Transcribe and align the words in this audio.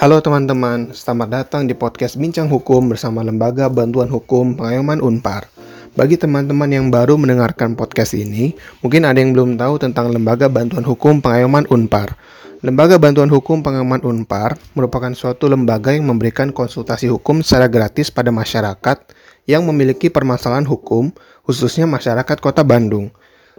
Halo 0.00 0.16
teman-teman, 0.24 0.96
selamat 0.96 1.28
datang 1.28 1.68
di 1.68 1.76
podcast 1.76 2.16
Bincang 2.16 2.48
Hukum 2.48 2.88
bersama 2.88 3.20
Lembaga 3.20 3.68
Bantuan 3.68 4.08
Hukum 4.08 4.56
Pengayoman 4.56 4.96
Unpar. 4.96 5.52
Bagi 5.92 6.16
teman-teman 6.16 6.72
yang 6.72 6.88
baru 6.88 7.20
mendengarkan 7.20 7.76
podcast 7.76 8.16
ini, 8.16 8.56
mungkin 8.80 9.04
ada 9.04 9.20
yang 9.20 9.36
belum 9.36 9.60
tahu 9.60 9.76
tentang 9.76 10.08
Lembaga 10.08 10.48
Bantuan 10.48 10.88
Hukum 10.88 11.20
Pengayoman 11.20 11.68
Unpar. 11.68 12.16
Lembaga 12.64 12.96
Bantuan 12.96 13.28
Hukum 13.28 13.60
Pengayoman 13.60 14.00
Unpar 14.00 14.56
merupakan 14.72 15.12
suatu 15.12 15.52
lembaga 15.52 15.92
yang 15.92 16.08
memberikan 16.08 16.48
konsultasi 16.48 17.12
hukum 17.12 17.44
secara 17.44 17.68
gratis 17.68 18.08
pada 18.08 18.32
masyarakat 18.32 19.04
yang 19.44 19.68
memiliki 19.68 20.08
permasalahan 20.08 20.64
hukum, 20.64 21.12
khususnya 21.44 21.84
masyarakat 21.84 22.40
Kota 22.40 22.64
Bandung. 22.64 23.12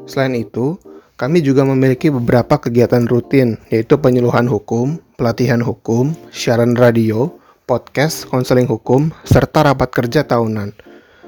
Selain 0.09 0.33
itu, 0.33 0.81
kami 1.21 1.45
juga 1.45 1.61
memiliki 1.61 2.09
beberapa 2.09 2.57
kegiatan 2.57 3.05
rutin, 3.05 3.61
yaitu 3.69 3.93
penyuluhan 4.01 4.49
hukum, 4.49 4.97
pelatihan 5.21 5.61
hukum, 5.61 6.17
siaran 6.33 6.73
radio, 6.73 7.29
podcast, 7.69 8.25
konseling 8.25 8.65
hukum, 8.65 9.13
serta 9.21 9.69
rapat 9.69 9.93
kerja 9.93 10.25
tahunan. 10.25 10.73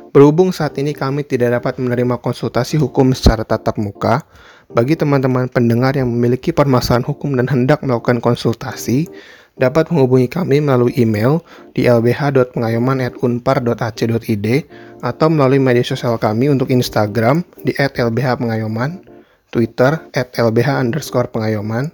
Berhubung 0.10 0.50
saat 0.50 0.82
ini 0.82 0.98
kami 0.98 1.22
tidak 1.22 1.62
dapat 1.62 1.78
menerima 1.78 2.18
konsultasi 2.18 2.82
hukum 2.82 3.14
secara 3.14 3.46
tatap 3.46 3.78
muka, 3.78 4.26
bagi 4.74 4.98
teman-teman 4.98 5.46
pendengar 5.46 5.94
yang 5.94 6.10
memiliki 6.10 6.50
permasalahan 6.50 7.06
hukum 7.06 7.38
dan 7.38 7.46
hendak 7.46 7.86
melakukan 7.86 8.18
konsultasi, 8.18 9.06
dapat 9.62 9.94
menghubungi 9.94 10.26
kami 10.26 10.58
melalui 10.58 10.98
email 10.98 11.46
di 11.78 11.86
lbh.pengayoman@unpar.ac.id 11.86 14.48
atau 15.06 15.28
melalui 15.30 15.62
media 15.62 15.86
sosial 15.86 16.18
kami 16.18 16.50
untuk 16.50 16.74
Instagram 16.74 17.46
di 17.62 17.78
@lbhpengayoman, 17.78 19.13
Twitter 19.54 20.02
@lbh_pengayoman, 20.18 21.94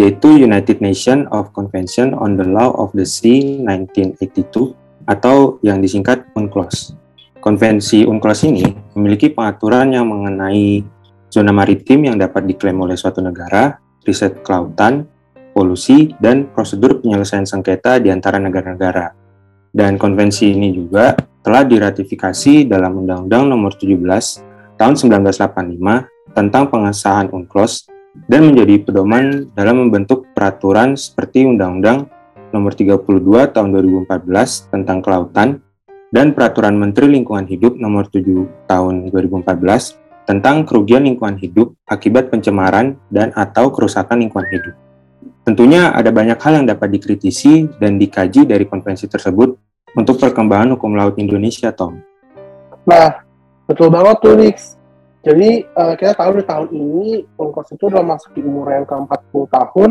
yaitu 0.00 0.40
United 0.40 0.80
Nations 0.80 1.28
of 1.36 1.52
Convention 1.52 2.16
on 2.16 2.40
the 2.40 2.48
Law 2.48 2.72
of 2.80 2.96
the 2.96 3.04
Sea 3.04 3.60
1982 3.60 4.80
atau 5.06 5.58
yang 5.64 5.82
disingkat 5.82 6.30
UNCLOS. 6.34 6.98
Konvensi 7.42 8.06
UNCLOS 8.06 8.40
ini 8.46 8.66
memiliki 8.94 9.30
pengaturan 9.32 9.90
yang 9.90 10.06
mengenai 10.06 10.82
zona 11.26 11.50
maritim 11.50 12.06
yang 12.06 12.16
dapat 12.20 12.46
diklaim 12.46 12.78
oleh 12.78 12.94
suatu 12.94 13.18
negara, 13.18 13.80
riset 14.06 14.44
kelautan, 14.46 15.08
polusi, 15.52 16.14
dan 16.22 16.50
prosedur 16.52 17.02
penyelesaian 17.02 17.48
sengketa 17.48 17.98
di 17.98 18.14
antara 18.14 18.38
negara-negara. 18.38 19.10
Dan 19.72 19.96
konvensi 19.96 20.52
ini 20.52 20.70
juga 20.70 21.16
telah 21.42 21.64
diratifikasi 21.64 22.68
dalam 22.68 23.02
Undang-Undang 23.02 23.42
Nomor 23.50 23.72
17 23.74 24.52
Tahun 24.82 24.98
1985 24.98 26.34
tentang 26.34 26.64
pengesahan 26.66 27.30
UNCLOS 27.30 27.86
dan 28.26 28.50
menjadi 28.50 28.82
pedoman 28.82 29.46
dalam 29.54 29.86
membentuk 29.86 30.26
peraturan 30.34 30.98
seperti 30.98 31.46
Undang-Undang 31.46 32.10
Nomor 32.52 32.76
32 32.76 33.02
Tahun 33.50 33.68
2014 33.72 34.70
tentang 34.70 35.00
kelautan 35.00 35.58
dan 36.12 36.36
Peraturan 36.36 36.76
Menteri 36.76 37.08
Lingkungan 37.08 37.48
Hidup 37.48 37.80
Nomor 37.80 38.12
7 38.12 38.68
Tahun 38.68 38.94
2014 39.08 40.02
tentang 40.22 40.62
kerugian 40.62 41.02
lingkungan 41.02 41.34
hidup 41.34 41.74
akibat 41.90 42.30
pencemaran 42.30 42.94
dan 43.10 43.34
atau 43.34 43.74
kerusakan 43.74 44.22
lingkungan 44.22 44.46
hidup. 44.54 44.74
Tentunya 45.42 45.90
ada 45.90 46.14
banyak 46.14 46.38
hal 46.38 46.62
yang 46.62 46.66
dapat 46.70 46.94
dikritisi 46.94 47.66
dan 47.82 47.98
dikaji 47.98 48.46
dari 48.46 48.62
konvensi 48.62 49.10
tersebut 49.10 49.58
untuk 49.98 50.22
perkembangan 50.22 50.78
hukum 50.78 50.94
laut 50.94 51.18
Indonesia, 51.18 51.74
Tom. 51.74 51.98
Nah, 52.86 53.26
betul 53.66 53.90
banget 53.90 54.16
tuh, 54.22 54.34
Rix. 54.38 54.78
Jadi, 55.22 55.66
uh, 55.74 55.94
kita 55.98 56.14
tahu 56.18 56.38
di 56.38 56.44
tahun 56.46 56.68
ini 56.70 57.06
UNCLOS 57.38 57.74
itu 57.74 57.84
udah 57.90 58.02
masuk 58.02 58.30
di 58.34 58.42
umur 58.42 58.70
yang 58.74 58.86
ke-40 58.86 59.42
tahun, 59.54 59.90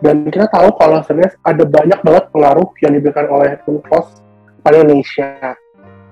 dan 0.00 0.24
kita 0.24 0.48
tahu 0.48 0.72
kalau 0.80 1.04
sebenarnya 1.04 1.36
ada 1.44 1.64
banyak 1.68 2.00
banget 2.00 2.24
pengaruh 2.32 2.68
yang 2.80 2.92
diberikan 2.96 3.26
oleh 3.28 3.60
UNCLOS 3.68 4.24
pada 4.64 4.76
Indonesia. 4.80 5.56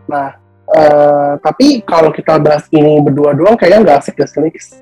Nah, 0.05 0.37
uh, 0.69 1.33
tapi 1.41 1.81
kalau 1.89 2.13
kita 2.13 2.37
bahas 2.37 2.69
ini 2.69 3.01
berdua 3.01 3.33
doang 3.33 3.57
kayaknya 3.57 3.89
nggak 3.89 3.99
asik 4.05 4.21
ya, 4.21 4.29
Felix. 4.29 4.77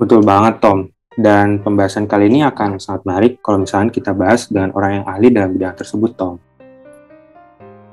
Betul 0.00 0.24
banget, 0.24 0.60
Tom. 0.60 0.88
Dan 1.16 1.64
pembahasan 1.64 2.04
kali 2.04 2.28
ini 2.28 2.44
akan 2.44 2.76
sangat 2.76 3.08
menarik 3.08 3.32
kalau 3.40 3.64
misalnya 3.64 3.88
kita 3.88 4.12
bahas 4.12 4.48
dengan 4.52 4.72
orang 4.76 5.00
yang 5.00 5.04
ahli 5.08 5.28
dalam 5.32 5.56
bidang 5.56 5.76
tersebut, 5.76 6.12
Tom. 6.16 6.36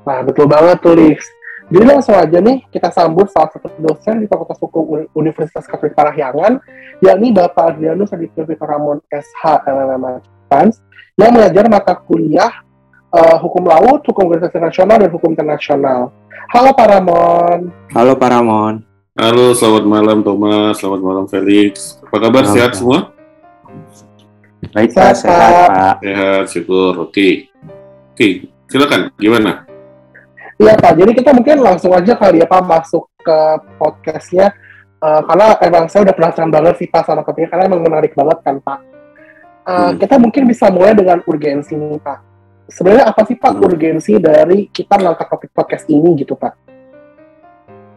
Nah, 0.04 0.20
betul 0.20 0.44
banget 0.44 0.76
tuh, 0.84 0.92
Lix. 0.92 1.24
Jadi 1.72 1.84
langsung 1.88 2.12
aja 2.12 2.38
nih, 2.44 2.60
kita 2.68 2.92
sambut 2.92 3.32
salah 3.32 3.48
satu 3.48 3.72
dosen 3.80 4.20
di 4.20 4.28
Fakultas 4.28 4.60
Hukum 4.60 5.08
Universitas 5.16 5.64
Katolik 5.64 5.96
Parahyangan, 5.96 6.60
yakni 7.00 7.32
Bapak 7.32 7.72
Adrianus 7.72 8.12
Aditya 8.12 8.44
Victor 8.44 8.68
Ramon 8.68 9.00
SH 9.08 9.64
LLM 9.64 10.24
yang 11.16 11.30
mengajar 11.34 11.64
mata 11.66 11.94
kuliah 11.96 12.52
uh, 13.10 13.36
hukum 13.40 13.64
laut, 13.64 14.04
hukum 14.04 14.28
organisasi 14.28 14.60
nasional, 14.60 15.00
dan 15.00 15.10
hukum 15.10 15.32
internasional. 15.32 16.12
Halo 16.52 16.70
Pak 16.76 16.86
Ramon. 16.90 17.58
Halo 17.96 18.12
Pak 18.14 18.28
Ramon. 18.28 18.74
Halo, 19.14 19.54
selamat 19.54 19.84
malam 19.86 20.18
Thomas, 20.20 20.78
selamat 20.82 21.00
malam 21.00 21.24
Felix. 21.30 21.96
Apa 22.02 22.28
kabar? 22.28 22.42
Halo, 22.44 22.54
sehat 22.54 22.70
Pak. 22.74 22.78
semua? 22.78 22.98
Baik 24.74 24.90
Pak, 24.90 25.14
sehat, 25.14 25.16
sehat 25.16 25.52
Pak. 25.70 25.94
Sehat, 26.02 26.44
syukur. 26.50 26.92
Oke. 27.08 27.48
Oke, 28.14 28.52
silakan. 28.70 29.10
Gimana? 29.18 29.73
Iya 30.54 30.78
Pak, 30.78 30.92
jadi 30.94 31.10
kita 31.14 31.30
mungkin 31.34 31.56
langsung 31.62 31.90
aja 31.90 32.14
kali 32.14 32.38
ya 32.42 32.46
Pak 32.46 32.62
masuk 32.62 33.10
ke 33.22 33.38
podcastnya. 33.78 34.54
Uh, 35.04 35.20
karena 35.28 35.52
emang 35.60 35.84
saya 35.92 36.08
udah 36.08 36.16
penasaran 36.16 36.48
banget 36.48 36.74
sih 36.80 36.88
Pak 36.88 37.04
sama 37.04 37.20
topiknya, 37.26 37.52
karena 37.52 37.64
emang 37.68 37.82
menarik 37.84 38.16
banget 38.16 38.38
kan 38.40 38.56
Pak. 38.62 38.78
Uh, 39.64 39.72
hmm. 39.72 39.92
Kita 40.00 40.14
mungkin 40.16 40.42
bisa 40.48 40.70
mulai 40.72 40.96
dengan 40.96 41.20
urgensi 41.26 41.76
nih 41.76 42.00
Pak 42.00 42.34
sebenarnya 42.68 43.04
apa 43.12 43.22
sih 43.28 43.36
Pak 43.36 43.52
hmm. 43.56 43.64
urgensi 43.64 44.12
dari 44.16 44.68
kita 44.72 44.96
mengangkat 44.96 45.26
topik 45.28 45.50
podcast 45.52 45.84
ini 45.88 46.16
gitu 46.16 46.36
Pak? 46.36 46.52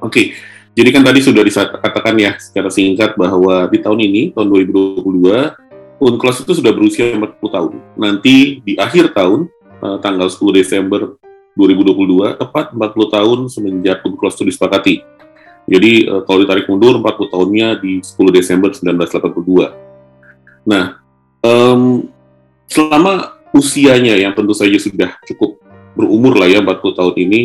Oke, 0.03 0.37
jadi 0.77 0.89
kan 0.93 1.01
tadi 1.01 1.19
sudah 1.25 1.41
dikatakan 1.41 2.15
ya 2.21 2.37
secara 2.37 2.69
singkat 2.69 3.17
bahwa 3.17 3.65
di 3.71 3.81
tahun 3.81 3.99
ini, 4.03 4.21
tahun 4.37 4.47
2022, 4.69 5.57
UNCLOS 5.97 6.45
itu 6.45 6.53
sudah 6.53 6.71
berusia 6.75 7.17
40 7.17 7.41
tahun. 7.49 7.71
Nanti 7.97 8.61
di 8.61 8.77
akhir 8.77 9.17
tahun, 9.17 9.49
eh, 9.81 9.97
tanggal 10.05 10.29
10 10.29 10.53
Desember 10.53 11.17
2022, 11.57 12.37
tepat 12.37 12.69
40 12.77 13.15
tahun 13.17 13.39
semenjak 13.49 14.05
UNCLOS 14.05 14.37
itu 14.37 14.45
disepakati. 14.53 14.95
Jadi 15.67 16.07
eh, 16.07 16.21
kalau 16.23 16.39
ditarik 16.45 16.69
mundur 16.69 17.01
40 17.01 17.33
tahunnya 17.33 17.67
di 17.81 17.99
10 18.05 18.13
Desember 18.29 18.69
1982. 18.71 20.69
Nah, 20.69 21.01
um, 21.41 22.05
selama 22.69 23.39
usianya 23.55 24.19
yang 24.19 24.35
tentu 24.35 24.53
saja 24.53 24.75
sudah 24.77 25.15
cukup 25.25 25.57
berumur 25.97 26.37
lah 26.37 26.45
ya 26.45 26.61
40 26.61 26.93
tahun 26.93 27.15
ini 27.17 27.41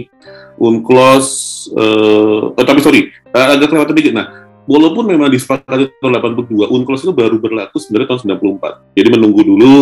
Unclos 0.60 1.26
uh, 1.72 2.52
oh, 2.52 2.64
tapi 2.66 2.84
sorry 2.84 3.08
agak 3.32 3.72
kelewat 3.72 3.88
sedikit 3.96 4.12
nah 4.12 4.26
walaupun 4.68 5.08
memang 5.08 5.32
disepakati 5.32 5.96
tahun 6.02 6.20
82 6.20 6.68
Unclos 6.68 7.00
itu 7.06 7.14
baru 7.16 7.40
berlaku 7.40 7.80
sebenarnya 7.80 8.12
tahun 8.12 8.36
94 8.36 8.98
jadi 8.98 9.08
menunggu 9.08 9.40
dulu 9.40 9.74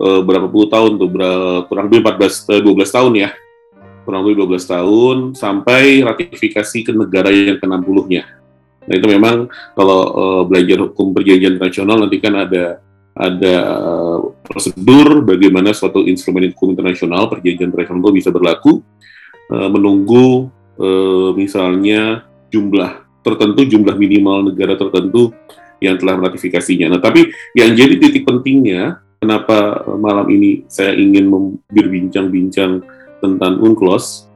uh, 0.00 0.20
berapa 0.24 0.48
puluh 0.48 0.72
tahun 0.72 0.96
tuh 0.96 1.10
berapa, 1.12 1.68
kurang 1.68 1.92
lebih 1.92 2.00
14 2.00 2.48
uh, 2.56 2.60
12 2.64 2.96
tahun 2.96 3.12
ya 3.18 3.28
kurang 4.08 4.24
lebih 4.24 4.48
12 4.48 4.72
tahun 4.72 5.16
sampai 5.36 6.00
ratifikasi 6.00 6.78
ke 6.80 6.96
negara 6.96 7.28
yang 7.28 7.60
ke-60-nya. 7.60 8.24
Nah 8.88 8.94
itu 8.96 9.04
memang 9.04 9.52
kalau 9.76 10.00
uh, 10.16 10.42
belajar 10.48 10.88
hukum 10.88 11.12
perjanjian 11.12 11.60
internasional 11.60 12.00
nanti 12.00 12.16
kan 12.16 12.32
ada 12.40 12.80
ada 13.12 13.56
prosedur 14.48 15.20
bagaimana 15.28 15.76
suatu 15.76 16.08
instrumen 16.08 16.48
hukum 16.56 16.72
internasional 16.72 17.28
perjanjian 17.28 17.68
internasional 17.68 18.00
itu 18.08 18.24
bisa 18.24 18.30
berlaku 18.32 18.80
uh, 19.52 19.68
menunggu 19.68 20.48
uh, 20.80 21.36
misalnya 21.36 22.24
jumlah 22.48 23.04
tertentu, 23.20 23.68
jumlah 23.68 23.92
minimal 23.92 24.48
negara 24.48 24.72
tertentu 24.72 25.36
yang 25.84 26.00
telah 26.00 26.16
meratifikasinya. 26.16 26.96
Nah, 26.96 27.00
tapi 27.04 27.28
yang 27.52 27.76
jadi 27.76 28.00
titik 28.00 28.24
pentingnya, 28.24 29.04
kenapa 29.20 29.84
malam 30.00 30.26
ini 30.32 30.64
saya 30.64 30.96
ingin 30.96 31.28
berbincang-bincang 31.68 32.82
tentang 33.18 33.58
UNCLOS, 33.60 34.28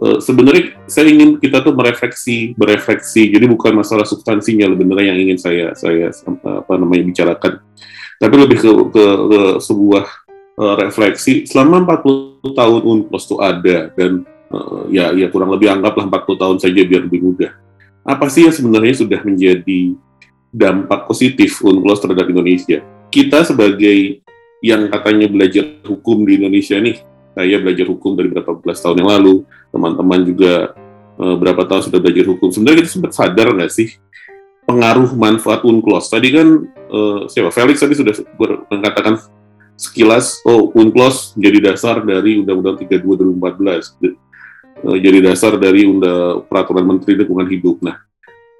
uh, 0.00 0.18
sebenarnya 0.20 0.76
saya 0.88 1.10
ingin 1.12 1.36
kita 1.40 1.60
tuh 1.60 1.74
merefleksi, 1.76 2.56
berefleksi. 2.56 3.32
Jadi 3.32 3.44
bukan 3.48 3.76
masalah 3.76 4.06
substansinya 4.08 4.70
sebenarnya 4.72 5.12
yang 5.12 5.20
ingin 5.28 5.38
saya 5.40 5.66
saya 5.76 6.12
apa 6.44 6.72
namanya 6.76 7.04
bicarakan, 7.08 7.60
tapi 8.20 8.34
lebih 8.38 8.58
ke, 8.60 8.70
ke, 8.92 9.04
ke 9.04 9.40
sebuah 9.60 10.04
uh, 10.56 10.76
refleksi. 10.80 11.44
Selama 11.48 11.84
40 11.84 12.52
tahun 12.52 12.80
UNCLOS 12.84 13.24
itu 13.28 13.36
ada 13.40 13.78
dan 13.92 14.24
uh, 14.52 14.86
ya 14.92 15.12
ya 15.16 15.28
kurang 15.32 15.52
lebih 15.52 15.72
anggaplah 15.72 16.08
40 16.08 16.42
tahun 16.42 16.56
saja 16.60 16.80
biar 16.84 17.02
lebih 17.08 17.20
mudah. 17.24 17.52
Apa 18.02 18.26
sih 18.26 18.48
yang 18.48 18.54
sebenarnya 18.54 18.98
sudah 18.98 19.20
menjadi 19.22 19.94
dampak 20.50 21.06
positif 21.06 21.62
UNCLOS 21.62 22.02
terhadap 22.02 22.26
Indonesia? 22.28 22.82
Kita 23.12 23.44
sebagai 23.44 24.24
yang 24.62 24.86
katanya 24.86 25.26
belajar 25.26 25.82
hukum 25.82 26.22
di 26.22 26.38
Indonesia 26.38 26.78
nih, 26.78 27.02
saya 27.32 27.56
belajar 27.60 27.86
hukum 27.88 28.12
dari 28.12 28.28
beberapa 28.28 28.60
belas 28.60 28.78
tahun 28.84 29.04
yang 29.04 29.10
lalu, 29.10 29.34
teman-teman 29.72 30.20
juga 30.24 30.76
uh, 31.16 31.36
berapa 31.40 31.64
tahun 31.64 31.88
sudah 31.88 32.00
belajar 32.00 32.24
hukum. 32.28 32.48
Sebenarnya 32.52 32.84
kita 32.84 32.90
sempat 32.92 33.12
sadar 33.16 33.48
nggak 33.56 33.72
sih 33.72 33.96
pengaruh 34.68 35.16
manfaat 35.16 35.64
unclos? 35.64 36.12
Tadi 36.12 36.28
kan 36.28 36.48
uh, 36.92 37.20
siapa 37.26 37.48
Felix 37.48 37.80
tadi 37.80 37.96
sudah 37.96 38.14
mengatakan 38.68 39.16
sekilas, 39.80 40.44
oh 40.44 40.70
unclos 40.76 41.32
menjadi 41.34 41.72
dasar 41.72 42.04
dari 42.04 42.38
Undang-Undang 42.44 42.84
32 42.84 43.34
2014, 43.40 44.86
uh, 44.86 44.98
jadi 45.00 45.18
dasar 45.24 45.56
dari 45.56 45.88
Undang 45.88 46.44
Peraturan 46.46 46.84
Menteri 46.84 47.16
Lingkungan 47.16 47.48
Hidup. 47.48 47.80
Nah, 47.80 47.96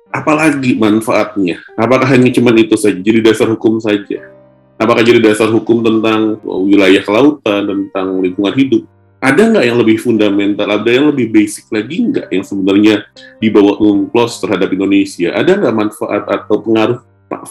apalagi 0.09 0.81
manfaatnya? 0.81 1.61
Apakah 1.77 2.09
hanya 2.09 2.33
cuma 2.33 2.57
itu 2.57 2.75
saja? 2.81 2.97
Jadi 2.97 3.21
dasar 3.21 3.53
hukum 3.53 3.77
saja? 3.79 4.42
Apakah 4.81 5.03
jadi 5.05 5.23
dasar 5.23 5.53
hukum 5.53 5.85
tentang 5.85 6.41
wilayah 6.43 7.03
kelautan, 7.05 7.69
tentang 7.69 8.19
lingkungan 8.19 8.55
hidup? 8.57 8.83
Ada 9.23 9.55
nggak 9.55 9.65
yang 9.71 9.79
lebih 9.79 9.97
fundamental, 10.03 10.67
ada 10.67 10.91
yang 10.91 11.15
lebih 11.15 11.31
basic 11.31 11.71
lagi 11.71 12.11
nggak 12.11 12.27
yang 12.35 12.43
sebenarnya 12.43 13.07
dibawa 13.39 13.79
UNCLOS 13.79 14.43
terhadap 14.43 14.75
Indonesia? 14.75 15.31
Ada 15.31 15.63
nggak 15.63 15.75
manfaat 15.79 16.23
atau 16.27 16.59
pengaruh 16.59 16.99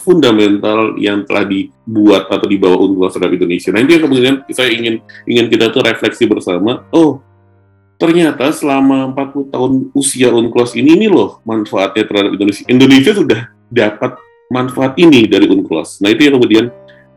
fundamental 0.04 1.00
yang 1.00 1.24
telah 1.24 1.48
dibuat 1.48 2.28
atau 2.28 2.44
dibawa 2.44 2.76
UNCLOS 2.76 3.16
terhadap 3.16 3.40
Indonesia? 3.40 3.72
Nah 3.72 3.80
itu 3.88 3.92
yang 3.96 4.04
kemudian 4.04 4.36
saya 4.52 4.70
ingin 4.76 5.00
ingin 5.24 5.46
kita 5.48 5.72
tuh 5.72 5.80
refleksi 5.80 6.28
bersama. 6.28 6.84
Oh, 6.92 7.24
ternyata 7.96 8.52
selama 8.52 9.16
40 9.16 9.54
tahun 9.56 9.72
usia 9.96 10.28
UNCLOS 10.28 10.76
ini 10.76 11.00
ini 11.00 11.08
loh 11.08 11.40
manfaatnya 11.48 12.04
terhadap 12.04 12.36
Indonesia. 12.36 12.68
Indonesia 12.68 13.12
sudah 13.16 13.42
dapat 13.72 14.20
manfaat 14.52 15.00
ini 15.00 15.24
dari 15.24 15.48
UNCLOS. 15.48 16.04
Nah 16.04 16.12
itu 16.12 16.28
yang 16.28 16.36
kemudian 16.36 16.66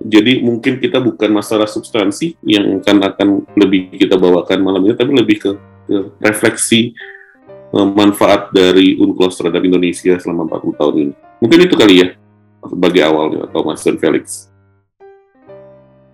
jadi 0.05 0.45
mungkin 0.45 0.77
kita 0.77 1.01
bukan 1.01 1.33
masalah 1.33 1.65
substansi 1.65 2.37
yang 2.45 2.85
akan 2.85 2.97
akan 3.09 3.29
lebih 3.57 3.89
kita 3.97 4.21
bawakan 4.21 4.61
malam 4.61 4.85
ini, 4.85 4.93
tapi 4.93 5.17
lebih 5.17 5.37
ke, 5.41 5.51
ke 5.89 5.97
refleksi 6.21 6.93
uh, 7.73 7.89
manfaat 7.89 8.53
dari 8.53 9.01
UNCLOS 9.01 9.41
terhadap 9.41 9.65
Indonesia 9.65 10.13
selama 10.21 10.45
40 10.61 10.77
tahun 10.77 10.95
ini. 11.09 11.15
Mungkin 11.41 11.59
itu 11.65 11.75
kali 11.81 11.95
ya 12.05 12.09
sebagai 12.69 13.01
awalnya, 13.01 13.49
atau 13.49 13.65
Mas 13.65 13.81
dan 13.81 13.97
Felix. 13.97 14.53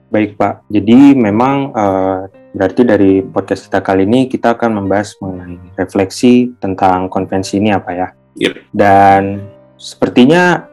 Baik 0.07 0.39
Pak, 0.39 0.71
jadi 0.71 1.19
memang 1.19 1.75
uh, 1.75 2.31
berarti 2.55 2.87
dari 2.87 3.27
podcast 3.27 3.67
kita 3.67 3.83
kali 3.83 4.07
ini 4.07 4.31
kita 4.31 4.55
akan 4.55 4.87
membahas 4.87 5.19
mengenai 5.19 5.59
refleksi 5.75 6.55
tentang 6.63 7.11
konvensi 7.11 7.59
ini 7.59 7.75
apa 7.75 7.91
ya? 7.91 8.09
Yep. 8.39 8.55
Dan 8.71 9.23
sepertinya 9.75 10.69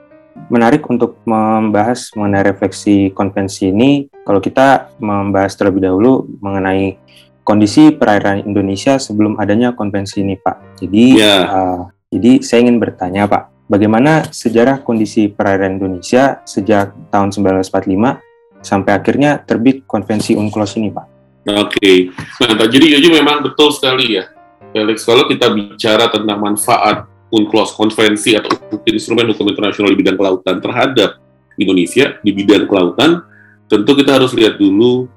menarik 0.48 0.86
untuk 0.88 1.20
membahas 1.28 2.14
mengenai 2.16 2.44
refleksi 2.54 3.12
konvensi 3.12 3.70
ini 3.70 4.08
kalau 4.24 4.40
kita 4.40 4.92
membahas 5.00 5.56
terlebih 5.56 5.88
dahulu 5.88 6.28
mengenai 6.40 7.00
kondisi 7.48 7.96
perairan 7.96 8.44
Indonesia 8.44 9.00
sebelum 9.00 9.40
adanya 9.40 9.72
konvensi 9.72 10.20
ini, 10.20 10.36
Pak. 10.36 10.84
Jadi, 10.84 11.06
yeah. 11.16 11.44
uh, 11.48 11.82
jadi 12.12 12.44
saya 12.44 12.68
ingin 12.68 12.76
bertanya, 12.76 13.24
Pak, 13.24 13.72
bagaimana 13.72 14.28
sejarah 14.28 14.84
kondisi 14.84 15.32
perairan 15.32 15.80
Indonesia 15.80 16.44
sejak 16.44 16.92
tahun 17.08 17.32
1945 17.32 18.20
sampai 18.60 18.92
akhirnya 18.92 19.40
terbit 19.40 19.88
konvensi 19.88 20.36
UNCLOS 20.36 20.76
ini, 20.76 20.92
Pak? 20.92 21.06
Oke, 21.48 21.80
okay. 21.80 21.98
nah, 22.44 22.68
jadi 22.68 23.00
jadi 23.00 23.08
memang 23.24 23.40
betul 23.40 23.72
sekali 23.72 24.20
ya, 24.20 24.28
Felix. 24.76 25.08
Kalau 25.08 25.24
kita 25.32 25.48
bicara 25.48 26.12
tentang 26.12 26.44
manfaat 26.44 27.08
UNCLOS 27.28 27.76
konvensi 27.76 28.40
atau 28.40 28.56
instrumen 28.88 29.32
hukum 29.36 29.52
internasional 29.52 29.92
di 29.92 30.00
bidang 30.00 30.16
kelautan 30.16 30.64
terhadap 30.64 31.20
Indonesia 31.60 32.16
di 32.22 32.32
bidang 32.32 32.70
kelautan, 32.70 33.26
tentu 33.68 33.92
kita 33.98 34.16
harus 34.22 34.32
lihat 34.32 34.56
dulu 34.56 35.10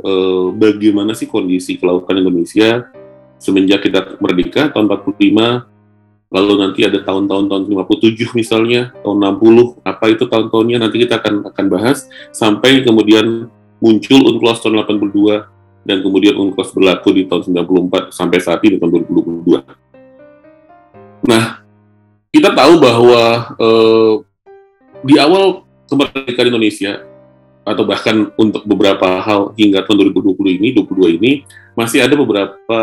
eh, 0.00 0.46
bagaimana 0.56 1.12
sih 1.12 1.28
kondisi 1.28 1.76
kelautan 1.76 2.22
Indonesia 2.22 2.88
semenjak 3.40 3.88
kita 3.88 4.20
merdeka 4.20 4.68
tahun 4.68 4.86
45, 4.86 6.30
lalu 6.30 6.52
nanti 6.60 6.80
ada 6.84 7.00
tahun-tahun 7.00 7.44
tahun 7.48 7.62
57 7.72 8.36
misalnya, 8.38 8.92
tahun 9.00 9.18
60, 9.40 9.80
apa 9.82 10.04
itu 10.12 10.24
tahun-tahunnya 10.28 10.78
nanti 10.78 10.96
kita 11.02 11.18
akan 11.18 11.48
akan 11.48 11.66
bahas 11.72 12.06
sampai 12.30 12.84
kemudian 12.84 13.48
muncul 13.80 14.20
UNCLOS 14.28 14.60
tahun 14.60 14.84
82 14.84 15.88
dan 15.88 16.04
kemudian 16.04 16.36
UNCLOS 16.36 16.70
berlaku 16.76 17.16
di 17.16 17.24
tahun 17.24 17.48
94 17.48 18.12
sampai 18.12 18.38
saat 18.38 18.60
ini 18.68 18.76
tahun 18.76 19.08
2022. 19.08 19.79
Nah, 21.26 21.60
kita 22.30 22.54
tahu 22.54 22.80
bahwa 22.80 23.22
eh, 23.58 24.12
di 25.04 25.14
awal 25.16 25.64
kemerdekaan 25.88 26.48
Indonesia 26.52 27.02
atau 27.64 27.84
bahkan 27.84 28.32
untuk 28.40 28.64
beberapa 28.64 29.20
hal 29.20 29.52
hingga 29.56 29.84
tahun 29.84 30.10
2020 30.16 30.58
ini, 30.60 30.68
22 30.74 31.18
ini 31.20 31.32
masih 31.76 32.02
ada 32.02 32.14
beberapa 32.16 32.80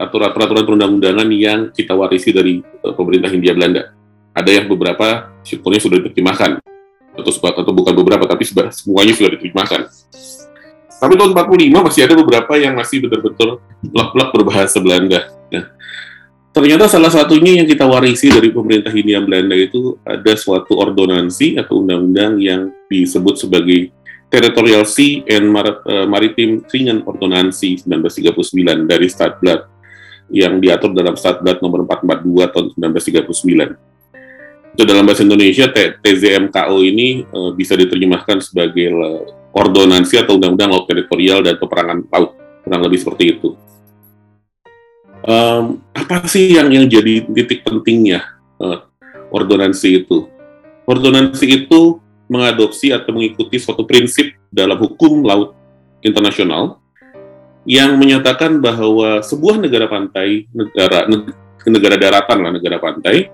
aturan 0.00 0.32
peraturan 0.32 0.64
perundang-undangan 0.64 1.28
yang 1.28 1.60
kita 1.72 1.92
warisi 1.92 2.32
dari 2.32 2.64
uh, 2.64 2.96
pemerintah 2.96 3.28
Hindia 3.28 3.52
Belanda. 3.52 3.92
Ada 4.32 4.62
yang 4.62 4.66
beberapa 4.70 5.28
syukurnya 5.44 5.80
sudah 5.82 5.96
diterjemahkan 6.00 6.62
atau 7.10 7.32
atau 7.36 7.72
bukan 7.74 7.92
beberapa 7.92 8.24
tapi 8.24 8.48
semuanya 8.48 9.12
sudah 9.12 9.36
diterjemahkan. 9.36 9.80
Tapi 11.00 11.12
tahun 11.16 11.32
45 11.32 11.84
masih 11.84 12.02
ada 12.04 12.14
beberapa 12.16 12.52
yang 12.60 12.76
masih 12.76 13.04
betul-betul 13.04 13.60
blok-blok 13.84 14.28
berbahasa 14.36 14.78
Belanda. 14.80 15.32
Nah, 15.48 15.64
Ternyata 16.50 16.90
salah 16.90 17.14
satunya 17.14 17.62
yang 17.62 17.66
kita 17.70 17.86
warisi 17.86 18.26
dari 18.26 18.50
pemerintah 18.50 18.90
Hindia 18.90 19.22
Belanda 19.22 19.54
itu 19.54 19.94
ada 20.02 20.34
suatu 20.34 20.82
ordonansi 20.82 21.54
atau 21.54 21.78
undang-undang 21.78 22.42
yang 22.42 22.74
disebut 22.90 23.38
sebagai 23.38 23.94
Territorial 24.26 24.82
Sea 24.82 25.22
and 25.30 25.46
Mar 25.46 25.78
uh, 25.86 26.10
Maritime 26.10 26.66
Treaty 26.66 26.90
Ordonansi 27.06 27.86
1939 27.86 28.90
dari 28.90 29.06
Stadblad 29.06 29.62
yang 30.34 30.58
diatur 30.58 30.90
dalam 30.90 31.14
Stadblad 31.14 31.62
nomor 31.62 31.86
442 31.86 32.50
tahun 32.50 32.66
1939. 33.30 34.74
Itu 34.74 34.82
dalam 34.82 35.06
bahasa 35.06 35.22
Indonesia 35.22 35.70
TZMKO 35.70 36.76
ini 36.82 37.30
uh, 37.30 37.54
bisa 37.54 37.78
diterjemahkan 37.78 38.42
sebagai 38.42 38.90
ordonansi 39.54 40.18
atau 40.18 40.34
undang-undang 40.34 40.74
laut 40.74 40.90
teritorial 40.90 41.46
dan 41.46 41.54
peperangan 41.62 42.10
laut, 42.10 42.34
kurang 42.66 42.82
lebih 42.82 42.98
seperti 42.98 43.38
itu 43.38 43.54
um, 45.24 45.80
apa 45.92 46.24
sih 46.28 46.56
yang 46.56 46.68
yang 46.72 46.86
jadi 46.86 47.26
titik 47.28 47.64
pentingnya 47.66 48.24
uh, 48.60 48.86
ordonansi 49.32 50.04
itu? 50.04 50.28
Ordonansi 50.88 51.46
itu 51.46 52.00
mengadopsi 52.30 52.94
atau 52.94 53.10
mengikuti 53.14 53.58
suatu 53.58 53.82
prinsip 53.82 54.38
dalam 54.50 54.78
hukum 54.78 55.26
laut 55.26 55.54
internasional 56.02 56.78
yang 57.68 57.98
menyatakan 58.00 58.58
bahwa 58.62 59.20
sebuah 59.20 59.60
negara 59.60 59.86
pantai, 59.90 60.48
negara 60.54 61.04
negara 61.68 61.96
daratan 62.00 62.38
lah 62.40 62.52
negara 62.56 62.80
pantai 62.80 63.28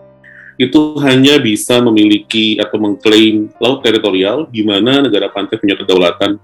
itu 0.56 0.96
hanya 1.04 1.36
bisa 1.36 1.78
memiliki 1.84 2.56
atau 2.56 2.80
mengklaim 2.80 3.52
laut 3.60 3.84
teritorial 3.84 4.48
di 4.48 4.64
mana 4.64 5.04
negara 5.04 5.28
pantai 5.28 5.60
punya 5.60 5.76
kedaulatan 5.76 6.40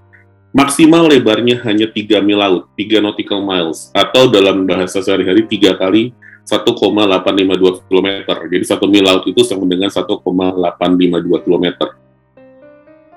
maksimal 0.53 1.09
lebarnya 1.09 1.59
hanya 1.65 1.89
3 1.89 2.21
mil 2.21 2.37
laut, 2.37 2.69
3 2.77 3.01
nautical 3.01 3.41
miles, 3.41 3.89
atau 3.91 4.29
dalam 4.29 4.63
bahasa 4.69 5.01
sehari-hari 5.01 5.49
3 5.49 5.73
kali 5.75 6.13
1,852 6.45 7.89
km. 7.89 8.07
Jadi 8.47 8.63
1 8.63 8.93
mil 8.93 9.03
laut 9.03 9.23
itu 9.25 9.41
sama 9.41 9.65
dengan 9.65 9.89
1,852 9.89 11.43
km. 11.43 11.65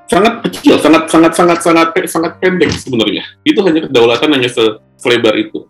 Sangat 0.06 0.34
kecil, 0.48 0.78
sangat 0.80 1.10
sangat 1.10 1.32
sangat 1.34 1.58
sangat 1.60 1.88
sangat 2.08 2.32
pendek 2.40 2.72
sebenarnya. 2.72 3.26
Itu 3.44 3.60
hanya 3.66 3.90
kedaulatan 3.90 4.30
hanya 4.32 4.48
se 4.48 4.64
selebar 4.96 5.36
itu. 5.36 5.68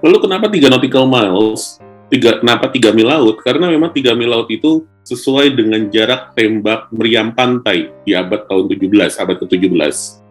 Lalu 0.00 0.16
kenapa 0.22 0.46
3 0.48 0.72
nautical 0.72 1.04
miles? 1.04 1.82
Tiga, 2.06 2.38
kenapa 2.38 2.70
3 2.70 2.94
mil 2.94 3.10
laut? 3.10 3.42
Karena 3.42 3.66
memang 3.66 3.90
3 3.90 4.14
mil 4.14 4.30
laut 4.30 4.46
itu 4.46 4.86
sesuai 5.02 5.58
dengan 5.58 5.90
jarak 5.90 6.38
tembak 6.38 6.86
meriam 6.94 7.34
pantai 7.34 7.90
di 8.06 8.14
abad 8.14 8.46
tahun 8.46 8.70
17, 8.70 9.18
abad 9.18 9.36
ke-17 9.42 10.25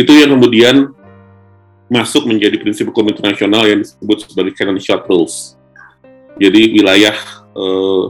itu 0.00 0.12
yang 0.16 0.30
kemudian 0.32 0.76
masuk 1.90 2.24
menjadi 2.24 2.56
prinsip 2.56 2.88
hukum 2.88 3.10
internasional 3.10 3.66
yang 3.66 3.82
disebut 3.82 4.30
sebagai 4.30 4.54
canon 4.54 4.78
shot 4.78 5.04
rules. 5.10 5.58
Jadi 6.38 6.72
wilayah 6.78 7.16
eh, 7.52 8.04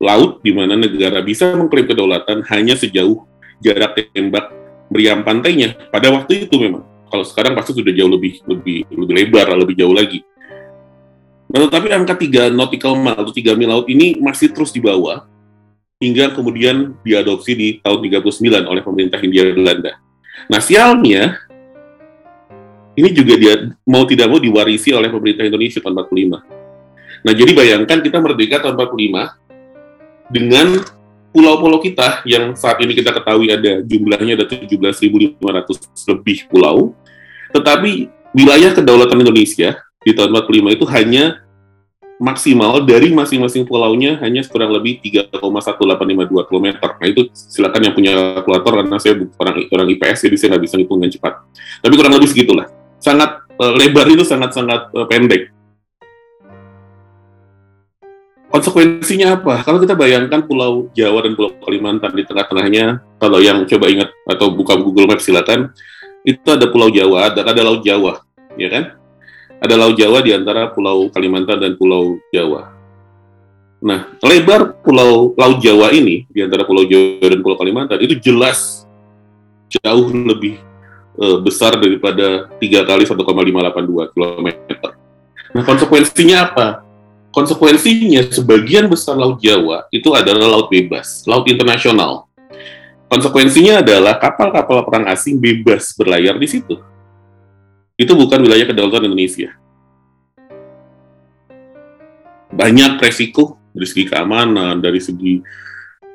laut 0.00 0.40
di 0.40 0.52
mana 0.52 0.74
negara 0.74 1.20
bisa 1.20 1.52
mengklaim 1.54 1.86
kedaulatan 1.86 2.42
hanya 2.50 2.74
sejauh 2.74 3.24
jarak 3.60 3.96
tembak 4.12 4.52
meriam 4.88 5.22
pantainya. 5.22 5.76
Pada 5.92 6.12
waktu 6.12 6.48
itu 6.48 6.56
memang. 6.56 6.84
Kalau 7.06 7.22
sekarang 7.22 7.54
pasti 7.54 7.70
sudah 7.70 7.94
jauh 7.94 8.10
lebih 8.10 8.42
lebih 8.50 8.82
lebih 8.90 9.14
lebar, 9.14 9.46
lebih 9.54 9.78
jauh 9.78 9.94
lagi. 9.94 10.26
Nah, 11.46 11.70
tetapi 11.70 11.94
angka 11.94 12.18
3 12.18 12.50
nautical 12.50 12.98
mile 12.98 13.22
atau 13.22 13.30
3 13.30 13.54
mil 13.54 13.70
laut 13.70 13.86
ini 13.86 14.18
masih 14.18 14.50
terus 14.50 14.74
di 14.74 14.82
bawah 14.82 15.22
hingga 16.02 16.34
kemudian 16.34 16.98
diadopsi 17.06 17.52
di 17.54 17.68
tahun 17.78 18.02
39 18.02 18.66
oleh 18.66 18.82
pemerintah 18.82 19.18
Hindia 19.22 19.54
Belanda. 19.54 19.96
Nah, 20.46 20.60
sialnya 20.60 21.40
ini 22.96 23.12
juga 23.12 23.34
dia 23.36 23.54
mau 23.84 24.08
tidak 24.08 24.26
mau 24.28 24.40
diwarisi 24.40 24.92
oleh 24.92 25.12
pemerintah 25.12 25.44
Indonesia 25.44 25.80
tahun 25.80 26.04
45. 26.04 26.40
Nah, 27.24 27.32
jadi 27.32 27.52
bayangkan 27.52 27.98
kita 28.00 28.18
merdeka 28.20 28.56
tahun 28.64 28.76
45 28.76 30.32
dengan 30.32 30.80
pulau-pulau 31.30 31.78
kita 31.84 32.24
yang 32.24 32.56
saat 32.56 32.80
ini 32.80 32.96
kita 32.96 33.12
ketahui 33.12 33.52
ada 33.52 33.84
jumlahnya 33.84 34.40
ada 34.40 34.46
17.500 34.48 35.36
lebih 36.08 36.48
pulau, 36.48 36.96
tetapi 37.52 38.08
wilayah 38.32 38.72
kedaulatan 38.72 39.20
Indonesia 39.20 39.76
di 40.00 40.10
tahun 40.16 40.32
45 40.32 40.76
itu 40.80 40.84
hanya 40.88 41.45
maksimal 42.16 42.80
dari 42.80 43.12
masing-masing 43.12 43.68
pulaunya 43.68 44.16
hanya 44.24 44.40
kurang 44.48 44.72
lebih 44.72 45.00
3,1852 45.04 46.48
km. 46.48 46.66
Nah 46.80 47.06
itu 47.08 47.28
silakan 47.32 47.80
yang 47.84 47.94
punya 47.94 48.12
kalkulator 48.40 48.72
karena 48.82 48.96
saya 48.96 49.14
orang, 49.36 49.54
orang 49.68 49.88
IPS 49.96 50.18
jadi 50.24 50.36
saya 50.36 50.48
nggak 50.56 50.64
bisa 50.64 50.74
ngitung 50.80 50.98
dengan 51.00 51.12
cepat. 51.12 51.32
Tapi 51.84 51.94
kurang 51.96 52.12
lebih 52.16 52.30
segitulah. 52.32 52.66
Sangat 52.96 53.44
uh, 53.60 53.72
lebar 53.76 54.08
itu 54.08 54.24
sangat-sangat 54.24 54.92
uh, 54.96 55.06
pendek. 55.06 55.52
Konsekuensinya 58.46 59.36
apa? 59.36 59.60
Kalau 59.60 59.76
kita 59.76 59.92
bayangkan 59.92 60.40
Pulau 60.48 60.88
Jawa 60.96 61.20
dan 61.20 61.36
Pulau 61.36 61.52
Kalimantan 61.60 62.16
di 62.16 62.24
tengah-tengahnya, 62.24 63.04
kalau 63.20 63.36
yang 63.42 63.68
coba 63.68 63.92
ingat 63.92 64.08
atau 64.24 64.48
buka 64.48 64.80
Google 64.80 65.12
Maps 65.12 65.28
silakan, 65.28 65.76
itu 66.24 66.46
ada 66.48 66.64
Pulau 66.72 66.88
Jawa, 66.88 67.28
ada, 67.28 67.44
ada 67.44 67.60
Laut 67.60 67.84
Jawa, 67.84 68.24
ya 68.56 68.72
kan? 68.72 68.96
Ada 69.60 69.74
Laut 69.74 69.96
Jawa 69.96 70.20
di 70.20 70.36
antara 70.36 70.68
Pulau 70.70 71.08
Kalimantan 71.08 71.56
dan 71.60 71.72
Pulau 71.80 72.20
Jawa. 72.28 72.72
Nah, 73.80 74.12
lebar 74.20 74.76
Pulau 74.84 75.32
Laut 75.36 75.58
Jawa 75.64 75.92
ini 75.92 76.28
di 76.28 76.44
antara 76.44 76.64
Pulau 76.64 76.84
Jawa 76.84 77.28
dan 77.28 77.40
Pulau 77.40 77.56
Kalimantan 77.56 77.98
itu 78.04 78.16
jelas 78.20 78.84
jauh 79.68 80.08
lebih 80.12 80.60
uh, 81.18 81.40
besar 81.40 81.74
daripada 81.76 82.52
tiga 82.60 82.84
kali 82.84 83.08
1,582 83.08 84.12
km. 84.12 84.48
Nah, 85.56 85.62
konsekuensinya 85.64 86.38
apa? 86.52 86.86
konsekuensinya 87.36 88.32
sebagian 88.32 88.88
besar 88.88 89.12
Laut 89.20 89.36
Jawa 89.44 89.84
itu 89.92 90.08
adalah 90.16 90.48
laut 90.48 90.72
bebas, 90.72 91.20
laut 91.28 91.44
internasional. 91.52 92.24
Konsekuensinya 93.12 93.84
adalah 93.84 94.16
kapal-kapal 94.16 94.88
perang 94.88 95.04
asing 95.12 95.36
bebas 95.36 95.92
berlayar 95.92 96.40
di 96.40 96.48
situ. 96.48 96.80
Itu 97.96 98.12
bukan 98.12 98.44
wilayah 98.44 98.68
kedaulatan 98.68 99.08
Indonesia. 99.08 99.56
Banyak 102.52 103.00
resiko 103.00 103.56
dari 103.72 103.88
segi 103.88 104.04
keamanan, 104.04 104.84
dari 104.84 105.00
segi 105.00 105.40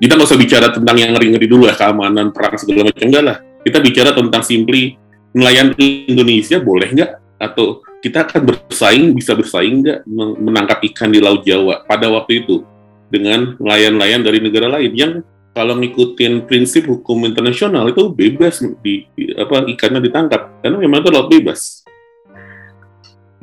kita 0.01 0.17
nggak 0.17 0.29
usah 0.29 0.37
bicara 0.41 0.67
tentang 0.73 0.97
yang 0.97 1.13
ngeri-ngeri 1.13 1.45
dulu 1.45 1.69
ya 1.69 1.77
keamanan 1.77 2.33
perang 2.33 2.57
segala 2.57 2.89
macam 2.89 3.05
enggak 3.05 3.25
lah. 3.25 3.37
Kita 3.65 3.77
bicara 3.81 4.13
tentang 4.13 4.41
simply 4.45 4.97
nelayan 5.33 5.73
Indonesia 5.77 6.57
boleh 6.61 6.89
nggak 6.89 7.11
atau 7.41 7.81
kita 8.01 8.29
akan 8.29 8.41
bersaing, 8.45 9.13
bisa 9.17 9.33
bersaing 9.33 9.81
nggak 9.81 9.99
menangkap 10.37 10.85
ikan 10.93 11.09
di 11.09 11.17
Laut 11.17 11.41
Jawa 11.45 11.85
pada 11.85 12.09
waktu 12.13 12.45
itu 12.45 12.61
dengan 13.09 13.57
nelayan-nelayan 13.57 14.21
dari 14.21 14.37
negara 14.37 14.69
lain 14.69 14.93
yang 14.93 15.11
kalau 15.51 15.75
ngikutin 15.75 16.47
prinsip 16.47 16.87
hukum 16.87 17.27
internasional 17.27 17.87
itu 17.91 18.07
bebas 18.07 18.63
di, 18.79 19.03
di 19.11 19.35
apa 19.35 19.67
ikannya 19.67 19.99
ditangkap 19.99 20.63
karena 20.63 20.77
memang 20.79 21.03
itu 21.03 21.09
laut 21.11 21.27
bebas. 21.27 21.83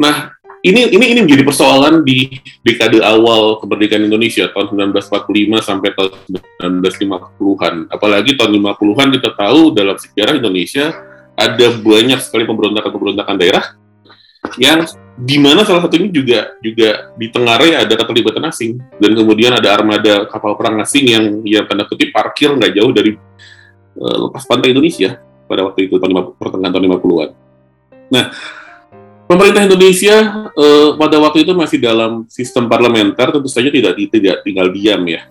Nah, 0.01 0.33
ini 0.65 0.91
ini 0.91 1.05
ini 1.15 1.21
menjadi 1.23 1.47
persoalan 1.47 2.03
di 2.03 2.35
dekade 2.67 2.99
awal 2.99 3.63
kemerdekaan 3.63 4.11
Indonesia 4.11 4.51
tahun 4.51 4.91
1945 4.91 5.63
sampai 5.63 5.89
tahun 5.95 6.11
1950-an. 6.59 7.75
Apalagi 7.93 8.35
tahun 8.35 8.51
50-an 8.59 9.09
kita 9.15 9.31
tahu 9.39 9.71
dalam 9.71 9.95
sejarah 9.95 10.35
Indonesia 10.35 10.91
ada 11.39 11.67
banyak 11.79 12.19
sekali 12.19 12.43
pemberontakan-pemberontakan 12.43 13.37
daerah 13.39 13.78
yang 14.57 14.89
di 15.19 15.35
mana 15.43 15.67
salah 15.67 15.83
satunya 15.83 16.07
juga 16.15 16.55
juga 16.63 17.11
di 17.19 17.27
Tengarai 17.27 17.75
ada 17.75 17.91
keterlibatan 17.91 18.47
asing 18.47 18.79
dan 19.03 19.11
kemudian 19.19 19.51
ada 19.51 19.75
armada 19.75 20.31
kapal 20.31 20.55
perang 20.55 20.79
asing 20.79 21.11
yang 21.11 21.25
yang 21.43 21.67
tanda 21.67 21.91
kutip 21.91 22.15
parkir 22.15 22.55
nggak 22.55 22.71
jauh 22.79 22.95
dari 22.95 23.19
uh, 23.99 24.17
lepas 24.31 24.47
pantai 24.47 24.71
Indonesia 24.71 25.19
pada 25.51 25.67
waktu 25.67 25.91
itu 25.91 25.99
tahun 25.99 26.39
pertengahan 26.39 26.71
tahun 26.71 26.85
50-an. 27.03 27.31
Nah, 28.15 28.25
pemerintah 29.27 29.67
Indonesia 29.67 30.17
uh, 30.55 30.95
pada 30.95 31.17
waktu 31.19 31.43
itu 31.43 31.53
masih 31.57 31.83
dalam 31.83 32.23
sistem 32.31 32.71
parlementer 32.71 33.35
tentu 33.35 33.51
saja 33.51 33.75
tidak 33.75 33.99
tidak 33.99 34.47
tinggal 34.47 34.71
diam 34.71 35.03
ya. 35.09 35.27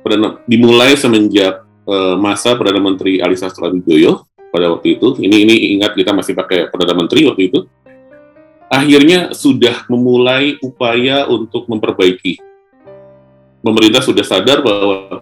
Perdana, 0.00 0.40
dimulai 0.48 0.96
semenjak 0.96 1.62
uh, 1.84 2.16
masa 2.16 2.56
Perdana 2.56 2.80
Menteri 2.80 3.20
Ali 3.20 3.36
Sastro 3.36 3.68
pada 3.68 4.66
waktu 4.72 4.96
itu. 4.96 5.20
Ini 5.20 5.36
ini 5.46 5.54
ingat 5.76 5.92
kita 5.92 6.16
masih 6.16 6.32
pakai 6.32 6.72
Perdana 6.72 6.96
Menteri 6.96 7.28
waktu 7.28 7.52
itu 7.52 7.68
akhirnya 8.72 9.36
sudah 9.36 9.84
memulai 9.92 10.56
upaya 10.64 11.28
untuk 11.28 11.68
memperbaiki. 11.68 12.40
Pemerintah 13.60 14.00
sudah 14.00 14.24
sadar 14.24 14.64
bahwa 14.64 15.20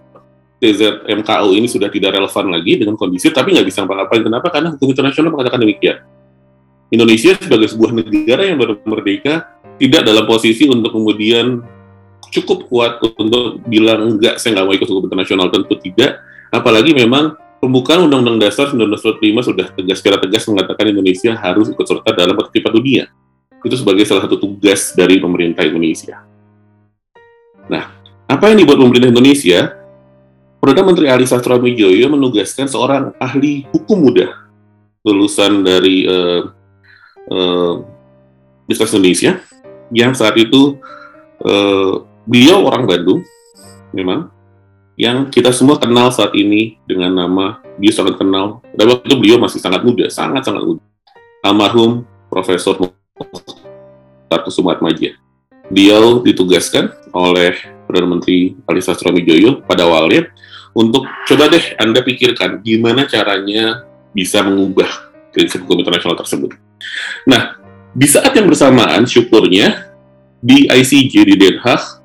TZMKU 0.62 1.50
ini 1.58 1.66
sudah 1.66 1.90
tidak 1.90 2.14
relevan 2.14 2.46
lagi 2.54 2.78
dengan 2.78 2.94
kondisi, 2.94 3.26
tapi 3.34 3.58
nggak 3.58 3.66
bisa 3.66 3.82
ngapa-ngapain. 3.82 4.22
Kenapa? 4.22 4.48
Karena 4.54 4.68
hukum 4.78 4.94
internasional 4.94 5.34
mengatakan 5.34 5.60
demikian. 5.60 5.98
Indonesia 6.94 7.34
sebagai 7.34 7.68
sebuah 7.70 7.90
negara 7.90 8.42
yang 8.46 8.58
baru 8.58 8.78
merdeka 8.86 9.50
tidak 9.82 10.06
dalam 10.06 10.24
posisi 10.26 10.70
untuk 10.70 10.94
kemudian 10.94 11.62
cukup 12.30 12.66
kuat 12.70 13.02
untuk 13.18 13.62
bilang 13.66 14.14
enggak 14.14 14.38
saya 14.38 14.58
nggak 14.58 14.66
mau 14.66 14.74
ikut 14.74 14.88
hukum 14.90 15.06
internasional 15.06 15.50
tentu 15.50 15.74
tidak 15.78 16.18
apalagi 16.50 16.90
memang 16.94 17.38
pembukaan 17.62 18.06
Undang-Undang 18.06 18.38
Dasar 18.42 18.70
1945 18.74 19.50
sudah 19.50 19.66
tegas 19.70 19.96
secara 20.02 20.18
tegas 20.18 20.42
mengatakan 20.50 20.84
Indonesia 20.90 21.34
harus 21.38 21.70
ikut 21.70 21.86
serta 21.86 22.10
dalam 22.14 22.34
ketertiban 22.38 22.74
dunia 22.74 23.04
itu 23.60 23.76
sebagai 23.76 24.04
salah 24.08 24.24
satu 24.24 24.40
tugas 24.40 24.92
dari 24.96 25.20
pemerintah 25.20 25.64
Indonesia. 25.64 26.24
Nah, 27.70 27.92
apa 28.26 28.44
yang 28.50 28.64
dibuat 28.64 28.78
pemerintah 28.80 29.10
Indonesia? 29.12 29.76
Perdana 30.60 30.92
Menteri 30.92 31.08
Ali 31.08 31.24
Sastroamidjojo 31.24 32.04
menugaskan 32.12 32.68
seorang 32.68 33.16
ahli 33.16 33.64
hukum 33.72 33.96
muda 33.96 34.50
lulusan 35.00 35.64
dari 35.64 36.04
uh, 36.04 36.52
uh, 37.32 37.74
Universitas 38.68 38.92
Indonesia 38.92 39.40
yang 39.90 40.12
saat 40.12 40.36
itu 40.36 40.76
uh, 41.42 42.04
beliau 42.28 42.68
orang 42.68 42.84
Bandung, 42.84 43.24
memang 43.90 44.28
yang 45.00 45.32
kita 45.32 45.50
semua 45.50 45.80
kenal 45.80 46.12
saat 46.12 46.36
ini 46.36 46.76
dengan 46.84 47.24
nama 47.24 47.64
dia 47.80 47.90
sangat 47.90 48.20
kenal. 48.20 48.60
Dan 48.76 48.92
waktu 48.92 49.08
itu 49.08 49.16
beliau 49.16 49.36
masih 49.40 49.58
sangat 49.58 49.80
muda, 49.80 50.06
sangat 50.12 50.44
sangat 50.44 50.62
muda. 50.62 50.84
Almarhum 51.40 52.04
Profesor 52.28 52.76
Tartu 54.30 54.50
Sumatmaja. 54.50 55.16
Beliau 55.70 56.22
ditugaskan 56.24 56.90
oleh 57.14 57.54
Perdana 57.86 58.18
Menteri 58.18 58.58
Ali 58.66 58.82
Sastroamidjojo 58.82 59.66
pada 59.66 59.86
awalnya 59.86 60.30
untuk 60.74 61.06
coba 61.26 61.50
deh 61.50 61.74
Anda 61.78 62.02
pikirkan 62.02 62.62
gimana 62.62 63.06
caranya 63.06 63.86
bisa 64.14 64.42
mengubah 64.42 65.10
prinsip 65.30 65.62
hukum 65.62 65.82
internasional 65.82 66.18
tersebut. 66.18 66.54
Nah, 67.26 67.58
di 67.94 68.06
saat 68.06 68.30
yang 68.34 68.46
bersamaan 68.46 69.06
syukurnya 69.06 69.90
di 70.38 70.70
ICJ 70.70 71.14
di 71.26 71.34
Den 71.38 71.58
Haag 71.62 72.02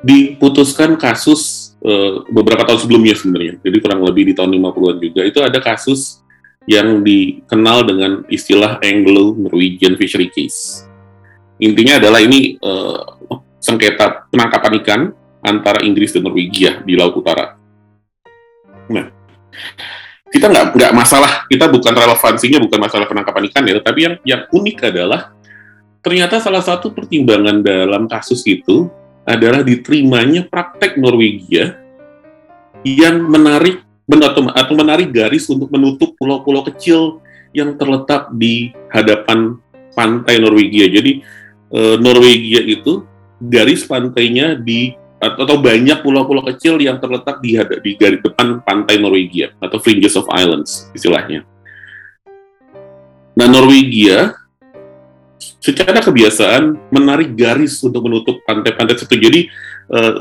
diputuskan 0.00 0.96
kasus 0.96 1.72
uh, 1.84 2.24
beberapa 2.32 2.64
tahun 2.64 2.80
sebelumnya 2.80 3.16
sebenarnya. 3.16 3.60
Jadi 3.60 3.76
kurang 3.80 4.00
lebih 4.04 4.32
di 4.32 4.34
tahun 4.36 4.56
50-an 4.56 4.96
juga 5.00 5.20
itu 5.28 5.38
ada 5.44 5.58
kasus 5.60 6.24
yang 6.68 7.00
dikenal 7.00 7.88
dengan 7.88 8.12
istilah 8.28 8.76
Anglo-Norwegian 8.84 9.96
Fishery 9.96 10.28
Case. 10.28 10.84
Intinya 11.60 12.00
adalah 12.00 12.20
ini 12.20 12.56
uh, 12.60 13.04
sengketa 13.60 14.28
penangkapan 14.28 14.72
ikan 14.80 15.00
antara 15.40 15.84
Inggris 15.84 16.12
dan 16.12 16.24
Norwegia 16.24 16.84
di 16.84 16.96
Laut 16.96 17.16
Utara. 17.16 17.56
Nah, 18.88 19.06
kita 20.28 20.46
nggak 20.48 20.66
nggak 20.76 20.92
masalah, 20.96 21.44
kita 21.48 21.68
bukan 21.68 21.92
relevansinya 21.92 22.58
bukan 22.60 22.80
masalah 22.80 23.06
penangkapan 23.08 23.48
ikan 23.52 23.62
ya, 23.64 23.80
tapi 23.80 24.00
yang 24.08 24.14
yang 24.24 24.42
unik 24.52 24.78
adalah 24.88 25.32
ternyata 26.00 26.40
salah 26.40 26.64
satu 26.64 26.92
pertimbangan 26.92 27.60
dalam 27.60 28.08
kasus 28.08 28.40
itu 28.48 28.88
adalah 29.28 29.60
diterimanya 29.60 30.48
praktek 30.48 30.96
Norwegia 30.96 31.76
yang 32.84 33.20
menarik 33.28 33.84
atau 34.50 34.74
menarik 34.74 35.14
garis 35.14 35.46
untuk 35.46 35.70
menutup 35.70 36.14
pulau-pulau 36.18 36.66
kecil 36.66 37.22
yang 37.54 37.74
terletak 37.78 38.30
di 38.34 38.74
hadapan 38.90 39.58
pantai 39.94 40.38
Norwegia. 40.42 40.90
Jadi 40.90 41.22
e, 41.70 41.80
Norwegia 41.98 42.62
itu 42.62 43.06
garis 43.38 43.86
pantainya 43.86 44.58
di 44.58 44.94
atau 45.20 45.60
banyak 45.60 46.00
pulau-pulau 46.00 46.40
kecil 46.48 46.80
yang 46.80 46.96
terletak 46.96 47.44
di, 47.44 47.52
di 47.84 47.92
garis 47.94 48.24
depan 48.24 48.64
pantai 48.64 48.96
Norwegia 48.96 49.52
atau 49.60 49.76
fringes 49.76 50.16
of 50.16 50.24
islands 50.32 50.88
istilahnya. 50.96 51.44
Nah 53.36 53.46
Norwegia 53.46 54.32
secara 55.60 56.00
kebiasaan 56.00 56.88
menarik 56.88 57.36
garis 57.36 57.76
untuk 57.84 58.00
menutup 58.08 58.40
pantai-pantai 58.48 58.96
itu. 58.96 59.16
Jadi 59.16 59.40
eh, 59.92 60.16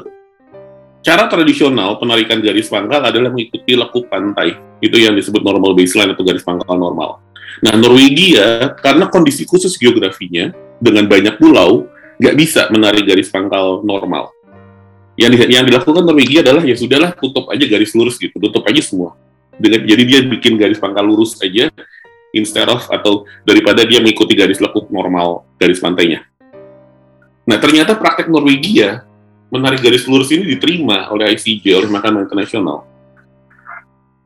cara 1.00 1.32
tradisional 1.32 1.96
penarikan 1.98 2.44
garis 2.44 2.68
pangkal 2.68 3.00
adalah 3.04 3.32
mengikuti 3.32 3.76
lekuk 3.76 4.08
pantai. 4.12 4.56
Itu 4.80 4.96
yang 5.00 5.16
disebut 5.16 5.44
normal 5.44 5.76
baseline 5.76 6.12
atau 6.16 6.24
garis 6.24 6.44
pangkal 6.44 6.76
normal. 6.76 7.24
Nah 7.60 7.76
Norwegia 7.76 8.76
karena 8.80 9.12
kondisi 9.12 9.44
khusus 9.44 9.76
geografinya 9.76 10.52
dengan 10.80 11.08
banyak 11.08 11.36
pulau 11.36 11.88
nggak 12.20 12.36
bisa 12.36 12.68
menarik 12.72 13.08
garis 13.08 13.32
pangkal 13.32 13.84
normal. 13.84 14.32
Yang, 15.20 15.52
yang 15.52 15.68
dilakukan 15.68 16.08
Norwegia 16.08 16.40
adalah 16.40 16.64
ya 16.64 16.80
sudahlah 16.80 17.12
tutup 17.12 17.52
aja 17.52 17.68
garis 17.68 17.92
lurus 17.92 18.16
gitu, 18.16 18.40
tutup 18.40 18.64
aja 18.64 18.80
semua. 18.80 19.20
Dengan, 19.60 19.84
jadi 19.84 20.04
dia 20.08 20.20
bikin 20.24 20.56
garis 20.56 20.80
pangkal 20.80 21.04
lurus 21.04 21.36
aja 21.44 21.68
instead 22.32 22.72
of 22.72 22.88
atau 22.88 23.28
daripada 23.44 23.84
dia 23.84 24.00
mengikuti 24.00 24.32
garis 24.38 24.64
lekuk 24.64 24.88
normal 24.88 25.44
garis 25.60 25.84
pantainya. 25.84 26.24
Nah 27.44 27.58
ternyata 27.60 28.00
praktek 28.00 28.32
Norwegia 28.32 29.09
menarik 29.50 29.82
garis 29.82 30.06
lurus 30.06 30.30
ini 30.30 30.46
diterima 30.46 31.10
oleh 31.10 31.34
ICJ 31.34 31.66
oleh 31.74 31.90
Mahkamah 31.90 32.26
Internasional. 32.26 32.86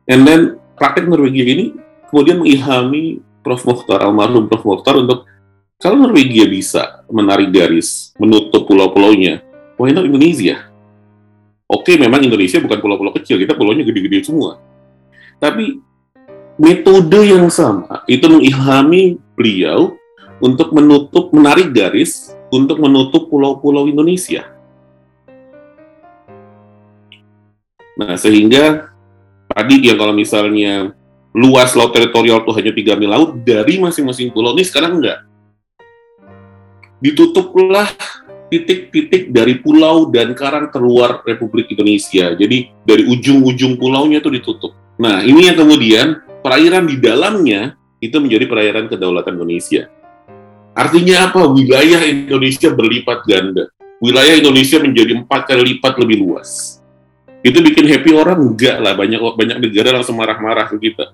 And 0.04 0.28
then 0.28 0.60
praktek 0.76 1.08
Norwegia 1.08 1.44
ini 1.48 1.76
kemudian 2.12 2.40
mengilhami 2.40 3.24
Prof. 3.44 3.60
Mokhtar, 3.64 4.00
almarhum 4.00 4.48
Prof. 4.48 4.64
Mokhtar 4.64 5.00
untuk 5.00 5.28
kalau 5.80 6.00
Norwegia 6.00 6.48
bisa 6.48 7.04
menarik 7.12 7.52
garis, 7.52 8.16
menutup 8.16 8.64
pulau-pulaunya, 8.64 9.44
why 9.76 9.92
not 9.92 10.08
Indonesia? 10.08 10.70
Oke, 11.68 11.96
memang 12.00 12.24
Indonesia 12.24 12.60
bukan 12.60 12.78
pulau-pulau 12.80 13.12
kecil, 13.16 13.36
kita 13.40 13.52
pulaunya 13.52 13.84
gede-gede 13.84 14.24
semua. 14.24 14.60
Tapi 15.36 15.80
metode 16.56 17.20
yang 17.26 17.50
sama 17.50 18.06
itu 18.06 18.24
mengilhami 18.30 19.18
beliau 19.34 19.98
untuk 20.38 20.70
menutup 20.72 21.34
menarik 21.34 21.74
garis 21.74 22.32
untuk 22.48 22.78
menutup 22.78 23.26
pulau-pulau 23.28 23.90
Indonesia. 23.90 24.46
Nah, 27.94 28.18
sehingga 28.18 28.90
tadi 29.46 29.86
yang 29.86 29.98
kalau 29.98 30.14
misalnya 30.14 30.94
luas 31.34 31.74
laut 31.74 31.94
teritorial 31.94 32.42
itu 32.42 32.52
hanya 32.54 32.72
3 32.74 33.00
mil 33.00 33.10
laut 33.10 33.30
dari 33.42 33.78
masing-masing 33.78 34.30
pulau 34.30 34.54
ini 34.54 34.66
sekarang 34.66 35.02
enggak. 35.02 35.26
Ditutuplah 37.02 37.90
titik-titik 38.50 39.34
dari 39.34 39.58
pulau 39.58 40.10
dan 40.14 40.30
karang 40.34 40.70
terluar 40.70 41.26
Republik 41.26 41.70
Indonesia. 41.74 42.34
Jadi 42.38 42.70
dari 42.86 43.02
ujung-ujung 43.06 43.74
pulaunya 43.78 44.22
itu 44.22 44.30
ditutup. 44.30 44.72
Nah, 44.94 45.26
ini 45.26 45.50
yang 45.50 45.58
kemudian 45.58 46.22
perairan 46.38 46.86
di 46.86 47.02
dalamnya 47.02 47.74
itu 47.98 48.14
menjadi 48.22 48.46
perairan 48.46 48.86
kedaulatan 48.86 49.34
Indonesia. 49.34 49.90
Artinya 50.74 51.30
apa? 51.30 51.50
Wilayah 51.50 52.02
Indonesia 52.06 52.70
berlipat 52.70 53.26
ganda. 53.26 53.70
Wilayah 54.02 54.38
Indonesia 54.38 54.78
menjadi 54.82 55.18
empat 55.18 55.50
kali 55.50 55.78
lipat 55.78 55.98
lebih 55.98 56.22
luas. 56.22 56.73
Itu 57.44 57.60
bikin 57.60 57.84
happy 57.84 58.10
orang 58.16 58.40
enggak 58.40 58.80
lah. 58.80 58.96
Banyak 58.96 59.20
banyak 59.20 59.58
negara 59.60 60.00
langsung 60.00 60.16
marah-marah 60.16 60.72
ke 60.72 60.80
kita. 60.80 61.12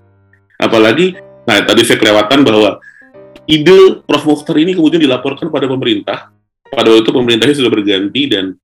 Apalagi, 0.63 1.19
nah 1.43 1.59
tadi 1.67 1.83
saya 1.83 1.99
kelewatan 1.99 2.47
bahwa 2.47 2.79
ide 3.51 3.99
Prof. 4.07 4.23
Mukhtar 4.23 4.55
ini 4.63 4.79
kemudian 4.79 5.03
dilaporkan 5.03 5.51
pada 5.51 5.67
pemerintah. 5.67 6.31
Pada 6.71 6.87
waktu 6.87 7.03
itu 7.03 7.11
pemerintahnya 7.11 7.57
sudah 7.59 7.73
berganti 7.75 8.23
dan 8.31 8.55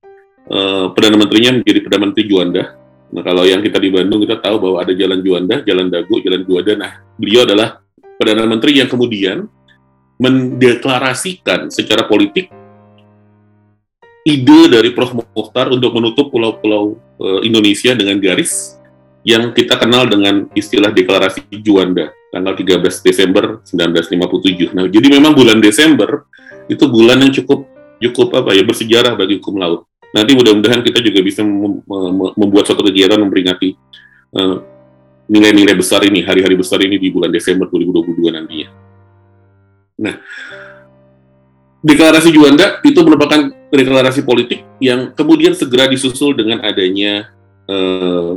uh, 0.47 0.95
Perdana 0.95 1.19
Menterinya 1.19 1.59
menjadi 1.59 1.79
Perdana 1.83 2.03
Menteri 2.07 2.23
Juanda 2.23 2.63
Nah, 3.07 3.23
kalau 3.23 3.47
yang 3.47 3.63
kita 3.63 3.79
di 3.79 3.87
Bandung 3.87 4.19
kita 4.27 4.43
tahu 4.43 4.59
bahwa 4.59 4.83
ada 4.83 4.91
Jalan 4.91 5.23
Juanda, 5.23 5.63
Jalan 5.63 5.87
Dago, 5.87 6.19
Jalan 6.19 6.43
Juanda. 6.43 6.73
Nah, 6.75 6.91
beliau 7.15 7.47
adalah 7.47 7.79
Perdana 8.19 8.43
Menteri 8.43 8.83
yang 8.83 8.89
kemudian 8.91 9.47
mendeklarasikan 10.17 11.69
secara 11.71 12.09
politik 12.09 12.49
ide 14.27 14.67
dari 14.67 14.91
Prof. 14.91 15.15
Mukhtar 15.15 15.71
untuk 15.71 15.95
menutup 15.95 16.27
pulau-pulau 16.27 16.99
e, 17.15 17.47
Indonesia 17.47 17.95
dengan 17.95 18.19
garis 18.19 18.75
yang 19.23 19.55
kita 19.55 19.79
kenal 19.79 20.03
dengan 20.07 20.51
istilah 20.51 20.91
deklarasi 20.91 21.47
Juanda 21.63 22.11
tanggal 22.35 22.53
13 22.53 22.83
Desember 23.07 23.63
1957. 23.63 24.75
Nah, 24.75 24.85
jadi 24.91 25.07
memang 25.07 25.31
bulan 25.31 25.63
Desember 25.63 26.27
itu 26.67 26.83
bulan 26.91 27.23
yang 27.23 27.31
cukup 27.31 27.63
cukup 28.03 28.27
apa 28.43 28.51
ya 28.53 28.61
bersejarah 28.67 29.17
bagi 29.17 29.39
hukum 29.41 29.57
laut 29.57 29.89
nanti 30.15 30.31
mudah-mudahan 30.37 30.81
kita 30.85 31.03
juga 31.03 31.19
bisa 31.19 31.43
membuat 31.43 32.63
suatu 32.67 32.83
kegiatan 32.85 33.19
memperingati 33.19 33.75
nilai 33.75 34.39
eh, 34.39 34.57
nilai-nilai 35.27 35.75
besar 35.75 36.07
ini, 36.07 36.23
hari-hari 36.23 36.55
besar 36.55 36.79
ini 36.79 36.95
di 36.95 37.11
bulan 37.11 37.27
Desember 37.27 37.67
2022 37.67 38.31
nantinya. 38.31 38.69
Nah, 39.99 40.15
deklarasi 41.81 42.29
Juanda 42.33 42.81
itu 42.81 42.99
merupakan 43.01 43.53
deklarasi 43.69 44.23
politik 44.23 44.63
yang 44.81 45.11
kemudian 45.13 45.53
segera 45.53 45.85
disusul 45.89 46.33
dengan 46.33 46.63
adanya 46.63 47.29
eh, 47.67 48.31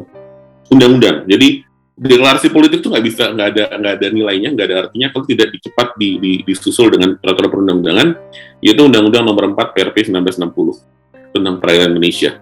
undang-undang. 0.71 1.25
Jadi 1.27 1.65
deklarasi 2.01 2.49
politik 2.49 2.81
itu 2.81 2.89
nggak 2.89 3.05
bisa 3.05 3.29
nggak 3.29 3.49
ada 3.53 3.65
nggak 3.77 3.93
ada 4.01 4.07
nilainya 4.09 4.49
nggak 4.57 4.67
ada 4.73 4.77
artinya 4.89 5.13
kalau 5.13 5.25
tidak 5.29 5.53
dicepat 5.53 5.93
di, 6.01 6.17
di, 6.17 6.33
disusul 6.49 6.89
dengan 6.89 7.21
peraturan 7.21 7.53
perundang-undangan 7.53 8.09
yaitu 8.65 8.81
Undang-Undang 8.89 9.25
Nomor 9.29 9.53
4 9.53 9.77
PRP 9.77 10.09
1960 10.09 11.37
tentang 11.37 11.55
perairan 11.61 11.93
Indonesia 11.93 12.41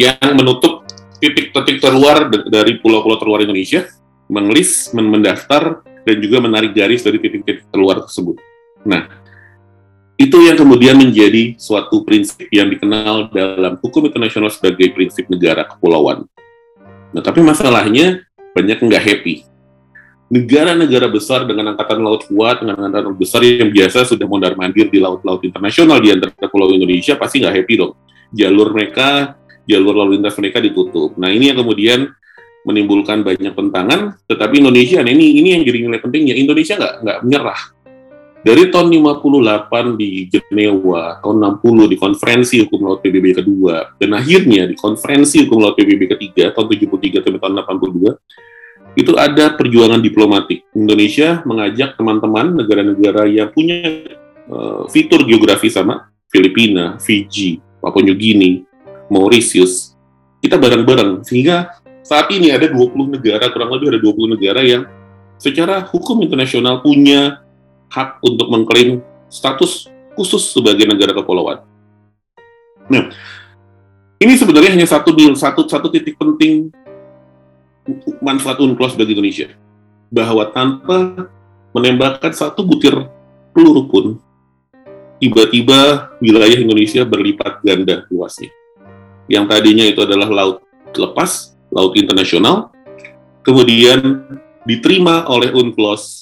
yang 0.00 0.16
menutup 0.32 0.88
titik-titik 1.20 1.78
terluar 1.78 2.26
dari 2.32 2.82
pulau-pulau 2.82 3.14
terluar 3.14 3.40
Indonesia, 3.44 3.86
mengelis, 4.26 4.90
mendaftar, 4.90 5.86
dan 6.02 6.16
juga 6.18 6.42
menarik 6.42 6.74
garis 6.74 7.06
dari 7.06 7.22
titik-titik 7.22 7.70
terluar 7.70 8.02
tersebut. 8.02 8.42
Nah, 8.82 9.21
itu 10.20 10.36
yang 10.44 10.54
kemudian 10.54 10.94
menjadi 10.94 11.56
suatu 11.56 12.04
prinsip 12.04 12.46
yang 12.52 12.68
dikenal 12.68 13.32
dalam 13.32 13.80
hukum 13.80 14.06
internasional 14.06 14.52
sebagai 14.52 14.92
prinsip 14.92 15.26
negara 15.26 15.64
kepulauan. 15.66 16.28
Nah, 17.12 17.22
tapi 17.24 17.40
masalahnya 17.44 18.24
banyak 18.52 18.78
nggak 18.80 19.02
happy. 19.02 19.44
Negara-negara 20.32 21.12
besar 21.12 21.44
dengan 21.44 21.76
angkatan 21.76 22.00
laut 22.00 22.24
kuat, 22.24 22.64
dengan 22.64 22.88
angkatan 22.88 23.12
laut 23.12 23.20
besar 23.20 23.44
yang 23.44 23.68
biasa 23.68 24.08
sudah 24.08 24.24
mondar-mandir 24.24 24.88
di 24.88 24.96
laut-laut 24.96 25.44
internasional 25.44 26.00
di 26.00 26.08
antara 26.08 26.32
pulau 26.48 26.72
Indonesia, 26.72 27.20
pasti 27.20 27.44
nggak 27.44 27.52
happy 27.52 27.74
dong. 27.76 27.92
Jalur 28.32 28.72
mereka, 28.72 29.36
jalur 29.68 29.92
lalu 29.92 30.16
lintas 30.16 30.32
mereka 30.40 30.64
ditutup. 30.64 31.20
Nah 31.20 31.28
ini 31.28 31.52
yang 31.52 31.60
kemudian 31.60 32.08
menimbulkan 32.64 33.20
banyak 33.20 33.52
pentangan, 33.52 34.16
tetapi 34.24 34.64
Indonesia, 34.64 35.04
nah 35.04 35.12
ini 35.12 35.36
ini 35.36 35.48
yang 35.58 35.62
jadi 35.68 35.78
nilai 35.84 36.00
pentingnya, 36.00 36.34
Indonesia 36.38 36.80
nggak 36.80 36.94
nggak 37.04 37.18
menyerah. 37.28 37.60
Dari 38.42 38.74
tahun 38.74 38.90
58 38.90 39.94
di 39.94 40.26
Jenewa, 40.26 41.22
tahun 41.22 41.62
60 41.62 41.94
di 41.94 41.96
konferensi 41.96 42.58
hukum 42.66 42.90
laut 42.90 42.98
PBB 42.98 43.38
kedua, 43.38 43.94
dan 44.02 44.18
akhirnya 44.18 44.66
di 44.66 44.74
konferensi 44.74 45.46
hukum 45.46 45.62
laut 45.62 45.78
PBB 45.78 46.10
ketiga 46.18 46.50
tahun 46.50 46.66
73 46.74 47.22
sampai 47.22 47.38
tahun 47.38 47.54
82, 47.62 48.98
itu 48.98 49.14
ada 49.14 49.54
perjuangan 49.54 50.02
diplomatik. 50.02 50.66
Indonesia 50.74 51.38
mengajak 51.46 51.94
teman-teman 51.94 52.58
negara-negara 52.58 53.30
yang 53.30 53.46
punya 53.54 54.10
uh, 54.50 54.90
fitur 54.90 55.22
geografi 55.22 55.70
sama, 55.70 56.10
Filipina, 56.26 56.98
Fiji, 56.98 57.62
Papua 57.78 58.02
New 58.02 58.18
Guinea, 58.18 58.66
Mauritius, 59.06 59.94
kita 60.42 60.58
bareng-bareng. 60.58 61.22
Sehingga 61.22 61.78
saat 62.02 62.26
ini 62.34 62.50
ada 62.50 62.66
20 62.66 63.22
negara, 63.22 63.54
kurang 63.54 63.70
lebih 63.70 63.94
ada 63.94 64.00
20 64.02 64.34
negara 64.34 64.60
yang 64.66 64.82
secara 65.38 65.86
hukum 65.86 66.18
internasional 66.26 66.82
punya 66.82 67.38
hak 67.92 68.24
untuk 68.24 68.48
mengklaim 68.48 69.04
status 69.28 69.92
khusus 70.16 70.56
sebagai 70.56 70.88
negara 70.88 71.12
kepulauan. 71.12 71.60
Nah, 72.88 73.12
ini 74.16 74.32
sebenarnya 74.36 74.72
hanya 74.72 74.88
satu 74.88 75.12
satu 75.36 75.68
satu 75.68 75.88
titik 75.92 76.16
penting 76.16 76.72
manfaat 78.24 78.56
UNCLOS 78.60 78.96
bagi 78.96 79.12
Indonesia. 79.12 79.48
Bahwa 80.12 80.44
tanpa 80.52 81.28
menembakkan 81.72 82.32
satu 82.36 82.64
butir 82.64 82.92
peluru 83.56 83.88
pun, 83.88 84.06
tiba-tiba 85.16 86.12
wilayah 86.20 86.58
Indonesia 86.60 87.02
berlipat 87.08 87.64
ganda 87.64 88.04
luasnya. 88.12 88.52
Yang 89.24 89.44
tadinya 89.48 89.84
itu 89.88 90.00
adalah 90.04 90.28
laut 90.28 90.56
lepas, 90.92 91.56
laut 91.72 91.96
internasional, 91.96 92.68
kemudian 93.40 94.20
diterima 94.68 95.24
oleh 95.26 95.48
UNCLOS, 95.50 96.21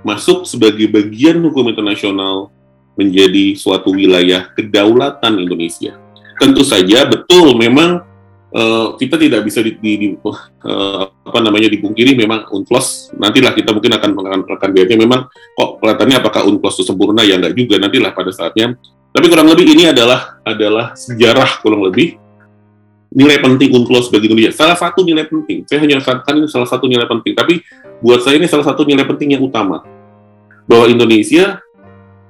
masuk 0.00 0.48
sebagai 0.48 0.88
bagian 0.88 1.40
hukum 1.44 1.68
internasional 1.68 2.48
menjadi 2.96 3.56
suatu 3.56 3.96
wilayah 3.96 4.48
kedaulatan 4.52 5.40
Indonesia. 5.40 5.96
Tentu 6.40 6.64
saja 6.64 7.04
betul 7.04 7.56
memang 7.56 8.04
uh, 8.52 8.96
kita 8.96 9.20
tidak 9.20 9.44
bisa 9.44 9.60
di, 9.60 9.76
di, 9.76 9.92
di 9.96 10.06
uh, 10.20 11.04
apa 11.08 11.38
namanya 11.40 11.68
dipungkiri 11.68 12.16
memang 12.16 12.48
unclos 12.52 13.12
nantilah 13.16 13.52
kita 13.52 13.72
mungkin 13.76 13.92
akan 13.96 14.10
akan 14.48 14.68
lihatnya 14.72 14.98
memang 15.00 15.28
kok 15.30 15.80
kelihatannya 15.80 16.16
apakah 16.20 16.42
unclos 16.48 16.80
itu 16.80 16.84
sempurna? 16.88 17.24
Ya 17.24 17.36
enggak 17.36 17.56
juga 17.56 17.76
nantilah 17.80 18.12
pada 18.12 18.32
saatnya. 18.32 18.76
Tapi 19.10 19.26
kurang 19.26 19.50
lebih 19.50 19.66
ini 19.66 19.90
adalah 19.90 20.38
adalah 20.46 20.94
sejarah 20.94 21.60
kurang 21.60 21.82
lebih 21.82 22.14
nilai 23.10 23.42
penting 23.42 23.74
UNCLOS 23.74 24.08
bagi 24.14 24.30
Indonesia. 24.30 24.54
Salah 24.54 24.78
satu 24.78 25.02
nilai 25.02 25.26
penting. 25.26 25.66
Saya 25.66 25.82
hanya 25.82 25.98
katakan 25.98 26.38
ini 26.38 26.46
salah 26.46 26.66
satu 26.70 26.86
nilai 26.86 27.06
penting. 27.10 27.34
Tapi 27.34 27.58
buat 27.98 28.22
saya 28.22 28.38
ini 28.38 28.46
salah 28.46 28.62
satu 28.62 28.86
nilai 28.86 29.02
penting 29.02 29.34
yang 29.34 29.42
utama. 29.42 29.82
Bahwa 30.70 30.86
Indonesia 30.86 31.58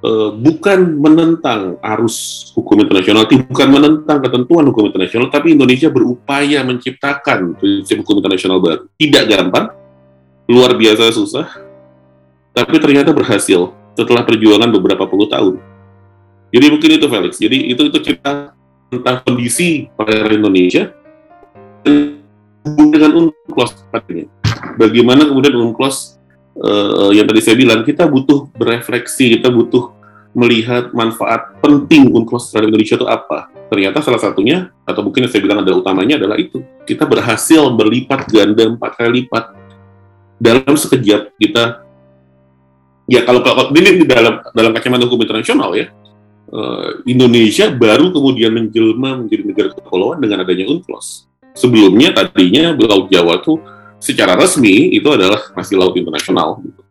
eh, 0.01 0.29
bukan 0.33 0.97
menentang 0.97 1.77
arus 1.77 2.49
hukum 2.57 2.81
internasional, 2.81 3.29
bukan 3.29 3.67
menentang 3.69 4.17
ketentuan 4.25 4.65
hukum 4.73 4.89
internasional, 4.89 5.29
tapi 5.29 5.53
Indonesia 5.53 5.93
berupaya 5.93 6.65
menciptakan 6.65 7.53
prinsip 7.61 8.01
hukum 8.01 8.17
internasional 8.17 8.57
baru. 8.57 8.89
Tidak 8.97 9.23
gampang, 9.29 9.69
luar 10.49 10.73
biasa 10.73 11.13
susah, 11.13 11.45
tapi 12.57 12.81
ternyata 12.81 13.13
berhasil 13.13 13.69
setelah 13.93 14.25
perjuangan 14.25 14.73
beberapa 14.73 15.05
puluh 15.05 15.29
tahun. 15.29 15.61
Jadi 16.51 16.65
mungkin 16.67 16.89
itu 16.97 17.07
Felix. 17.07 17.33
Jadi 17.39 17.57
itu 17.71 17.81
itu 17.87 17.97
cerita 18.01 18.57
tentang 18.91 19.23
kondisi 19.23 19.87
perairan 19.95 20.43
Indonesia 20.43 20.91
dengan 22.67 23.11
UNCLOS 23.15 23.87
katanya. 23.87 24.27
Bagaimana 24.75 25.23
kemudian 25.25 25.55
UNCLOS 25.55 26.19
uh, 26.59 27.09
yang 27.15 27.23
tadi 27.23 27.39
saya 27.39 27.55
bilang 27.55 27.87
kita 27.87 28.03
butuh 28.05 28.51
berefleksi, 28.51 29.39
kita 29.39 29.47
butuh 29.47 29.95
melihat 30.35 30.91
manfaat 30.91 31.55
penting 31.63 32.11
UNCLOS 32.11 32.51
terhadap 32.51 32.75
Indonesia 32.75 32.99
itu 32.99 33.07
apa. 33.07 33.47
Ternyata 33.71 34.03
salah 34.03 34.19
satunya 34.19 34.67
atau 34.83 34.99
mungkin 35.07 35.23
yang 35.23 35.31
saya 35.31 35.41
bilang 35.47 35.63
adalah 35.63 35.79
utamanya 35.79 36.19
adalah 36.19 36.35
itu. 36.35 36.59
Kita 36.83 37.07
berhasil 37.07 37.63
berlipat 37.71 38.27
ganda 38.27 38.67
empat 38.67 38.99
kali 38.99 39.23
lipat 39.23 39.55
dalam 40.35 40.75
sekejap 40.75 41.31
kita 41.39 41.87
ya 43.07 43.21
kalau, 43.23 43.39
kalau 43.45 43.71
ini 43.71 44.03
dalam 44.03 44.41
dalam 44.51 44.71
kacamata 44.73 45.05
hukum 45.05 45.21
internasional 45.21 45.75
ya 45.77 45.93
uh, 46.51 47.01
Indonesia 47.07 47.71
baru 47.71 48.11
kemudian 48.11 48.51
menjelma 48.51 49.23
menjadi 49.23 49.43
negara 49.47 49.69
kepulauan 49.73 50.19
dengan 50.19 50.43
adanya 50.43 50.67
UNCLOS. 50.67 51.31
Sebelumnya 51.51 52.15
tadinya 52.15 52.71
Laut 52.75 53.11
Jawa 53.11 53.43
itu 53.43 53.59
secara 53.99 54.39
resmi 54.39 54.95
itu 54.95 55.07
adalah 55.11 55.51
masih 55.51 55.75
laut 55.75 55.95
internasional. 55.99 56.63
Gitu. 56.63 56.81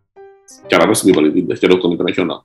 Secara 0.44 0.84
resmi 0.84 1.10
paling 1.16 1.32
tidak, 1.32 1.54
secara 1.56 1.72
hukum 1.78 1.90
internasional. 1.96 2.44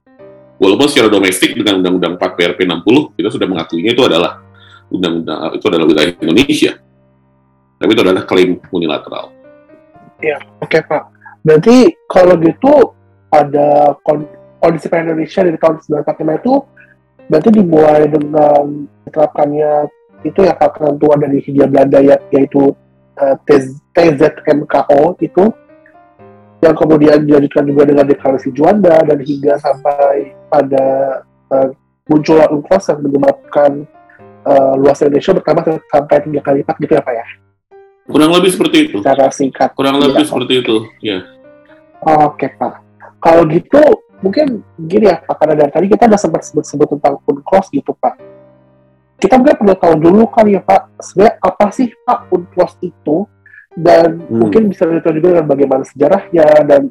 Walaupun 0.56 0.88
secara 0.88 1.12
domestik 1.12 1.51
dengan 1.51 1.84
Undang-Undang 1.84 2.15
4 2.15 2.38
PRP 2.39 2.63
60 2.63 3.19
kita 3.19 3.30
sudah 3.34 3.47
mengakuinya 3.47 3.91
itu 3.91 4.04
adalah 4.08 4.39
undang-undang 4.88 5.60
itu 5.60 5.65
adalah 5.67 5.86
wilayah 5.86 6.12
Indonesia. 6.23 6.71
Tapi 7.75 7.91
itu 7.91 8.01
adalah 8.08 8.23
klaim 8.23 8.56
unilateral. 8.71 9.36
Ya, 10.23 10.39
oke 10.63 10.71
okay, 10.71 10.82
Pak. 10.88 11.12
Berarti 11.43 11.91
kalau 12.08 12.39
gitu 12.39 12.95
ada 13.28 13.99
kondisi 14.63 14.88
Indonesia 14.88 15.43
dari 15.43 15.60
tahun 15.60 15.84
1945 15.84 16.39
itu 16.39 16.54
berarti 17.29 17.49
dimulai 17.53 18.05
dengan 18.09 18.85
diterapkannya 19.05 19.89
itu 20.25 20.39
ya 20.41 20.57
ketentuan 20.57 21.21
dari 21.21 21.38
Hindia 21.41 21.69
Belanda 21.69 21.99
ya, 22.01 22.17
yaitu 22.33 22.73
uh, 23.21 23.35
eh, 23.38 23.63
TZMKO 23.93 25.21
itu 25.21 25.45
yang 26.65 26.73
kemudian 26.73 27.21
dilanjutkan 27.29 27.63
juga 27.69 27.83
dengan 27.85 28.05
deklarasi 28.09 28.49
Juanda 28.49 28.97
dan 29.05 29.19
hingga 29.21 29.53
sampai 29.61 30.33
pada 30.49 30.85
uh, 31.53 31.69
munculnya 32.09 32.49
UNCLOS 32.49 32.85
yang 32.89 32.99
menyebabkan 33.05 33.71
uh, 34.49 34.73
luas 34.77 34.97
Indonesia 35.05 35.38
bertambah 35.38 35.63
sampai 35.93 36.17
tiga 36.25 36.41
kali 36.41 36.65
lipat 36.65 36.75
gitu 36.81 36.93
ya 36.97 37.03
Pak 37.05 37.13
ya? 37.13 37.25
Kurang 38.05 38.31
lebih 38.38 38.49
seperti 38.53 38.77
itu. 38.89 38.97
Secara 39.01 39.29
singkat. 39.33 39.69
Kurang 39.73 39.97
lebih 39.97 40.21
ya, 40.21 40.29
seperti 40.29 40.53
itu, 40.61 40.75
ya. 41.01 41.17
Oke 42.01 42.49
Pak. 42.53 42.81
Kalau 43.17 43.49
gitu 43.49 43.81
mungkin 44.25 44.65
gini 44.81 45.05
ya 45.05 45.21
Pak, 45.21 45.38
karena 45.38 45.53
dari 45.53 45.71
tadi 45.71 45.85
kita 45.85 46.09
udah 46.09 46.17
sempat 46.17 46.41
sebut-sebut 46.49 46.97
tentang 46.97 47.21
unclos 47.29 47.69
gitu 47.69 47.93
Pak. 47.93 48.17
Kita 49.21 49.38
mungkin 49.38 49.55
perlu 49.61 49.75
tahu 49.77 49.95
dulu 50.01 50.23
kan 50.33 50.49
ya 50.49 50.65
Pak, 50.65 50.97
sebenarnya 50.97 51.38
apa 51.45 51.65
sih 51.69 51.93
Pak 51.93 52.33
unclos 52.33 52.73
itu 52.81 53.29
dan 53.77 54.17
hmm. 54.17 54.33
mungkin 54.33 54.73
bisa 54.73 54.89
ditahu 54.89 55.21
juga 55.21 55.38
dengan 55.38 55.45
bagaimana 55.45 55.83
sejarahnya 55.85 56.45
dan 56.65 56.89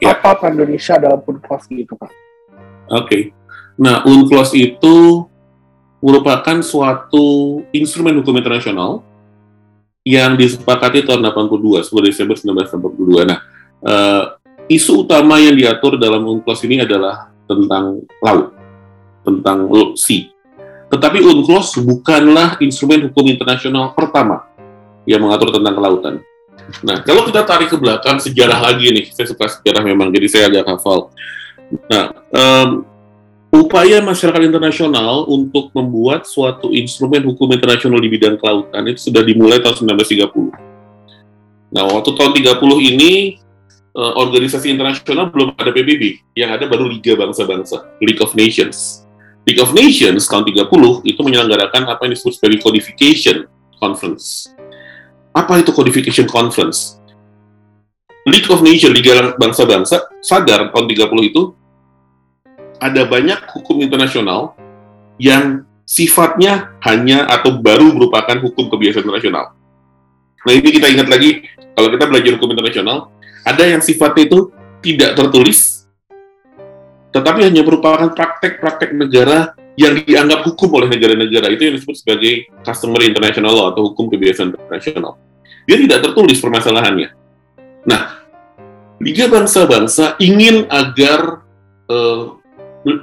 ya. 0.00 0.16
apa 0.16 0.40
peran 0.40 0.56
Indonesia 0.56 0.96
dalam 0.96 1.20
unclos 1.20 1.68
gitu 1.68 1.92
Pak. 2.00 2.10
Oke, 2.10 2.16
okay. 2.88 3.22
nah 3.76 4.00
unclos 4.08 4.56
itu 4.56 5.28
merupakan 6.00 6.60
suatu 6.64 7.60
instrumen 7.72 8.16
hukum 8.20 8.36
internasional 8.40 9.00
yang 10.04 10.36
disepakati 10.36 11.00
tahun 11.00 11.24
82, 11.32 11.80
10 11.80 12.08
Desember 12.08 12.36
1982. 12.36 13.24
Nah, 13.24 13.40
uh, 13.88 14.24
isu 14.68 15.04
utama 15.04 15.40
yang 15.40 15.56
diatur 15.56 16.00
dalam 16.00 16.24
UNCLOS 16.24 16.60
ini 16.64 16.84
adalah 16.84 17.32
tentang 17.44 18.00
laut, 18.20 18.56
tentang 19.24 19.68
sea. 19.96 20.30
Tetapi 20.88 21.18
UNCLOS 21.20 21.82
bukanlah 21.84 22.56
instrumen 22.62 23.10
hukum 23.10 23.26
internasional 23.28 23.92
pertama 23.92 24.46
yang 25.04 25.20
mengatur 25.20 25.52
tentang 25.52 25.74
kelautan. 25.76 26.14
Nah, 26.80 27.04
kalau 27.04 27.28
kita 27.28 27.44
tarik 27.44 27.68
ke 27.68 27.76
belakang 27.76 28.16
sejarah 28.16 28.56
lagi 28.62 28.88
nih, 28.88 29.06
saya 29.12 29.28
suka 29.28 29.50
sejarah 29.60 29.84
memang, 29.84 30.08
jadi 30.08 30.26
saya 30.30 30.44
agak 30.48 30.64
hafal. 30.76 31.12
Nah, 31.90 32.14
um, 32.32 32.68
upaya 33.52 34.00
masyarakat 34.00 34.48
internasional 34.48 35.28
untuk 35.28 35.68
membuat 35.76 36.24
suatu 36.24 36.72
instrumen 36.72 37.20
hukum 37.26 37.52
internasional 37.52 38.00
di 38.00 38.08
bidang 38.08 38.40
kelautan 38.40 38.86
itu 38.88 39.10
sudah 39.12 39.20
dimulai 39.20 39.60
tahun 39.60 39.98
1930. 39.98 40.54
Nah, 41.74 41.84
waktu 41.90 42.10
tahun 42.14 42.32
30 42.32 42.90
ini 42.94 43.12
uh, 43.94 44.12
organisasi 44.18 44.74
internasional 44.74 45.30
belum 45.30 45.54
ada 45.56 45.70
PBB, 45.70 46.34
yang 46.34 46.52
ada 46.52 46.66
baru 46.66 46.90
Liga 46.90 47.14
Bangsa-Bangsa, 47.14 47.98
League 48.02 48.20
of 48.20 48.34
Nations. 48.34 49.06
League 49.46 49.60
of 49.62 49.72
Nations 49.72 50.26
tahun 50.26 50.44
30 50.48 51.04
itu 51.04 51.20
menyelenggarakan 51.20 51.86
apa 51.88 52.08
yang 52.08 52.12
disebut 52.16 52.32
sebagai 52.36 52.58
Codification 52.64 53.46
Conference. 53.78 54.50
Apa 55.36 55.60
itu 55.62 55.70
Codification 55.70 56.26
Conference? 56.26 56.98
League 58.24 58.48
of 58.48 58.64
Nations, 58.64 58.92
Liga 58.96 59.36
Bangsa-Bangsa, 59.36 60.08
sadar 60.24 60.72
tahun 60.72 60.86
30 60.88 61.30
itu 61.30 61.52
ada 62.80 63.04
banyak 63.04 63.38
hukum 63.52 63.84
internasional 63.84 64.56
yang 65.20 65.62
sifatnya 65.84 66.72
hanya 66.82 67.28
atau 67.28 67.60
baru 67.60 67.92
merupakan 67.92 68.40
hukum 68.40 68.72
kebiasaan 68.72 69.04
internasional. 69.04 69.52
Nah 70.44 70.52
ini 70.52 70.68
kita 70.72 70.88
ingat 70.88 71.08
lagi, 71.08 71.44
kalau 71.76 71.92
kita 71.92 72.04
belajar 72.08 72.32
hukum 72.40 72.48
internasional, 72.56 73.12
ada 73.44 73.64
yang 73.68 73.84
sifatnya 73.84 74.24
itu 74.24 74.38
tidak 74.80 75.16
tertulis, 75.16 75.84
tetapi 77.12 77.46
hanya 77.46 77.60
merupakan 77.62 78.10
praktek-praktek 78.10 78.96
negara 78.96 79.52
yang 79.76 79.94
dianggap 80.00 80.42
hukum 80.48 80.70
oleh 80.80 80.88
negara-negara. 80.90 81.52
Itu 81.52 81.68
yang 81.68 81.74
disebut 81.78 81.96
sebagai 82.00 82.48
customary 82.64 83.12
international 83.12 83.52
law 83.52 83.66
atau 83.70 83.92
hukum 83.92 84.10
kebiasaan 84.10 84.56
internasional. 84.56 85.20
Dia 85.64 85.76
tidak 85.80 86.10
tertulis 86.10 86.38
permasalahannya. 86.40 87.08
Nah, 87.84 88.24
Liga 88.98 89.28
Bangsa-Bangsa 89.28 90.16
ingin 90.22 90.64
agar 90.70 91.44
uh, 91.90 92.38
eh, 92.88 93.00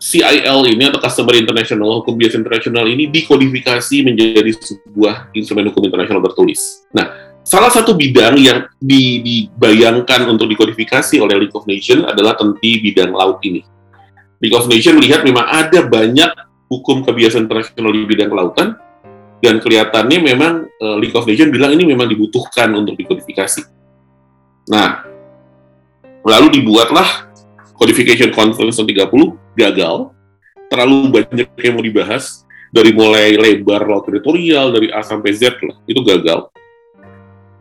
CIL 0.00 0.60
ini 0.72 0.88
atau 0.88 0.96
Customary 0.96 1.44
International 1.44 2.00
Hukum 2.00 2.16
Biasa 2.16 2.40
Internasional 2.40 2.88
ini 2.88 3.12
dikodifikasi 3.12 3.96
menjadi 4.00 4.48
sebuah 4.56 5.28
instrumen 5.36 5.68
hukum 5.68 5.84
internasional 5.84 6.24
tertulis. 6.24 6.88
Nah, 6.88 7.19
salah 7.44 7.72
satu 7.72 7.96
bidang 7.96 8.36
yang 8.36 8.68
dibayangkan 8.80 10.28
untuk 10.28 10.48
dikodifikasi 10.50 11.16
oleh 11.20 11.46
League 11.46 11.56
of 11.56 11.64
Nations 11.64 12.04
adalah 12.04 12.36
tenti 12.36 12.80
bidang 12.80 13.12
laut 13.12 13.40
ini. 13.42 13.64
League 14.40 14.56
of 14.56 14.68
Nations 14.68 14.96
melihat 14.96 15.24
memang 15.24 15.44
ada 15.44 15.84
banyak 15.84 16.30
hukum 16.70 17.02
kebiasaan 17.04 17.50
internasional 17.50 17.92
di 17.92 18.06
bidang 18.06 18.30
kelautan, 18.30 18.78
dan 19.40 19.58
kelihatannya 19.58 20.18
memang 20.20 20.68
uh, 20.80 20.96
League 21.00 21.16
of 21.16 21.26
Nations 21.26 21.50
bilang 21.50 21.74
ini 21.74 21.88
memang 21.88 22.06
dibutuhkan 22.06 22.70
untuk 22.76 22.94
dikodifikasi. 22.96 23.66
Nah, 24.70 25.04
lalu 26.22 26.60
dibuatlah 26.60 27.32
Codification 27.74 28.28
Conference 28.30 28.76
30 28.76 28.92
gagal, 29.56 29.96
terlalu 30.68 30.96
banyak 31.08 31.48
yang 31.56 31.74
mau 31.74 31.84
dibahas, 31.84 32.44
dari 32.70 32.94
mulai 32.94 33.34
lebar 33.34 33.82
laut 33.88 34.06
teritorial, 34.06 34.70
dari 34.70 34.92
A 34.94 35.02
sampai 35.02 35.34
Z 35.34 35.58
lah, 35.64 35.80
itu 35.90 35.98
gagal 36.06 36.52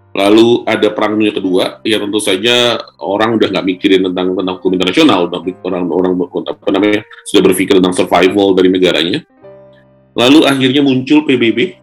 Lalu 0.09 0.65
ada 0.65 0.89
perang 0.89 1.15
dunia 1.15 1.29
kedua, 1.29 1.85
ya 1.85 2.01
tentu 2.01 2.17
saja 2.17 2.81
orang 2.97 3.37
udah 3.37 3.47
nggak 3.53 3.65
mikirin 3.65 4.01
tentang 4.09 4.33
tentang 4.33 4.55
hukum 4.57 4.73
internasional, 4.73 5.29
udah 5.29 5.39
orang 5.63 5.85
orang 5.85 6.13
apa 6.49 6.69
namanya 6.73 7.01
sudah 7.29 7.41
berpikir 7.45 7.77
tentang 7.77 7.93
survival 7.93 8.57
dari 8.57 8.73
negaranya. 8.73 9.21
Lalu 10.17 10.49
akhirnya 10.49 10.81
muncul 10.81 11.23
PBB 11.29 11.77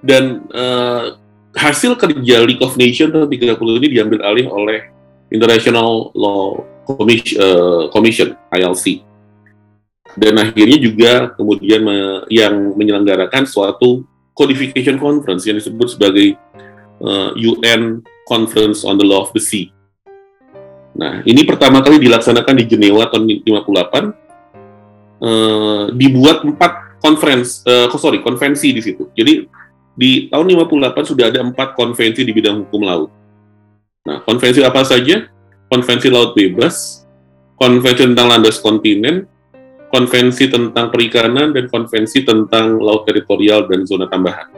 dan 0.00 0.48
uh, 0.48 1.20
hasil 1.52 2.00
kerja 2.00 2.40
League 2.40 2.64
of 2.64 2.80
Nations 2.80 3.12
tahun 3.12 3.28
30 3.28 3.78
ini 3.84 3.88
diambil 3.92 4.24
alih 4.24 4.48
oleh 4.48 4.88
International 5.28 6.08
Law 6.16 6.64
Commission, 6.88 7.36
uh, 7.36 7.82
Commission 7.92 8.32
ILC 8.48 9.10
dan 10.18 10.34
akhirnya 10.42 10.78
juga 10.80 11.12
kemudian 11.38 11.86
yang 12.26 12.74
menyelenggarakan 12.74 13.46
suatu 13.46 14.02
codification 14.34 14.98
conference 14.98 15.46
yang 15.46 15.60
disebut 15.60 15.94
sebagai 15.94 16.34
uh, 17.00 17.32
eh, 17.34 17.48
UN 17.48 18.04
Conference 18.28 18.86
on 18.86 19.00
the 19.00 19.06
Law 19.06 19.26
of 19.26 19.32
the 19.34 19.42
Sea. 19.42 19.72
Nah, 20.94 21.22
ini 21.24 21.46
pertama 21.46 21.80
kali 21.80 22.02
dilaksanakan 22.02 22.54
di 22.60 22.64
Jenewa 22.66 23.06
tahun 23.08 23.26
58 23.46 23.46
eh, 25.22 25.82
dibuat 25.94 26.42
empat 26.44 27.00
conference, 27.00 27.64
eh, 27.64 27.86
sorry, 27.96 28.20
konvensi 28.20 28.74
di 28.74 28.82
situ. 28.82 29.08
Jadi 29.14 29.46
di 29.94 30.28
tahun 30.28 30.46
58 30.66 31.10
sudah 31.14 31.30
ada 31.30 31.40
empat 31.40 31.78
konvensi 31.78 32.26
di 32.26 32.32
bidang 32.34 32.66
hukum 32.66 32.82
laut. 32.84 33.10
Nah, 34.04 34.20
konvensi 34.24 34.60
apa 34.64 34.82
saja? 34.82 35.28
Konvensi 35.70 36.10
laut 36.10 36.34
bebas, 36.34 37.06
konvensi 37.54 38.10
tentang 38.10 38.26
landas 38.26 38.58
kontinen, 38.58 39.22
konvensi 39.86 40.50
tentang 40.50 40.90
perikanan, 40.90 41.54
dan 41.54 41.70
konvensi 41.70 42.26
tentang 42.26 42.82
laut 42.82 43.06
teritorial 43.06 43.70
dan 43.70 43.86
zona 43.86 44.10
tambahan. 44.10 44.50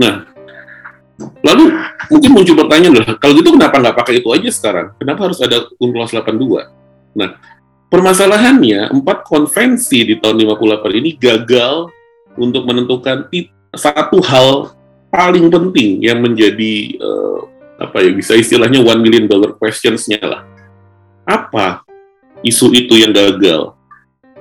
Nah, 0.00 0.31
lalu 1.20 1.64
mungkin 2.08 2.30
muncul 2.32 2.54
pertanyaan 2.56 3.16
kalau 3.20 3.32
gitu 3.36 3.54
kenapa 3.54 3.76
nggak 3.78 3.96
pakai 3.96 4.14
itu 4.20 4.28
aja 4.32 4.48
sekarang? 4.50 4.86
Kenapa 4.96 5.30
harus 5.30 5.38
ada 5.44 5.68
UNCLOS 5.78 6.12
82? 6.16 6.72
Nah, 7.12 7.36
permasalahannya, 7.92 8.92
empat 8.92 9.28
konvensi 9.28 10.04
di 10.08 10.14
tahun 10.16 10.40
58 10.48 11.00
ini 11.00 11.10
gagal 11.20 11.92
untuk 12.40 12.64
menentukan 12.64 13.28
satu 13.76 14.24
hal 14.24 14.72
paling 15.12 15.52
penting 15.52 16.00
yang 16.00 16.24
menjadi 16.24 16.96
uh, 16.96 17.40
apa 17.76 18.00
ya 18.00 18.10
bisa 18.16 18.32
istilahnya 18.32 18.80
one 18.80 19.00
million 19.04 19.28
dollar 19.28 19.52
questions-nya 19.56 20.20
lah. 20.24 20.42
Apa 21.28 21.84
isu 22.40 22.72
itu 22.72 22.96
yang 22.96 23.12
gagal? 23.12 23.76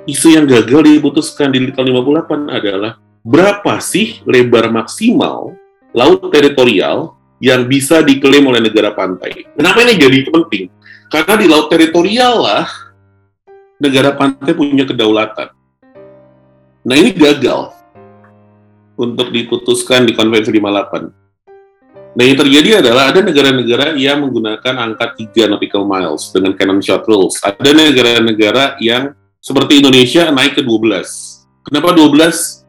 Isu 0.07 0.33
yang 0.33 0.49
gagal 0.49 0.81
diputuskan 0.87 1.53
di 1.53 1.69
tahun 1.69 1.93
58 1.93 2.49
adalah 2.49 2.97
berapa 3.21 3.77
sih 3.77 4.25
lebar 4.25 4.73
maksimal 4.73 5.53
laut 5.91 6.31
teritorial 6.31 7.15
yang 7.41 7.65
bisa 7.65 8.05
diklaim 8.05 8.45
oleh 8.47 8.61
negara 8.61 8.93
pantai. 8.93 9.49
Kenapa 9.57 9.81
ini 9.83 9.97
jadi 9.97 10.19
penting? 10.29 10.69
Karena 11.11 11.33
di 11.35 11.47
laut 11.49 11.67
teritorial 11.67 12.33
lah 12.39 12.65
negara 13.81 14.13
pantai 14.13 14.53
punya 14.53 14.85
kedaulatan. 14.85 15.49
Nah 16.85 16.95
ini 16.95 17.11
gagal 17.11 17.73
untuk 18.93 19.33
diputuskan 19.33 20.05
di 20.05 20.13
konvensi 20.13 20.53
58. 20.53 21.21
Nah 22.11 22.23
yang 22.27 22.37
terjadi 22.37 22.69
adalah 22.83 23.09
ada 23.09 23.25
negara-negara 23.25 23.97
yang 23.97 24.21
menggunakan 24.21 24.73
angka 24.77 25.15
3 25.17 25.49
nautical 25.49 25.87
miles 25.87 26.29
dengan 26.29 26.53
canon 26.53 26.83
shot 26.83 27.07
rules. 27.09 27.41
Ada 27.41 27.73
negara-negara 27.73 28.77
yang 28.83 29.17
seperti 29.41 29.81
Indonesia 29.81 30.29
naik 30.29 30.59
ke 30.59 30.61
12. 30.61 31.65
Kenapa 31.65 31.95
12? 31.97 32.61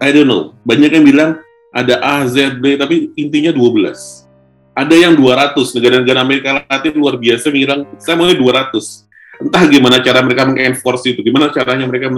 I 0.00 0.08
don't 0.14 0.30
know. 0.30 0.56
Banyak 0.64 0.90
yang 0.94 1.04
bilang 1.04 1.30
ada 1.72 2.00
A, 2.00 2.24
Z, 2.24 2.58
B, 2.58 2.76
tapi 2.80 3.12
intinya 3.14 3.52
12. 3.52 4.28
Ada 4.72 4.94
yang 4.94 5.14
200. 5.18 5.74
Negara-negara 5.74 6.18
Amerika 6.22 6.48
Latin 6.64 6.94
luar 6.96 7.18
biasa 7.18 7.50
bilang, 7.50 7.84
saya 8.00 8.14
mau 8.16 8.30
200. 8.30 9.06
Entah 9.38 9.62
gimana 9.70 10.02
cara 10.02 10.18
mereka 10.18 10.50
mengenforce 10.50 11.14
itu, 11.14 11.22
gimana 11.22 11.54
caranya 11.54 11.86
mereka 11.86 12.10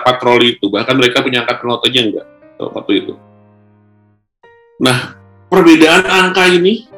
patroli 0.00 0.56
itu. 0.56 0.72
Bahkan 0.72 0.94
mereka 0.96 1.20
punya 1.20 1.44
angkatan 1.44 1.66
laut 1.68 1.84
aja 1.84 2.00
enggak 2.00 2.26
waktu 2.56 2.92
itu. 3.04 3.12
Nah, 4.80 5.18
perbedaan 5.52 6.08
angka 6.08 6.48
ini 6.48 6.88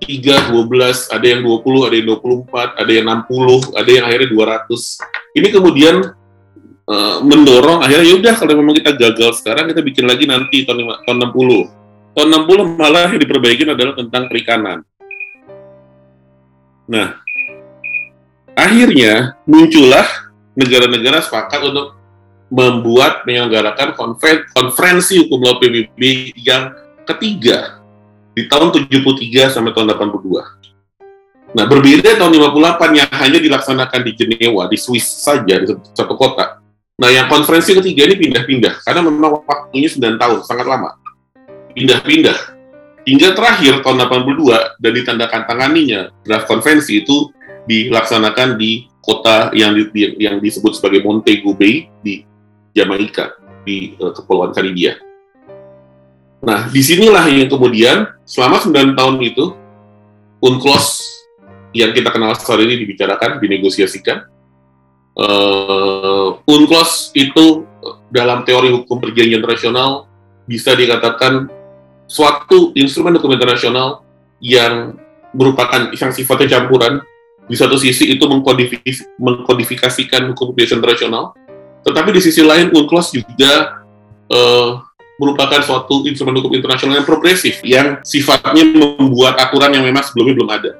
3, 0.00 0.48
12, 0.48 1.12
ada 1.12 1.26
yang 1.26 1.40
20, 1.44 1.84
ada 1.84 1.94
yang 2.00 2.08
24, 2.16 2.80
ada 2.80 2.92
yang 2.92 3.06
60, 3.28 3.76
ada 3.76 3.90
yang 3.92 4.04
akhirnya 4.08 4.28
200. 4.32 5.36
Ini 5.36 5.48
kemudian 5.52 5.96
uh, 6.88 7.16
mendorong 7.24 7.84
akhirnya 7.84 8.06
yaudah 8.14 8.34
kalau 8.36 8.54
memang 8.60 8.76
kita 8.76 8.92
gagal 8.96 9.40
sekarang 9.40 9.70
kita 9.72 9.80
bikin 9.80 10.04
lagi 10.04 10.24
nanti 10.28 10.64
tahun, 10.64 11.04
5, 11.04 11.06
tahun 11.08 11.18
60. 11.32 12.14
Tahun 12.14 12.28
60 12.46 12.78
malah 12.78 13.10
yang 13.10 13.20
diperbaikin 13.20 13.68
adalah 13.74 13.94
tentang 13.98 14.30
perikanan. 14.30 14.78
Nah, 16.86 17.18
akhirnya 18.54 19.34
muncullah 19.48 20.06
negara-negara 20.54 21.24
sepakat 21.24 21.60
untuk 21.64 21.98
membuat 22.54 23.26
menyelenggarakan 23.26 23.98
konferensi 24.54 25.18
hukum 25.26 25.42
laut 25.42 25.58
PBB 25.58 26.30
yang 26.38 26.70
ketiga 27.02 27.82
di 28.34 28.46
tahun 28.46 28.70
73 28.70 29.50
sampai 29.50 29.74
tahun 29.74 29.90
82. 29.98 31.54
Nah, 31.54 31.64
berbeda 31.70 32.18
tahun 32.18 32.30
58 32.34 32.98
yang 32.98 33.10
hanya 33.10 33.38
dilaksanakan 33.38 34.00
di 34.02 34.12
Jenewa, 34.18 34.66
di 34.66 34.74
Swiss 34.78 35.06
saja, 35.22 35.54
di 35.62 35.66
satu 35.94 36.14
kota. 36.18 36.63
Nah, 36.94 37.10
yang 37.10 37.26
konferensi 37.26 37.74
ketiga 37.74 38.06
ini 38.06 38.14
pindah-pindah, 38.22 38.86
karena 38.86 39.02
memang 39.02 39.42
waktunya 39.42 39.90
9 39.90 40.14
tahun, 40.14 40.38
sangat 40.46 40.66
lama. 40.70 40.94
Pindah-pindah. 41.74 42.54
Hingga 43.04 43.34
terakhir 43.34 43.82
tahun 43.82 44.06
82 44.06 44.78
dan 44.80 44.92
ditandakan 44.94 45.42
tanganinya 45.44 46.08
draft 46.24 46.48
konvensi 46.48 47.02
itu 47.04 47.34
dilaksanakan 47.68 48.56
di 48.56 48.88
kota 49.02 49.52
yang 49.52 49.76
di, 49.76 50.16
yang 50.16 50.40
disebut 50.40 50.72
sebagai 50.78 51.04
Montego 51.04 51.52
Bay 51.52 51.92
di 52.00 52.24
Jamaika 52.72 53.36
di 53.66 53.92
uh, 54.00 54.14
Kepulauan 54.14 54.56
Karibia. 54.56 54.96
Nah, 56.40 56.70
di 56.72 56.80
sinilah 56.80 57.28
yang 57.28 57.50
kemudian 57.50 58.08
selama 58.24 58.62
9 58.62 58.96
tahun 58.96 59.16
itu 59.20 59.44
UNCLOS 60.40 60.86
yang 61.74 61.90
kita 61.90 62.08
kenal 62.14 62.32
saat 62.38 62.62
ini 62.62 62.78
dibicarakan, 62.78 63.42
dinegosiasikan. 63.42 64.30
Uh, 65.14 66.42
UNCLOS 66.50 67.14
itu 67.14 67.62
dalam 68.10 68.42
teori 68.42 68.74
hukum 68.74 68.98
perjanjian 68.98 69.38
internasional 69.38 70.10
bisa 70.42 70.74
dikatakan 70.74 71.46
suatu 72.10 72.74
instrumen 72.74 73.14
hukum 73.14 73.30
internasional 73.30 74.02
yang 74.42 74.98
merupakan 75.30 75.94
yang 75.94 76.10
sifatnya 76.10 76.58
campuran. 76.58 76.98
Di 77.44 77.54
satu 77.60 77.76
sisi 77.76 78.08
itu 78.08 78.24
mengkodifikasikan 79.20 80.32
hukum 80.32 80.56
perjanjian 80.56 80.80
internasional, 80.80 81.36
tetapi 81.84 82.10
di 82.16 82.20
sisi 82.24 82.40
lain 82.42 82.72
UNCLOS 82.72 83.14
juga 83.14 83.84
uh, 84.32 84.80
merupakan 85.14 85.62
suatu 85.62 86.02
instrumen 86.10 86.34
hukum 86.42 86.50
internasional 86.58 86.98
yang 86.98 87.06
progresif 87.06 87.62
yang 87.62 88.02
sifatnya 88.02 88.66
membuat 88.66 89.38
aturan 89.38 89.70
yang 89.70 89.86
memang 89.86 90.02
sebelumnya 90.02 90.34
belum 90.42 90.50
ada. 90.50 90.70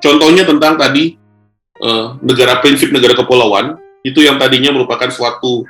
Contohnya 0.00 0.46
tentang 0.46 0.78
tadi 0.80 1.19
uh, 1.82 2.16
negara 2.20 2.60
prinsip 2.60 2.92
negara 2.94 3.16
kepulauan 3.16 3.76
itu 4.00 4.24
yang 4.24 4.40
tadinya 4.40 4.72
merupakan 4.72 5.08
suatu 5.12 5.64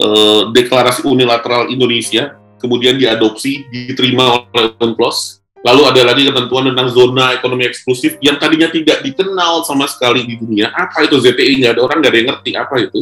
uh, 0.00 0.52
deklarasi 0.52 1.06
unilateral 1.08 1.68
Indonesia 1.72 2.36
kemudian 2.60 3.00
diadopsi 3.00 3.64
diterima 3.72 4.44
oleh 4.52 4.76
UNCLOS. 4.76 5.40
Lalu 5.60 5.82
ada 5.92 6.00
lagi 6.12 6.24
ketentuan 6.24 6.72
tentang 6.72 6.88
zona 6.88 7.36
ekonomi 7.36 7.68
eksklusif 7.68 8.16
yang 8.24 8.40
tadinya 8.40 8.68
tidak 8.72 9.04
dikenal 9.04 9.60
sama 9.64 9.84
sekali 9.84 10.24
di 10.24 10.40
dunia. 10.40 10.72
Apa 10.72 11.04
itu 11.04 11.20
ZTI? 11.20 11.60
Nggak 11.60 11.72
ada 11.76 11.80
orang 11.84 11.96
nggak 12.00 12.12
ada 12.12 12.18
yang 12.20 12.28
ngerti 12.32 12.50
apa 12.56 12.74
itu. 12.80 13.00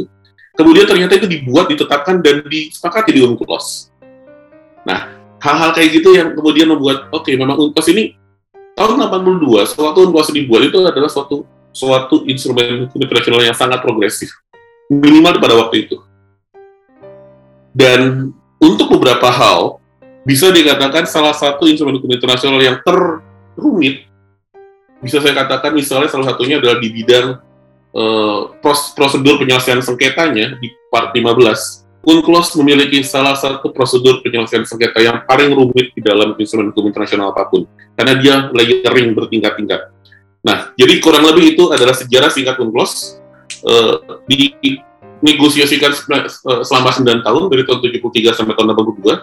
Kemudian 0.59 0.87
ternyata 0.91 1.15
itu 1.15 1.31
dibuat, 1.31 1.71
ditetapkan, 1.71 2.19
dan 2.19 2.43
disepakati 2.43 3.15
di 3.15 3.23
UNCLOS 3.23 3.95
Nah, 4.89 5.11
hal-hal 5.43 5.71
kayak 5.77 5.91
gitu 6.01 6.17
yang 6.17 6.33
kemudian 6.33 6.67
membuat 6.71 7.13
oke 7.13 7.29
okay, 7.29 7.37
memang 7.37 7.61
UNCLOS 7.61 7.89
ini 7.93 8.17
tahun 8.73 8.97
82 9.11 9.75
suatu 9.75 9.99
UNCLOS 10.09 10.33
dibuat 10.33 10.71
itu 10.71 10.81
adalah 10.81 11.11
suatu 11.13 11.45
suatu 11.73 12.25
instrumen 12.27 12.89
hukum 12.89 13.01
internasional 13.03 13.41
yang 13.45 13.57
sangat 13.57 13.81
progresif 13.85 14.33
minimal 14.89 15.37
pada 15.39 15.55
waktu 15.57 15.89
itu. 15.89 15.97
Dan 17.73 18.33
untuk 18.59 18.91
beberapa 18.99 19.29
hal 19.31 19.79
bisa 20.27 20.51
dikatakan 20.51 21.07
salah 21.07 21.33
satu 21.37 21.69
instrumen 21.71 21.97
hukum 22.01 22.11
internasional 22.11 22.59
yang 22.59 22.77
terrumit 22.83 24.09
bisa 24.99 25.23
saya 25.23 25.31
katakan 25.31 25.71
misalnya 25.71 26.11
salah 26.11 26.27
satunya 26.27 26.59
adalah 26.59 26.83
di 26.83 26.91
bidang 26.91 27.39
uh, 27.95 28.51
prosedur 28.99 29.39
penyelesaian 29.39 29.79
sengketanya 29.79 30.59
di 30.59 30.75
part 30.91 31.15
15 31.15 31.89
UNCLOS 32.09 32.57
memiliki 32.63 33.05
salah 33.05 33.37
satu 33.37 33.69
prosedur 33.69 34.25
penyelesaian 34.25 34.63
sengketa 34.65 35.03
yang 35.03 35.27
paling 35.27 35.51
rumit 35.51 35.93
di 35.93 36.01
dalam 36.01 36.33
instrumen 36.39 36.71
hukum 36.71 36.89
internasional 36.89 37.35
apa 37.35 37.51
pun, 37.51 37.67
karena 37.99 38.15
dia 38.17 38.35
layering 38.55 39.13
bertingkat-tingkat. 39.19 39.93
Nah, 40.43 40.71
jadi 40.79 41.03
kurang 41.03 41.27
lebih 41.27 41.59
itu 41.59 41.65
adalah 41.75 41.95
sejarah 41.95 42.31
singkat 42.31 42.57
UNCLOS 42.63 43.19
uh, 43.67 44.23
dinegosiasikan 44.29 45.91
eh, 45.91 46.63
selama 46.63 46.95
9 46.95 47.27
tahun 47.27 47.43
dari 47.51 47.63
tahun 47.67 47.79
73 47.83 48.39
sampai 48.39 48.55
tahun 48.55 48.71
82. 48.75 49.19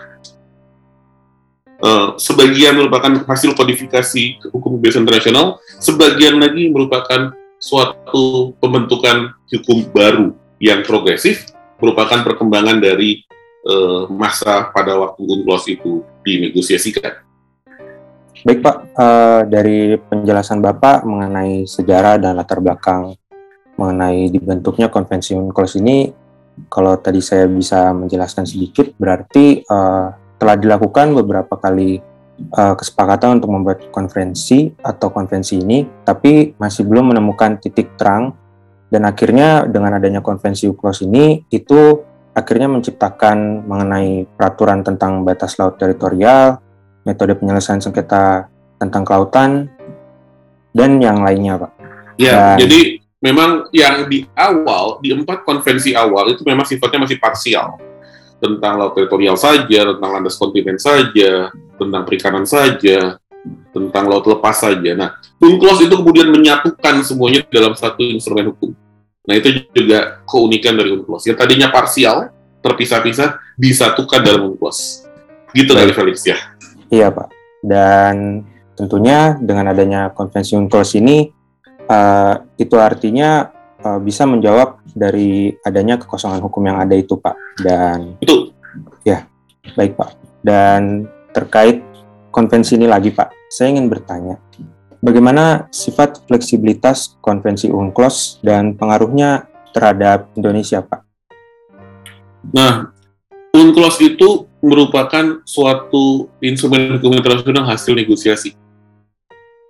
Uh, 1.75 2.15
sebagian 2.15 2.80
merupakan 2.80 3.28
hasil 3.28 3.51
kodifikasi 3.51 4.39
hukum 4.51 4.80
biasa 4.80 5.04
internasional, 5.04 5.60
sebagian 5.80 6.39
lagi 6.39 6.71
merupakan 6.71 7.36
suatu 7.60 8.56
pembentukan 8.60 9.36
hukum 9.51 9.88
baru 9.91 10.32
yang 10.60 10.84
progresif 10.88 11.51
merupakan 11.80 12.23
perkembangan 12.23 12.80
dari 12.80 13.28
uh, 13.67 14.08
masa 14.12 14.71
pada 14.71 14.95
waktu 14.95 15.23
UNCLOS 15.23 15.63
itu 15.71 16.04
dinegosiasikan. 16.23 17.25
Baik 18.45 18.62
Pak, 18.62 18.77
uh, 18.93 19.41
dari 19.49 19.97
penjelasan 19.97 20.62
Bapak 20.62 21.01
mengenai 21.01 21.65
sejarah 21.65 22.21
dan 22.21 22.38
latar 22.38 22.62
belakang 22.62 23.17
mengenai 23.73 24.29
dibentuknya 24.29 24.86
konvensi 24.86 25.34
UNCLOS 25.34 25.81
ini, 25.81 26.13
kalau 26.69 26.93
tadi 27.01 27.25
saya 27.25 27.49
bisa 27.49 27.89
menjelaskan 27.97 28.45
sedikit, 28.45 28.93
berarti 29.01 29.65
uh, 29.65 30.13
telah 30.38 30.62
dilakukan 30.62 31.17
beberapa 31.17 31.58
kali 31.58 31.97
uh, 32.53 32.77
kesepakatan 32.77 33.41
untuk 33.41 33.49
membuat 33.49 33.89
konferensi 33.89 34.69
atau 34.77 35.10
konvensi 35.10 35.65
ini, 35.65 36.05
tapi 36.05 36.53
masih 36.62 36.86
belum 36.86 37.17
menemukan 37.17 37.58
titik 37.58 37.97
terang. 37.97 38.38
Dan 38.93 39.10
akhirnya 39.10 39.65
dengan 39.65 39.97
adanya 39.97 40.21
konvensi 40.21 40.69
UNCLOS 40.69 41.01
ini 41.10 41.49
itu 41.49 41.97
akhirnya 42.38 42.69
menciptakan 42.69 43.65
mengenai 43.65 44.29
peraturan 44.38 44.86
tentang 44.86 45.25
batas 45.25 45.58
laut 45.58 45.81
teritorial, 45.81 46.62
metode 47.05 47.37
penyelesaian 47.37 47.79
sengketa 47.79 48.49
tentang 48.81 49.05
kelautan, 49.05 49.71
dan 50.75 50.99
yang 50.99 51.23
lainnya, 51.23 51.55
Pak. 51.55 51.71
Ya, 52.19 52.57
Dan- 52.57 52.67
jadi 52.67 52.99
memang 53.23 53.71
yang 53.71 54.09
di 54.11 54.27
awal, 54.35 54.99
di 54.99 55.15
empat 55.15 55.47
konvensi 55.47 55.95
awal 55.95 56.35
itu 56.35 56.43
memang 56.43 56.67
sifatnya 56.67 57.07
masih 57.07 57.17
parsial. 57.21 57.79
Tentang 58.35 58.75
laut 58.75 58.91
teritorial 58.91 59.39
saja, 59.39 59.95
tentang 59.95 60.09
landas 60.11 60.35
kontinen 60.35 60.75
saja, 60.75 61.49
tentang 61.79 62.03
perikanan 62.03 62.43
saja, 62.43 63.15
tentang 63.71 64.03
laut 64.11 64.27
lepas 64.27 64.59
saja. 64.59 64.91
Nah, 64.91 65.15
UNCLOS 65.39 65.87
itu 65.87 65.95
kemudian 65.95 66.27
menyatukan 66.27 66.99
semuanya 67.07 67.47
dalam 67.47 67.71
satu 67.71 68.03
instrumen 68.03 68.51
hukum. 68.51 68.75
Nah, 69.25 69.33
itu 69.39 69.65
juga 69.71 70.21
keunikan 70.27 70.75
dari 70.75 70.93
UNCLOS. 70.93 71.31
Yang 71.31 71.37
tadinya 71.41 71.67
parsial, 71.71 72.29
terpisah-pisah, 72.59 73.39
disatukan 73.55 74.19
dalam 74.19 74.51
UNCLOS. 74.51 75.07
Gitu 75.55 75.71
kali 75.71 75.95
Felix 75.95 76.27
ya. 76.27 76.35
Iya, 76.89 77.09
Pak. 77.13 77.29
Dan 77.65 78.45
tentunya 78.75 79.37
dengan 79.39 79.71
adanya 79.71 80.11
konvensi 80.11 80.57
UNCLOS 80.57 80.99
ini, 80.99 81.29
eh, 81.85 82.33
itu 82.57 82.75
artinya 82.77 83.51
eh, 83.85 83.99
bisa 84.01 84.25
menjawab 84.25 84.81
dari 84.95 85.53
adanya 85.61 86.01
kekosongan 86.01 86.41
hukum 86.41 86.65
yang 86.65 86.81
ada 86.81 86.93
itu, 86.97 87.17
Pak. 87.17 87.35
Dan 87.61 88.17
Itu 88.21 88.53
baik, 89.73 89.97
Pak. 89.97 90.09
Dan 90.45 91.09
terkait 91.33 91.81
konvensi 92.29 92.77
ini 92.77 92.85
lagi, 92.85 93.09
Pak, 93.09 93.49
saya 93.49 93.73
ingin 93.73 93.89
bertanya, 93.89 94.37
bagaimana 95.01 95.67
sifat 95.73 96.23
fleksibilitas 96.29 97.17
konvensi 97.19 97.67
UNCLOS 97.67 98.45
dan 98.45 98.77
pengaruhnya 98.77 99.49
terhadap 99.73 100.31
Indonesia, 100.37 100.85
Pak? 100.85 101.01
Nah, 102.53 102.94
UNCLOS 103.55 104.03
itu 104.03 104.51
merupakan 104.59 105.39
suatu 105.47 106.27
instrumen 106.43 106.99
hukum 106.99 107.15
internasional 107.15 107.63
hasil 107.63 107.95
negosiasi. 107.95 108.51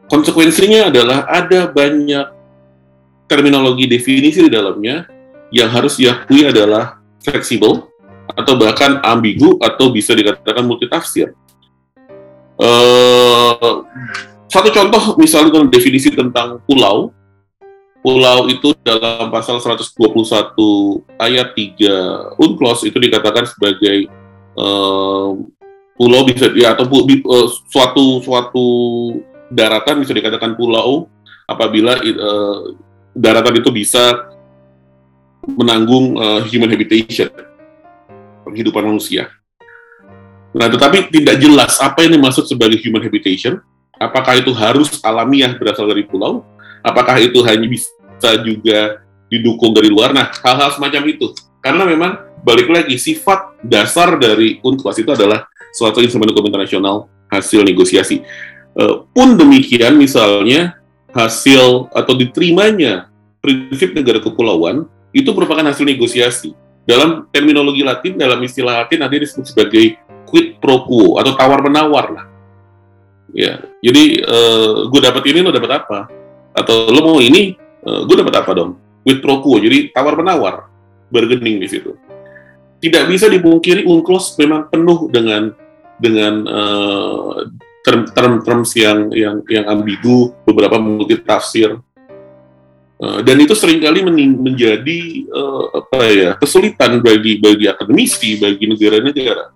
Konsekuensinya 0.10 0.90
adalah 0.90 1.30
ada 1.30 1.70
banyak 1.70 2.34
terminologi 3.30 3.86
definisi 3.86 4.42
di 4.46 4.50
dalamnya 4.50 5.06
yang 5.54 5.70
harus 5.70 6.02
diakui 6.02 6.46
adalah 6.46 6.98
fleksibel 7.22 7.86
atau 8.34 8.54
bahkan 8.58 9.02
ambigu 9.06 9.62
atau 9.62 9.94
bisa 9.94 10.18
dikatakan 10.18 10.66
multitafsir. 10.66 11.34
Eh, 12.56 13.74
satu 14.50 14.70
contoh 14.72 15.20
misalnya 15.20 15.52
dengan 15.54 15.70
definisi 15.70 16.10
tentang 16.10 16.62
pulau, 16.66 17.14
pulau 18.06 18.46
itu 18.54 18.78
dalam 18.86 19.34
pasal 19.34 19.58
121 19.58 19.98
ayat 21.18 21.58
3 21.58 22.38
UNCLOS 22.38 22.86
itu 22.86 22.98
dikatakan 23.02 23.50
sebagai 23.50 24.06
eh, 24.54 25.30
pulau 25.98 26.22
bisa 26.30 26.54
ya 26.54 26.78
atau 26.78 26.86
eh, 26.86 27.48
suatu 27.66 28.22
suatu 28.22 28.68
daratan 29.50 30.06
bisa 30.06 30.14
dikatakan 30.14 30.54
pulau 30.54 31.10
apabila 31.50 31.98
eh, 32.06 32.78
daratan 33.18 33.58
itu 33.58 33.74
bisa 33.74 34.30
menanggung 35.58 36.14
eh, 36.22 36.42
human 36.54 36.70
habitation 36.70 37.34
penghidupan 38.46 38.86
manusia. 38.86 39.34
Nah, 40.54 40.70
tetapi 40.70 41.10
tidak 41.10 41.42
jelas 41.42 41.82
apa 41.82 42.06
yang 42.06 42.22
dimaksud 42.22 42.46
sebagai 42.46 42.78
human 42.80 43.02
habitation. 43.02 43.60
Apakah 43.96 44.38
itu 44.40 44.52
harus 44.52 45.00
alamiah 45.02 45.56
berasal 45.56 45.88
dari 45.88 46.04
pulau? 46.04 46.44
Apakah 46.84 47.18
itu 47.18 47.42
hanya 47.48 47.66
bisa 47.66 47.95
juga 48.44 49.02
didukung 49.32 49.74
dari 49.74 49.90
luar? 49.90 50.14
Nah, 50.16 50.32
hal-hal 50.32 50.72
semacam 50.76 51.04
itu. 51.10 51.34
Karena 51.60 51.84
memang 51.86 52.12
balik 52.46 52.70
lagi 52.70 52.96
sifat 53.02 53.58
dasar 53.66 54.22
dari 54.22 54.62
UNCLOS 54.62 55.02
itu 55.02 55.12
adalah 55.12 55.50
suatu 55.74 56.00
instrumen 56.00 56.30
hukum 56.30 56.46
internasional 56.46 57.10
hasil 57.34 57.66
negosiasi. 57.66 58.22
Eh, 58.76 58.96
pun 59.12 59.34
demikian, 59.34 59.98
misalnya 59.98 60.78
hasil 61.16 61.90
atau 61.96 62.14
diterimanya 62.14 63.10
prinsip 63.40 63.96
negara 63.96 64.22
kepulauan 64.22 64.86
itu 65.16 65.32
merupakan 65.32 65.64
hasil 65.66 65.88
negosiasi. 65.88 66.54
Dalam 66.86 67.26
terminologi 67.34 67.82
Latin, 67.82 68.14
dalam 68.20 68.38
istilah 68.46 68.86
Latin 68.86 69.02
nanti 69.02 69.26
disebut 69.26 69.48
sebagai 69.50 69.98
quid 70.30 70.62
pro 70.62 70.86
quo 70.86 71.18
atau 71.18 71.34
tawar 71.34 71.66
menawar 71.66 72.06
lah. 72.14 72.26
Ya, 73.34 73.58
jadi 73.82 74.22
gue 74.86 75.02
dapat 75.02 75.24
ini 75.34 75.42
lo 75.42 75.50
dapat 75.50 75.82
apa? 75.82 76.08
Atau 76.54 76.94
lo 76.94 77.02
mau 77.04 77.18
ini, 77.20 77.58
gue 77.86 78.16
dapat 78.18 78.36
apa 78.42 78.52
dong? 78.58 78.72
Quid 79.06 79.22
pro 79.22 79.46
quo. 79.46 79.62
Jadi 79.62 79.94
tawar 79.94 80.18
menawar, 80.18 80.66
bargaining 81.14 81.62
di 81.62 81.68
situ. 81.70 81.94
Tidak 82.82 83.06
bisa 83.06 83.30
dipungkiri 83.30 83.86
UNCLOS 83.86 84.36
memang 84.42 84.68
penuh 84.74 85.08
dengan 85.14 85.54
dengan 86.02 86.34
eh, 86.44 87.38
term 87.86 88.42
terms 88.42 88.74
yang 88.74 89.14
yang 89.14 89.46
yang 89.46 89.66
ambigu, 89.70 90.34
beberapa 90.44 90.82
multitafsir. 90.82 91.78
Eh, 92.96 93.20
dan 93.22 93.38
itu 93.38 93.54
sering 93.54 93.80
kali 93.80 94.02
menjadi 94.36 95.00
eh, 95.30 95.66
apa 95.78 96.00
ya 96.10 96.30
kesulitan 96.36 97.00
bagi 97.06 97.38
bagi 97.38 97.66
akademisi, 97.70 98.42
bagi 98.42 98.66
negara-negara. 98.66 99.54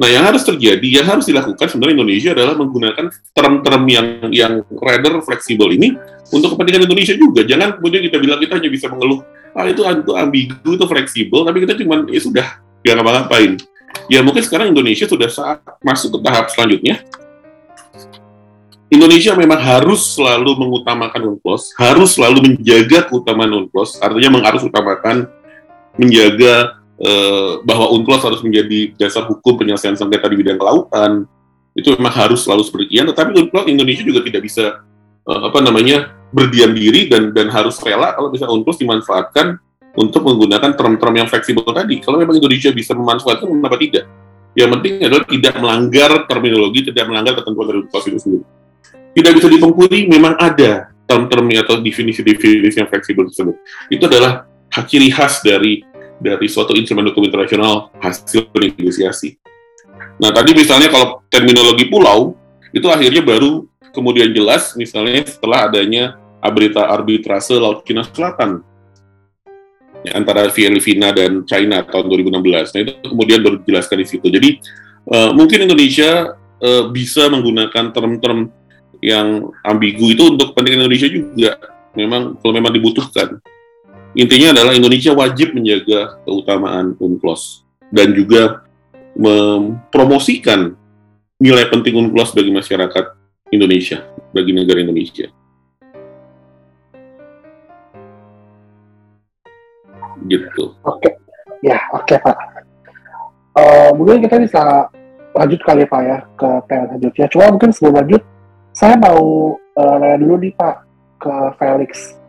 Nah, 0.00 0.08
yang 0.08 0.24
harus 0.24 0.40
terjadi, 0.48 0.80
yang 0.80 1.04
harus 1.04 1.28
dilakukan 1.28 1.68
sebenarnya 1.68 2.00
Indonesia 2.00 2.30
adalah 2.32 2.56
menggunakan 2.56 3.12
term-term 3.36 3.82
yang 3.84 4.06
yang 4.32 4.52
rather 4.80 5.20
fleksibel 5.20 5.68
ini 5.68 5.92
untuk 6.32 6.56
kepentingan 6.56 6.88
Indonesia 6.88 7.12
juga. 7.12 7.44
Jangan 7.44 7.76
kemudian 7.76 8.08
kita 8.08 8.16
bilang 8.16 8.40
kita 8.40 8.56
hanya 8.56 8.72
bisa 8.72 8.88
mengeluh, 8.88 9.20
ah 9.52 9.68
itu, 9.68 9.84
itu 9.84 10.12
ambigu, 10.16 10.56
itu 10.72 10.84
fleksibel, 10.88 11.44
tapi 11.44 11.68
kita 11.68 11.76
cuma 11.76 12.00
ya 12.08 12.16
sudah, 12.16 12.46
nggak 12.80 12.94
ngapa-ngapain. 12.96 13.52
Ya 14.08 14.24
mungkin 14.24 14.40
sekarang 14.40 14.72
Indonesia 14.72 15.04
sudah 15.04 15.28
saat 15.28 15.60
masuk 15.84 16.16
ke 16.16 16.18
tahap 16.24 16.48
selanjutnya. 16.48 17.04
Indonesia 18.90 19.36
memang 19.36 19.60
harus 19.60 20.16
selalu 20.16 20.56
mengutamakan 20.64 21.36
UNCLOS, 21.36 21.76
harus 21.76 22.16
selalu 22.16 22.42
menjaga 22.56 23.04
keutamaan 23.06 23.52
UNCLOS, 23.52 24.00
artinya 24.00 24.40
mengharus 24.40 24.64
utamakan 24.64 25.28
menjaga 25.94 26.79
eh, 27.00 27.52
bahwa 27.64 27.90
UNCLOS 27.96 28.22
harus 28.28 28.40
menjadi 28.44 28.92
dasar 29.00 29.24
hukum 29.26 29.56
penyelesaian 29.56 29.96
sengketa 29.96 30.28
di 30.28 30.36
bidang 30.36 30.60
kelautan. 30.60 31.24
Itu 31.72 31.96
memang 31.96 32.12
harus 32.12 32.44
selalu 32.44 32.62
seperti 32.66 32.84
itu. 32.92 33.08
Tetapi 33.10 33.30
UNCLOS 33.32 33.66
Indonesia 33.72 34.04
juga 34.04 34.20
tidak 34.22 34.42
bisa 34.44 34.84
eh, 35.26 35.40
apa 35.40 35.58
namanya 35.64 36.12
berdiam 36.30 36.70
diri 36.70 37.10
dan 37.10 37.34
dan 37.34 37.50
harus 37.50 37.80
rela 37.82 38.14
kalau 38.14 38.30
bisa 38.30 38.46
UNCLOS 38.46 38.78
dimanfaatkan 38.78 39.58
untuk 39.98 40.22
menggunakan 40.22 40.70
term-term 40.78 41.14
yang 41.16 41.28
fleksibel 41.28 41.66
tadi. 41.66 41.98
Kalau 41.98 42.20
memang 42.22 42.38
Indonesia 42.38 42.70
bisa 42.70 42.94
memanfaatkan, 42.94 43.50
kenapa 43.50 43.74
tidak? 43.80 44.06
Yang 44.54 44.70
penting 44.78 44.92
adalah 45.02 45.24
tidak 45.26 45.54
melanggar 45.58 46.10
terminologi, 46.26 46.80
tidak 46.90 47.04
melanggar 47.10 47.32
ketentuan 47.38 47.66
dari 47.66 47.78
UNCLOS 47.82 48.04
itu 48.06 48.18
sendiri. 48.22 48.44
Tidak 49.10 49.32
bisa 49.34 49.48
dipungkiri, 49.50 50.06
memang 50.06 50.38
ada 50.38 50.94
term-term 51.10 51.50
atau 51.58 51.82
definisi-definisi 51.82 52.78
yang 52.78 52.86
fleksibel 52.86 53.26
tersebut. 53.26 53.58
Itu 53.90 54.06
adalah 54.06 54.46
ciri 54.86 55.10
khas 55.10 55.42
dari 55.42 55.82
dari 56.20 56.46
suatu 56.46 56.76
instrumen 56.76 57.08
hukum 57.10 57.24
internasional 57.24 57.88
hasil 57.98 58.52
negosiasi. 58.52 59.40
Nah, 60.20 60.30
tadi 60.30 60.52
misalnya 60.52 60.92
kalau 60.92 61.24
terminologi 61.32 61.88
pulau, 61.88 62.36
itu 62.70 62.86
akhirnya 62.86 63.24
baru 63.24 63.64
kemudian 63.90 64.30
jelas 64.30 64.76
misalnya 64.78 65.26
setelah 65.26 65.66
adanya 65.66 66.14
berita 66.52 66.86
arbitrase 66.86 67.58
Laut 67.58 67.82
Cina 67.82 68.06
Selatan 68.06 68.62
ya, 70.04 70.16
antara 70.16 70.48
Filipina 70.48 71.12
dan 71.12 71.44
China 71.44 71.84
tahun 71.84 72.08
2016. 72.08 72.72
Nah, 72.76 72.80
itu 72.84 72.92
kemudian 73.04 73.40
baru 73.44 73.56
dijelaskan 73.60 73.96
di 74.00 74.06
situ. 74.06 74.26
Jadi, 74.28 74.60
uh, 75.12 75.30
mungkin 75.36 75.68
Indonesia 75.68 76.36
uh, 76.60 76.84
bisa 76.88 77.28
menggunakan 77.28 77.92
term-term 77.92 78.48
yang 79.00 79.48
ambigu 79.64 80.12
itu 80.12 80.36
untuk 80.36 80.52
kepentingan 80.52 80.84
Indonesia 80.84 81.08
juga. 81.08 81.52
Memang 81.96 82.38
kalau 82.38 82.52
memang 82.54 82.72
dibutuhkan. 82.72 83.40
Intinya 84.18 84.50
adalah 84.50 84.74
Indonesia 84.74 85.14
wajib 85.14 85.54
menjaga 85.54 86.18
keutamaan 86.26 86.98
UNCLOS 86.98 87.62
dan 87.94 88.10
juga 88.10 88.66
mempromosikan 89.14 90.74
nilai 91.38 91.70
penting 91.70 91.94
UNCLOS 91.94 92.34
bagi 92.34 92.50
masyarakat 92.50 93.04
Indonesia, 93.54 94.02
bagi 94.34 94.50
negara 94.50 94.82
Indonesia. 94.82 95.30
Gitu. 100.26 100.64
Oke, 100.82 101.10
ya 101.62 101.78
oke 101.94 102.14
Pak. 102.18 102.36
Uh, 103.54 103.90
mungkin 103.94 104.26
kita 104.26 104.42
bisa 104.42 104.90
lanjut 105.38 105.60
kali 105.62 105.86
Pak 105.86 106.00
ya 106.02 106.18
ke 106.34 106.48
tema 106.66 106.90
selanjutnya. 106.90 107.26
Cuma 107.30 107.46
mungkin 107.54 107.70
sebelum 107.70 107.94
lanjut, 108.02 108.22
saya 108.74 108.98
mau 108.98 109.54
uh, 109.54 110.14
dulu 110.18 110.34
nih 110.42 110.52
Pak 110.58 110.76
ke 111.22 111.34
Felix. 111.62 112.19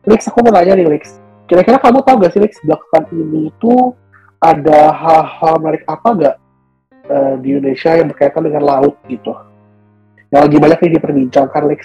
Felix, 0.00 0.24
aku 0.28 0.40
mau 0.40 0.52
nanya 0.52 0.72
nih 0.76 0.86
Felix. 0.88 1.20
Kira-kira 1.44 1.76
kamu 1.76 2.00
tahu 2.00 2.16
gak 2.24 2.32
sih 2.32 2.40
Felix 2.40 2.52
belakangan 2.64 3.04
ini 3.12 3.52
itu 3.52 3.92
ada 4.40 4.80
hal-hal 4.96 5.54
menarik 5.60 5.84
apa 5.84 6.08
gak 6.16 6.36
uh, 7.10 7.34
di 7.36 7.52
Indonesia 7.52 7.90
yang 8.00 8.08
berkaitan 8.08 8.42
dengan 8.48 8.62
laut 8.64 8.96
gitu? 9.04 9.36
Yang 10.32 10.42
lagi 10.46 10.56
banyak 10.56 10.78
nih 10.80 10.92
diperbincangkan 10.96 11.62
Lex. 11.68 11.80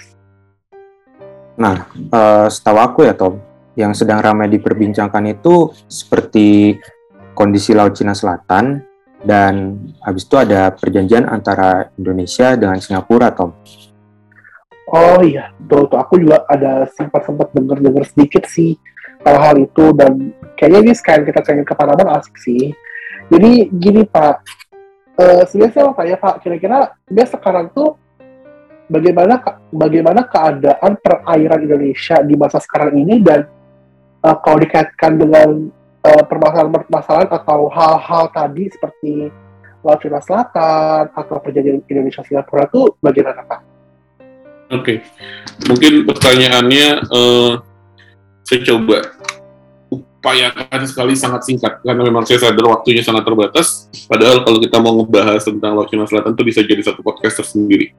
Nah, 1.60 1.88
uh, 2.12 2.46
setahu 2.48 2.78
aku 2.80 3.04
ya 3.04 3.12
Tom, 3.12 3.40
yang 3.76 3.92
sedang 3.92 4.24
ramai 4.24 4.48
diperbincangkan 4.48 5.24
itu 5.36 5.72
seperti 5.84 6.80
kondisi 7.36 7.76
Laut 7.76 7.92
Cina 7.92 8.16
Selatan 8.16 8.80
dan 9.20 9.76
habis 10.00 10.24
itu 10.24 10.36
ada 10.40 10.72
perjanjian 10.72 11.28
antara 11.28 11.92
Indonesia 12.00 12.56
dengan 12.56 12.80
Singapura, 12.80 13.32
Tom. 13.36 13.52
Oh 14.86 15.18
iya, 15.18 15.50
betul 15.58 15.90
tuh. 15.90 15.98
Aku 15.98 16.14
juga 16.22 16.46
ada 16.46 16.86
sempat-sempat 16.94 17.50
denger-denger 17.50 18.04
sedikit 18.06 18.46
sih 18.46 18.78
hal-hal 19.26 19.66
itu 19.66 19.84
dan 19.98 20.30
kayaknya 20.54 20.78
ini 20.86 20.92
sekalian 20.94 21.26
kita 21.26 21.40
cengin 21.42 21.66
ke 21.66 21.74
Panama 21.74 22.22
asik 22.22 22.38
sih. 22.38 22.70
Jadi 23.26 23.66
gini 23.74 24.06
Pak, 24.06 24.34
uh, 25.18 25.42
sebenarnya 25.50 25.74
saya 25.74 25.84
mau 25.90 25.98
tanya 25.98 26.16
Pak, 26.22 26.34
kira-kira 26.46 26.78
dia 27.10 27.26
sekarang 27.26 27.74
tuh 27.74 27.98
bagaimana 28.86 29.42
bagaimana 29.74 30.20
keadaan 30.30 30.94
perairan 31.02 31.66
Indonesia 31.66 32.22
di 32.22 32.34
masa 32.38 32.62
sekarang 32.62 32.94
ini 32.94 33.18
dan 33.18 33.50
uh, 34.22 34.36
kalau 34.38 34.62
dikaitkan 34.62 35.18
dengan 35.18 35.66
uh, 36.06 36.22
permasalahan-permasalahan 36.30 37.30
atau 37.34 37.66
hal-hal 37.74 38.24
tadi 38.30 38.70
seperti 38.70 39.12
Laut 39.82 40.02
Cina 40.02 40.18
Selatan 40.18 41.14
atau 41.14 41.38
perjanjian 41.38 41.82
Indonesia 41.86 42.22
Singapura 42.22 42.66
itu 42.66 42.94
bagaimana 43.02 43.42
Pak? 43.42 43.75
Oke, 44.66 44.82
okay. 44.82 44.96
mungkin 45.70 46.02
pertanyaannya 46.10 47.06
uh, 47.06 47.62
saya 48.42 48.60
coba 48.66 48.98
upayakan 49.86 50.82
sekali 50.90 51.14
sangat 51.14 51.46
singkat 51.46 51.78
karena 51.86 52.02
memang 52.02 52.26
saya 52.26 52.50
sadar 52.50 52.66
waktunya 52.66 52.98
sangat 52.98 53.22
terbatas. 53.22 53.86
Padahal 54.10 54.42
kalau 54.42 54.58
kita 54.58 54.82
mau 54.82 54.98
ngebahas 54.98 55.38
tentang 55.38 55.78
Laut 55.78 55.86
Cina 55.86 56.02
Selatan 56.02 56.34
itu 56.34 56.42
bisa 56.42 56.66
jadi 56.66 56.82
satu 56.82 56.98
podcast 57.06 57.46
tersendiri. 57.46 57.94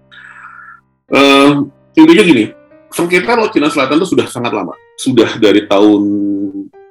Uh, 1.07 1.71
intinya 1.95 2.23
gini, 2.27 2.51
sengketa 2.91 3.39
Laut 3.39 3.55
Cina 3.55 3.71
Selatan 3.71 4.03
itu 4.03 4.11
sudah 4.11 4.27
sangat 4.27 4.51
lama, 4.51 4.75
sudah 4.99 5.39
dari 5.39 5.63
tahun 5.71 6.03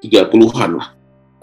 30-an 0.01 0.70
lah, 0.72 0.89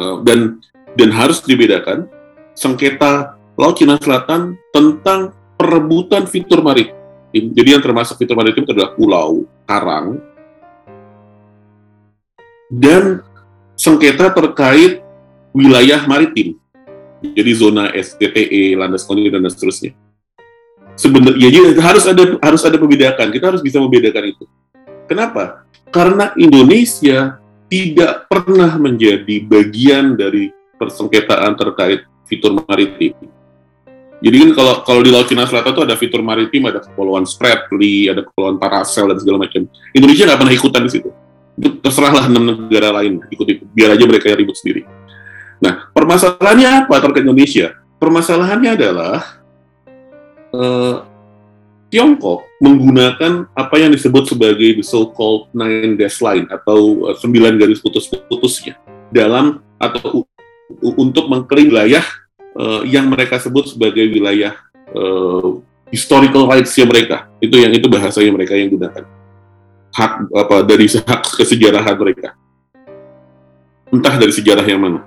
uh, 0.01 0.17
dan 0.25 0.57
dan 0.97 1.09
harus 1.13 1.37
dibedakan 1.45 2.09
sengketa 2.57 3.37
Laut 3.61 3.77
Cina 3.77 4.01
Selatan 4.01 4.57
tentang 4.73 5.37
perebutan 5.53 6.25
fitur 6.25 6.65
maritim 6.65 7.02
maritim. 7.33 7.53
Jadi 7.57 7.69
yang 7.73 7.81
termasuk 7.81 8.15
fitur 8.21 8.37
maritim 8.37 8.63
itu 8.63 8.71
adalah 8.71 8.93
pulau, 8.93 9.49
karang, 9.65 10.21
dan 12.69 13.25
sengketa 13.73 14.29
terkait 14.29 15.01
wilayah 15.53 16.05
maritim. 16.05 16.57
Jadi 17.23 17.51
zona 17.55 17.89
STTE, 17.95 18.75
landas 18.77 19.07
kontinen 19.07 19.41
dan 19.41 19.49
seterusnya. 19.49 19.95
Sebenarnya 20.93 21.49
jadi 21.49 21.57
harus 21.81 22.05
ada 22.05 22.37
harus 22.37 22.61
ada 22.61 22.77
pembedakan. 22.77 23.33
Kita 23.33 23.49
harus 23.49 23.65
bisa 23.65 23.81
membedakan 23.81 24.29
itu. 24.29 24.45
Kenapa? 25.09 25.65
Karena 25.89 26.35
Indonesia 26.37 27.41
tidak 27.65 28.29
pernah 28.29 28.77
menjadi 28.77 29.41
bagian 29.49 30.13
dari 30.13 30.53
persengketaan 30.77 31.57
terkait 31.57 32.05
fitur 32.27 32.61
maritim 32.67 33.17
jadi 34.23 34.35
kan 34.39 34.49
kalau 34.55 34.73
kalau 34.87 35.01
di 35.03 35.11
Laut 35.11 35.27
Cina 35.27 35.43
Selatan 35.43 35.75
itu 35.75 35.83
ada 35.83 35.95
fitur 35.99 36.23
maritim, 36.23 36.63
ada 36.71 36.79
kepulauan 36.79 37.27
Spratly, 37.27 38.07
ada 38.07 38.23
kepulauan 38.23 38.55
Paracel 38.55 39.11
dan 39.11 39.19
segala 39.19 39.43
macam. 39.43 39.67
Indonesia 39.91 40.23
nggak 40.23 40.39
pernah 40.39 40.55
ikutan 40.55 40.81
di 40.87 40.91
situ. 40.95 41.09
Itu 41.59 41.83
terserahlah 41.83 42.31
enam 42.31 42.71
negara 42.71 42.95
lain 43.03 43.19
ikut 43.27 43.47
itu, 43.51 43.63
biar 43.75 43.99
aja 43.99 44.03
mereka 44.07 44.31
yang 44.31 44.39
ribut 44.39 44.55
sendiri. 44.55 44.87
Nah, 45.59 45.91
permasalahannya 45.91 46.87
apa 46.87 46.95
terkait 47.03 47.27
Indonesia? 47.27 47.75
Permasalahannya 47.99 48.71
adalah 48.79 49.43
uh, 50.55 51.03
Tiongkok 51.91 52.47
menggunakan 52.63 53.51
apa 53.53 53.75
yang 53.75 53.91
disebut 53.91 54.31
sebagai 54.31 54.79
the 54.79 54.85
so-called 54.87 55.51
nine 55.51 55.99
dash 55.99 56.23
line 56.23 56.47
atau 56.47 57.11
uh, 57.11 57.15
sembilan 57.19 57.59
garis 57.59 57.83
putus-putusnya 57.83 58.79
dalam 59.11 59.59
atau 59.77 60.23
untuk 60.95 61.27
mengklaim 61.27 61.69
wilayah 61.69 62.01
uh, 62.57 62.81
yang 62.85 63.09
mereka 63.09 63.37
sebut 63.41 63.73
sebagai 63.73 64.05
wilayah 64.09 64.57
uh, 64.93 65.61
historical 65.93 66.49
rights-nya 66.49 66.85
mereka. 66.89 67.29
Itu 67.37 67.61
yang 67.61 67.73
itu 67.73 67.85
bahasanya 67.85 68.31
mereka 68.33 68.57
yang 68.57 68.73
gunakan. 68.73 69.05
Hak 69.93 70.11
apa 70.33 70.55
dari 70.65 70.89
hak 70.89 71.21
kesejarahan 71.37 71.93
mereka. 71.93 72.33
Entah 73.93 74.17
dari 74.17 74.33
sejarah 74.33 74.65
yang 74.65 74.81
mana. 74.81 75.05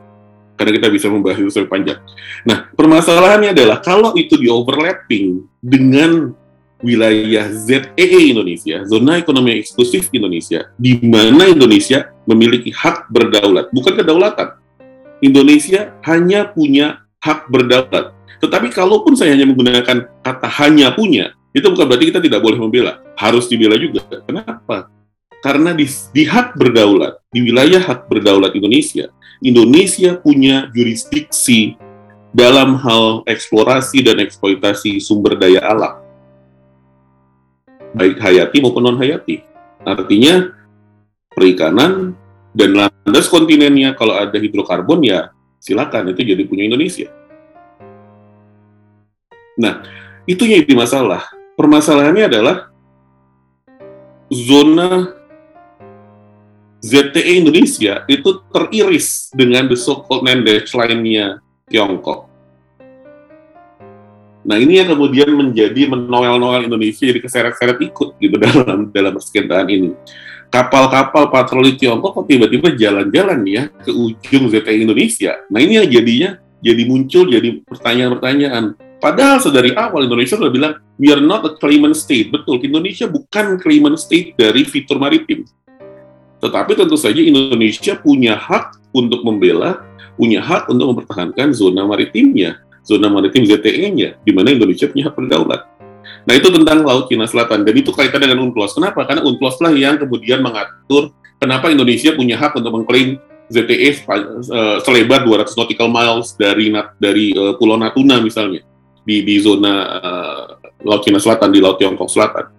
Karena 0.55 0.73
kita 0.79 0.89
bisa 0.89 1.11
membahas 1.11 1.43
itu 1.43 1.51
sampai 1.53 1.69
panjang. 1.69 1.99
Nah, 2.47 2.71
permasalahannya 2.73 3.53
adalah 3.53 3.83
kalau 3.83 4.15
itu 4.17 4.39
di 4.41 4.49
overlapping 4.49 5.45
dengan 5.61 6.33
wilayah 6.81 7.51
ZEE 7.53 8.33
Indonesia, 8.33 8.85
zona 8.89 9.21
ekonomi 9.21 9.59
eksklusif 9.59 10.09
Indonesia, 10.13 10.71
di 10.81 10.97
mana 11.03 11.49
Indonesia 11.49 12.15
memiliki 12.25 12.73
hak 12.73 13.09
berdaulat, 13.09 13.69
bukan 13.75 13.97
kedaulatan. 14.01 14.57
Indonesia 15.25 15.97
hanya 16.05 16.49
punya 16.53 17.06
hak 17.27 17.51
berdaulat. 17.51 18.15
Tetapi 18.39 18.71
kalaupun 18.71 19.19
saya 19.19 19.35
hanya 19.35 19.51
menggunakan 19.51 20.07
kata 20.23 20.49
hanya 20.63 20.95
punya, 20.95 21.35
itu 21.51 21.67
bukan 21.67 21.89
berarti 21.91 22.07
kita 22.15 22.21
tidak 22.23 22.41
boleh 22.45 22.61
membela. 22.61 23.03
Harus 23.19 23.51
dibela 23.51 23.75
juga. 23.75 24.07
Kenapa? 24.23 24.93
Karena 25.43 25.75
di, 25.75 25.89
di 25.89 26.23
hak 26.23 26.55
berdaulat, 26.55 27.19
di 27.33 27.43
wilayah 27.43 27.83
hak 27.83 28.07
berdaulat 28.07 28.55
Indonesia, 28.55 29.11
Indonesia 29.41 30.17
punya 30.21 30.69
jurisdiksi 30.73 31.77
dalam 32.37 32.77
hal 32.77 33.25
eksplorasi 33.25 34.05
dan 34.05 34.21
eksploitasi 34.21 35.01
sumber 35.01 35.37
daya 35.41 35.65
alam. 35.65 36.05
Baik 37.97 38.21
hayati 38.21 38.61
maupun 38.61 38.85
non-hayati. 38.85 39.41
Artinya, 39.87 40.53
perikanan 41.33 42.13
dan 42.57 42.71
landas 42.73 43.29
kontinennya 43.29 43.93
kalau 43.97 44.17
ada 44.17 44.37
hidrokarbon 44.37 45.05
ya 45.05 45.36
silakan 45.61 46.13
itu 46.13 46.23
jadi 46.23 46.43
punya 46.47 46.67
Indonesia. 46.67 47.09
Nah, 49.57 49.81
itu 50.29 50.45
yang 50.45 50.63
jadi 50.67 50.77
masalah. 50.77 51.25
Permasalahannya 51.57 52.25
adalah 52.29 52.57
zona 54.29 55.17
ZTE 56.85 57.41
Indonesia 57.41 58.05
itu 58.07 58.45
teriris 58.53 59.33
dengan 59.33 59.67
the 59.67 59.75
so-called 59.75 60.23
Mendes 60.23 60.71
lainnya 60.77 61.41
Tiongkok. 61.67 62.29
Nah 64.47 64.55
ini 64.63 64.79
yang 64.79 64.95
kemudian 64.95 65.35
menjadi 65.35 65.91
menoel-noel 65.91 66.71
Indonesia 66.71 67.03
jadi 67.03 67.19
keseret-seret 67.19 67.83
ikut 67.83 68.15
gitu 68.23 68.37
dalam 68.45 68.95
dalam 68.95 69.19
persengketaan 69.19 69.67
ini 69.67 69.91
kapal-kapal 70.51 71.29
patroli 71.29 71.75
Tiongkok 71.77 72.23
kok 72.23 72.27
tiba-tiba 72.31 72.73
jalan-jalan 72.75 73.41
ya 73.47 73.63
ke 73.83 73.91
ujung 73.93 74.49
ZTE 74.49 74.87
Indonesia. 74.87 75.43
Nah 75.51 75.61
ini 75.61 75.83
yang 75.83 75.89
jadinya 75.91 76.31
jadi 76.63 76.83
muncul 76.89 77.29
jadi 77.29 77.63
pertanyaan-pertanyaan. 77.67 78.75
Padahal 78.97 79.39
sedari 79.45 79.77
awal 79.77 80.09
Indonesia 80.09 80.41
sudah 80.41 80.53
bilang 80.53 80.73
we 80.97 81.13
are 81.13 81.21
not 81.21 81.45
a 81.45 81.53
claimant 81.61 81.95
state. 81.95 82.33
Betul, 82.33 82.65
Indonesia 82.65 83.05
bukan 83.07 83.61
claimant 83.61 84.01
state 84.01 84.33
dari 84.35 84.65
fitur 84.65 84.97
maritim. 84.97 85.45
Tetapi 86.41 86.73
tentu 86.77 86.97
saja 86.97 87.21
Indonesia 87.21 87.97
punya 88.01 88.37
hak 88.37 88.93
untuk 88.97 89.25
membela, 89.25 89.85
punya 90.17 90.41
hak 90.41 90.73
untuk 90.73 90.97
mempertahankan 90.97 91.53
zona 91.53 91.85
maritimnya, 91.85 92.61
zona 92.85 93.13
maritim 93.13 93.45
ZTE-nya, 93.45 94.21
di 94.21 94.33
mana 94.33 94.53
Indonesia 94.53 94.89
punya 94.89 95.13
hak 95.13 95.15
berdaulat. 95.17 95.76
Nah 96.27 96.35
itu 96.35 96.49
tentang 96.51 96.83
Laut 96.83 97.07
Cina 97.07 97.25
Selatan 97.25 97.63
dan 97.63 97.75
itu 97.75 97.95
kaitan 97.95 98.19
dengan 98.19 98.43
UNCLOS. 98.47 98.77
Kenapa? 98.79 99.07
Karena 99.07 99.23
UNCLOS 99.23 99.57
lah 99.63 99.73
yang 99.73 99.97
kemudian 99.97 100.43
mengatur 100.43 101.15
kenapa 101.39 101.71
Indonesia 101.71 102.11
punya 102.13 102.35
hak 102.37 102.59
untuk 102.59 102.73
mengklaim 102.73 103.21
ZTE 103.47 104.03
uh, 104.11 104.83
selebar 104.83 105.23
200 105.23 105.55
nautical 105.55 105.87
miles 105.87 106.35
dari 106.35 106.75
dari 106.99 107.31
uh, 107.39 107.55
Pulau 107.55 107.79
Natuna 107.79 108.19
misalnya 108.19 108.67
di 109.07 109.23
di 109.23 109.39
zona 109.39 110.03
uh, 110.03 110.45
Laut 110.83 111.07
Cina 111.07 111.23
Selatan 111.23 111.55
di 111.55 111.63
Laut 111.63 111.79
Tiongkok 111.79 112.11
Selatan. 112.11 112.51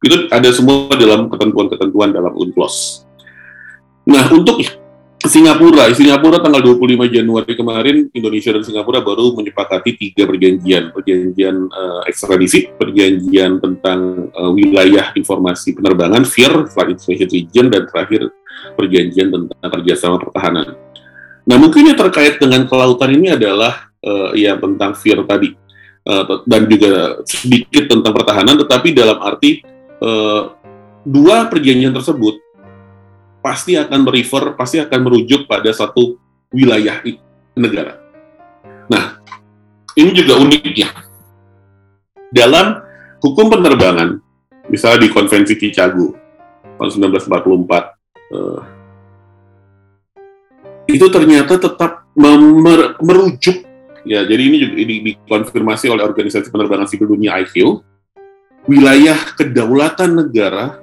Itu 0.00 0.30
ada 0.32 0.48
semua 0.54 0.94
dalam 0.96 1.28
ketentuan-ketentuan 1.28 2.14
dalam 2.14 2.32
UNCLOS. 2.32 3.04
Nah, 4.08 4.32
untuk 4.32 4.64
Singapura, 5.20 5.84
Singapura 5.92 6.40
tanggal 6.40 6.64
25 6.64 7.12
Januari 7.12 7.52
kemarin 7.52 8.08
Indonesia 8.16 8.56
dan 8.56 8.64
Singapura 8.64 9.04
baru 9.04 9.36
menyepakati 9.36 9.92
tiga 9.92 10.24
perjanjian, 10.24 10.96
perjanjian 10.96 11.68
uh, 11.68 12.00
ekstradisi, 12.08 12.72
perjanjian 12.72 13.60
tentang 13.60 14.32
uh, 14.32 14.48
wilayah 14.48 15.12
informasi 15.12 15.76
penerbangan 15.76 16.24
FIR, 16.24 16.72
Flight 16.72 16.96
Information 16.96 17.28
Region, 17.36 17.66
dan 17.68 17.82
terakhir 17.84 18.32
perjanjian 18.80 19.28
tentang 19.28 19.68
kerjasama 19.68 20.16
pertahanan. 20.24 20.72
Nah 21.44 21.56
mungkin 21.60 21.92
yang 21.92 22.00
terkait 22.00 22.40
dengan 22.40 22.64
kelautan 22.64 23.12
ini 23.12 23.36
adalah 23.36 23.92
uh, 24.00 24.32
ya 24.32 24.56
tentang 24.56 24.96
FIR 24.96 25.28
tadi. 25.28 25.52
Uh, 26.00 26.40
dan 26.48 26.64
juga 26.64 27.20
sedikit 27.28 27.92
tentang 27.92 28.16
pertahanan, 28.16 28.56
tetapi 28.56 28.96
dalam 28.96 29.20
arti 29.20 29.60
uh, 30.00 30.56
dua 31.04 31.44
perjanjian 31.52 31.92
tersebut 31.92 32.40
pasti 33.40 33.76
akan 33.76 34.04
merefer, 34.04 34.54
pasti 34.56 34.80
akan 34.80 34.98
merujuk 35.04 35.48
pada 35.48 35.72
satu 35.72 36.16
wilayah 36.52 37.00
negara. 37.56 38.00
Nah, 38.88 39.20
ini 39.96 40.10
juga 40.12 40.40
uniknya. 40.40 40.88
Dalam 42.30 42.78
hukum 43.18 43.50
penerbangan, 43.50 44.22
misalnya 44.70 45.04
di 45.04 45.08
Konvensi 45.10 45.58
Chicago 45.58 46.14
tahun 46.78 47.10
1944, 47.10 47.96
eh, 48.30 48.60
itu 50.90 51.06
ternyata 51.10 51.54
tetap 51.58 52.06
merujuk 53.00 53.62
ya 54.04 54.24
jadi 54.24 54.42
ini 54.42 54.56
juga 54.58 54.74
ini 54.80 54.94
dikonfirmasi 55.12 55.86
oleh 55.92 56.02
organisasi 56.04 56.48
penerbangan 56.48 56.88
sipil 56.88 57.08
dunia 57.08 57.38
ICAO 57.44 57.84
wilayah 58.68 59.16
kedaulatan 59.36 60.18
negara 60.18 60.80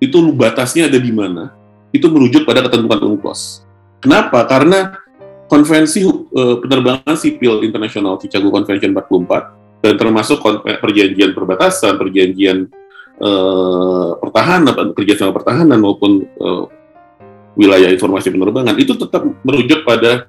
itu 0.00 0.20
batasnya 0.32 0.88
ada 0.92 1.00
di 1.00 1.12
mana 1.12 1.55
itu 1.96 2.06
merujuk 2.12 2.44
pada 2.44 2.62
ketentuan 2.64 3.00
UNCLOS. 3.00 3.64
Kenapa? 4.04 4.44
Karena 4.44 4.94
konvensi 5.48 6.04
uh, 6.04 6.60
penerbangan 6.60 7.16
sipil 7.16 7.64
internasional 7.64 8.20
Chicago 8.20 8.52
Convention 8.52 8.92
44 8.92 9.82
dan 9.84 9.94
termasuk 9.94 10.42
perjanjian 10.82 11.30
perbatasan, 11.32 11.94
perjanjian 11.96 12.66
uh, 13.22 14.18
pertahanan, 14.18 14.92
kerjasama 14.92 15.30
pertahanan 15.30 15.78
maupun 15.78 16.26
uh, 16.42 16.66
wilayah 17.56 17.88
informasi 17.88 18.28
penerbangan 18.28 18.76
itu 18.76 18.92
tetap 18.98 19.24
merujuk 19.46 19.86
pada 19.86 20.28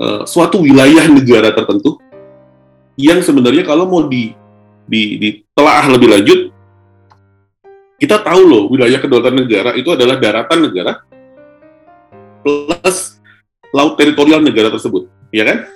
uh, 0.00 0.22
suatu 0.24 0.64
wilayah 0.64 1.04
negara 1.10 1.52
tertentu 1.52 2.00
yang 2.98 3.22
sebenarnya 3.22 3.62
kalau 3.62 3.86
mau 3.86 4.02
di, 4.10 4.34
di 4.88 5.02
ditelaah 5.20 5.86
lebih 5.94 6.08
lanjut 6.10 6.40
kita 7.98 8.22
tahu 8.22 8.42
loh 8.46 8.64
wilayah 8.70 9.02
kedaulatan 9.02 9.34
negara 9.34 9.74
itu 9.74 9.90
adalah 9.90 10.16
daratan 10.22 10.70
negara 10.70 11.02
plus 12.46 13.18
laut 13.74 13.98
teritorial 13.98 14.40
negara 14.40 14.72
tersebut, 14.72 15.10
ya 15.34 15.44
kan? 15.44 15.66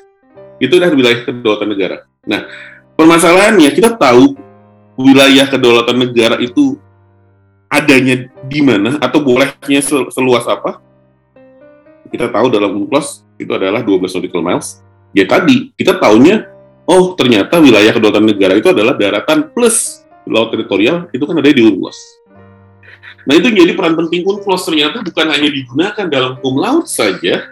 Itu 0.62 0.78
adalah 0.78 0.94
wilayah 0.94 1.18
kedaulatan 1.26 1.68
negara. 1.68 1.96
Nah, 2.24 2.46
permasalahannya 2.94 3.68
kita 3.74 3.98
tahu 3.98 4.38
wilayah 4.96 5.50
kedaulatan 5.50 5.98
negara 5.98 6.38
itu 6.38 6.78
adanya 7.66 8.30
di 8.46 8.60
mana 8.62 9.02
atau 9.02 9.18
bolehnya 9.20 9.82
seluas 10.12 10.46
apa? 10.46 10.78
Kita 12.08 12.28
tahu 12.30 12.52
dalam 12.52 12.76
UNCLOS 12.76 13.26
itu 13.40 13.50
adalah 13.50 13.82
12 13.82 14.14
nautical 14.14 14.44
miles. 14.44 14.84
Ya 15.12 15.26
tadi 15.26 15.74
kita 15.74 15.98
tahunya, 15.98 16.46
oh 16.86 17.18
ternyata 17.18 17.58
wilayah 17.58 17.92
kedaulatan 17.92 18.30
negara 18.30 18.54
itu 18.56 18.68
adalah 18.70 18.94
daratan 18.94 19.50
plus 19.50 20.01
laut 20.26 20.54
teritorial 20.54 21.10
itu 21.10 21.24
kan 21.24 21.36
ada 21.38 21.50
di 21.50 21.62
UNCLOS. 21.62 21.98
Nah 23.22 23.34
itu 23.38 23.48
jadi 23.54 23.72
peran 23.74 23.94
penting 23.94 24.26
UNCLOS 24.26 24.62
ternyata 24.66 25.02
bukan 25.02 25.26
hanya 25.30 25.48
digunakan 25.50 26.06
dalam 26.10 26.38
hukum 26.38 26.58
laut 26.58 26.86
saja 26.90 27.46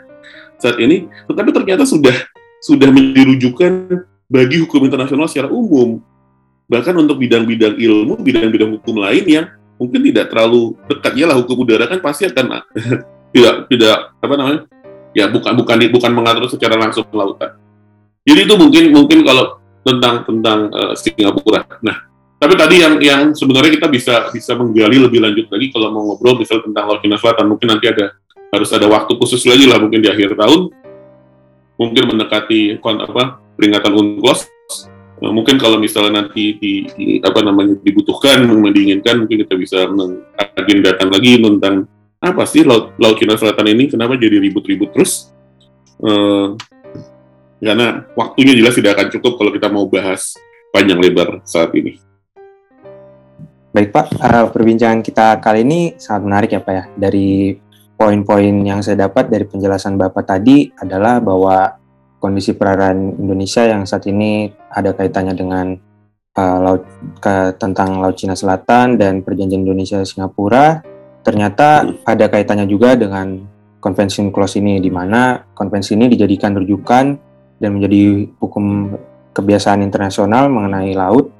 saat 0.60 0.76
ini, 0.82 1.08
tetapi 1.30 1.50
ternyata 1.54 1.88
sudah 1.88 2.14
sudah 2.60 2.92
menjadi 2.92 3.38
bagi 4.30 4.62
hukum 4.62 4.86
internasional 4.86 5.26
secara 5.26 5.48
umum. 5.50 5.98
Bahkan 6.70 6.94
untuk 6.94 7.18
bidang-bidang 7.18 7.74
ilmu, 7.80 8.22
bidang-bidang 8.22 8.78
hukum 8.78 9.02
lain 9.02 9.24
yang 9.26 9.46
mungkin 9.74 10.06
tidak 10.06 10.30
terlalu 10.30 10.76
dekat 10.86 11.12
ya 11.16 11.26
lah 11.26 11.40
hukum 11.40 11.64
udara 11.64 11.88
kan 11.88 11.98
pasti 12.04 12.28
akan 12.28 12.62
tidak 13.34 13.54
tidak 13.72 13.96
apa 14.20 14.34
namanya 14.36 14.60
ya 15.16 15.26
bukan 15.32 15.56
bukan 15.56 15.76
bukan 15.90 16.10
mengatur 16.12 16.46
secara 16.46 16.76
langsung 16.78 17.08
lautan. 17.10 17.56
Jadi 18.22 18.46
itu 18.46 18.54
mungkin 18.54 18.84
mungkin 18.92 19.18
kalau 19.24 19.58
tentang 19.80 20.22
tentang 20.28 20.68
uh, 20.70 20.92
Singapura. 20.92 21.64
Nah, 21.80 22.09
tapi 22.40 22.54
tadi 22.56 22.80
yang 22.80 22.94
yang 23.04 23.20
sebenarnya 23.36 23.76
kita 23.76 23.88
bisa 23.92 24.14
bisa 24.32 24.56
menggali 24.56 24.96
lebih 24.96 25.20
lanjut 25.20 25.46
lagi 25.52 25.68
kalau 25.68 25.92
mau 25.92 26.02
ngobrol 26.08 26.40
misalnya 26.40 26.72
tentang 26.72 26.84
Laut 26.88 27.00
Cina 27.04 27.20
Selatan 27.20 27.46
mungkin 27.52 27.68
nanti 27.68 27.86
ada 27.92 28.16
harus 28.50 28.70
ada 28.72 28.88
waktu 28.88 29.12
khusus 29.20 29.44
lagi 29.44 29.68
lah 29.68 29.76
mungkin 29.76 30.00
di 30.00 30.08
akhir 30.08 30.40
tahun 30.40 30.72
mungkin 31.76 32.02
mendekati 32.16 32.80
apa 32.80 33.38
peringatan 33.60 33.92
UNCLOS 33.92 34.48
Nah, 35.20 35.30
mungkin 35.36 35.60
kalau 35.60 35.76
misalnya 35.76 36.24
nanti 36.24 36.56
di, 36.56 36.88
di 36.96 37.06
apa 37.20 37.44
namanya 37.44 37.76
dibutuhkan, 37.84 38.40
diinginkan, 38.72 39.20
mungkin 39.20 39.44
kita 39.44 39.54
bisa 39.60 39.84
mengagendakan 39.92 41.08
lagi 41.12 41.32
tentang 41.36 41.74
apa 42.24 42.42
sih 42.48 42.64
laut, 42.64 42.96
laut 42.96 43.20
Cina 43.20 43.36
Selatan 43.36 43.68
ini, 43.68 43.92
kenapa 43.92 44.16
jadi 44.16 44.40
ribut-ribut 44.40 44.96
terus? 44.96 45.28
Uh, 46.00 46.56
karena 47.60 48.08
waktunya 48.16 48.56
jelas 48.56 48.72
tidak 48.72 48.96
akan 48.96 49.08
cukup 49.12 49.36
kalau 49.36 49.52
kita 49.52 49.68
mau 49.68 49.84
bahas 49.84 50.32
panjang 50.72 50.96
lebar 50.96 51.44
saat 51.44 51.68
ini. 51.76 52.00
Baik 53.70 53.94
Pak, 53.94 54.18
uh, 54.18 54.50
perbincangan 54.50 54.98
kita 54.98 55.38
kali 55.38 55.62
ini 55.62 55.94
sangat 55.94 56.22
menarik 56.26 56.50
ya 56.50 56.58
Pak 56.58 56.74
ya. 56.74 56.84
Dari 56.90 57.54
poin-poin 57.94 58.66
yang 58.66 58.82
saya 58.82 59.06
dapat 59.06 59.30
dari 59.30 59.46
penjelasan 59.46 59.94
Bapak 59.94 60.26
tadi 60.26 60.74
adalah 60.74 61.22
bahwa 61.22 61.78
kondisi 62.18 62.58
perairan 62.58 63.14
Indonesia 63.14 63.62
yang 63.62 63.86
saat 63.86 64.10
ini 64.10 64.50
ada 64.74 64.90
kaitannya 64.90 65.38
dengan 65.38 65.66
uh, 66.34 66.58
laut 66.58 66.82
ke, 67.22 67.54
tentang 67.62 68.02
Laut 68.02 68.18
Cina 68.18 68.34
Selatan 68.34 68.98
dan 68.98 69.22
Perjanjian 69.22 69.62
Indonesia 69.62 70.02
Singapura 70.02 70.82
ternyata 71.22 71.86
ada 72.02 72.26
kaitannya 72.26 72.66
juga 72.66 72.98
dengan 72.98 73.38
konvensi 73.78 74.18
UNCLOS 74.18 74.58
ini 74.58 74.82
di 74.82 74.90
mana 74.90 75.46
konvensi 75.54 75.94
ini 75.94 76.10
dijadikan 76.10 76.58
rujukan 76.58 77.06
dan 77.62 77.70
menjadi 77.70 78.34
hukum 78.34 78.98
kebiasaan 79.30 79.86
internasional 79.86 80.50
mengenai 80.50 80.90
laut 80.90 81.30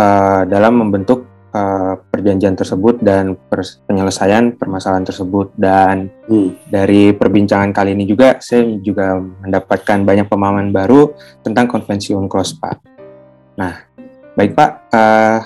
uh, 0.00 0.48
dalam 0.48 0.80
membentuk 0.80 1.33
uh, 1.54 1.94
perjanjian 2.10 2.58
tersebut 2.58 3.00
dan 3.00 3.38
penyelesaian 3.86 4.58
permasalahan 4.58 5.06
tersebut 5.06 5.54
dan 5.54 6.10
hmm. 6.26 6.68
dari 6.68 7.14
perbincangan 7.14 7.70
kali 7.70 7.94
ini 7.94 8.04
juga 8.04 8.42
saya 8.42 8.66
juga 8.82 9.16
mendapatkan 9.16 10.02
banyak 10.02 10.26
pemahaman 10.26 10.74
baru 10.74 11.14
tentang 11.46 11.70
konvensi 11.70 12.12
UNCLOS 12.12 12.58
Pak. 12.58 12.76
Nah, 13.54 13.72
baik 14.34 14.52
Pak, 14.58 14.70
uh, 14.90 15.40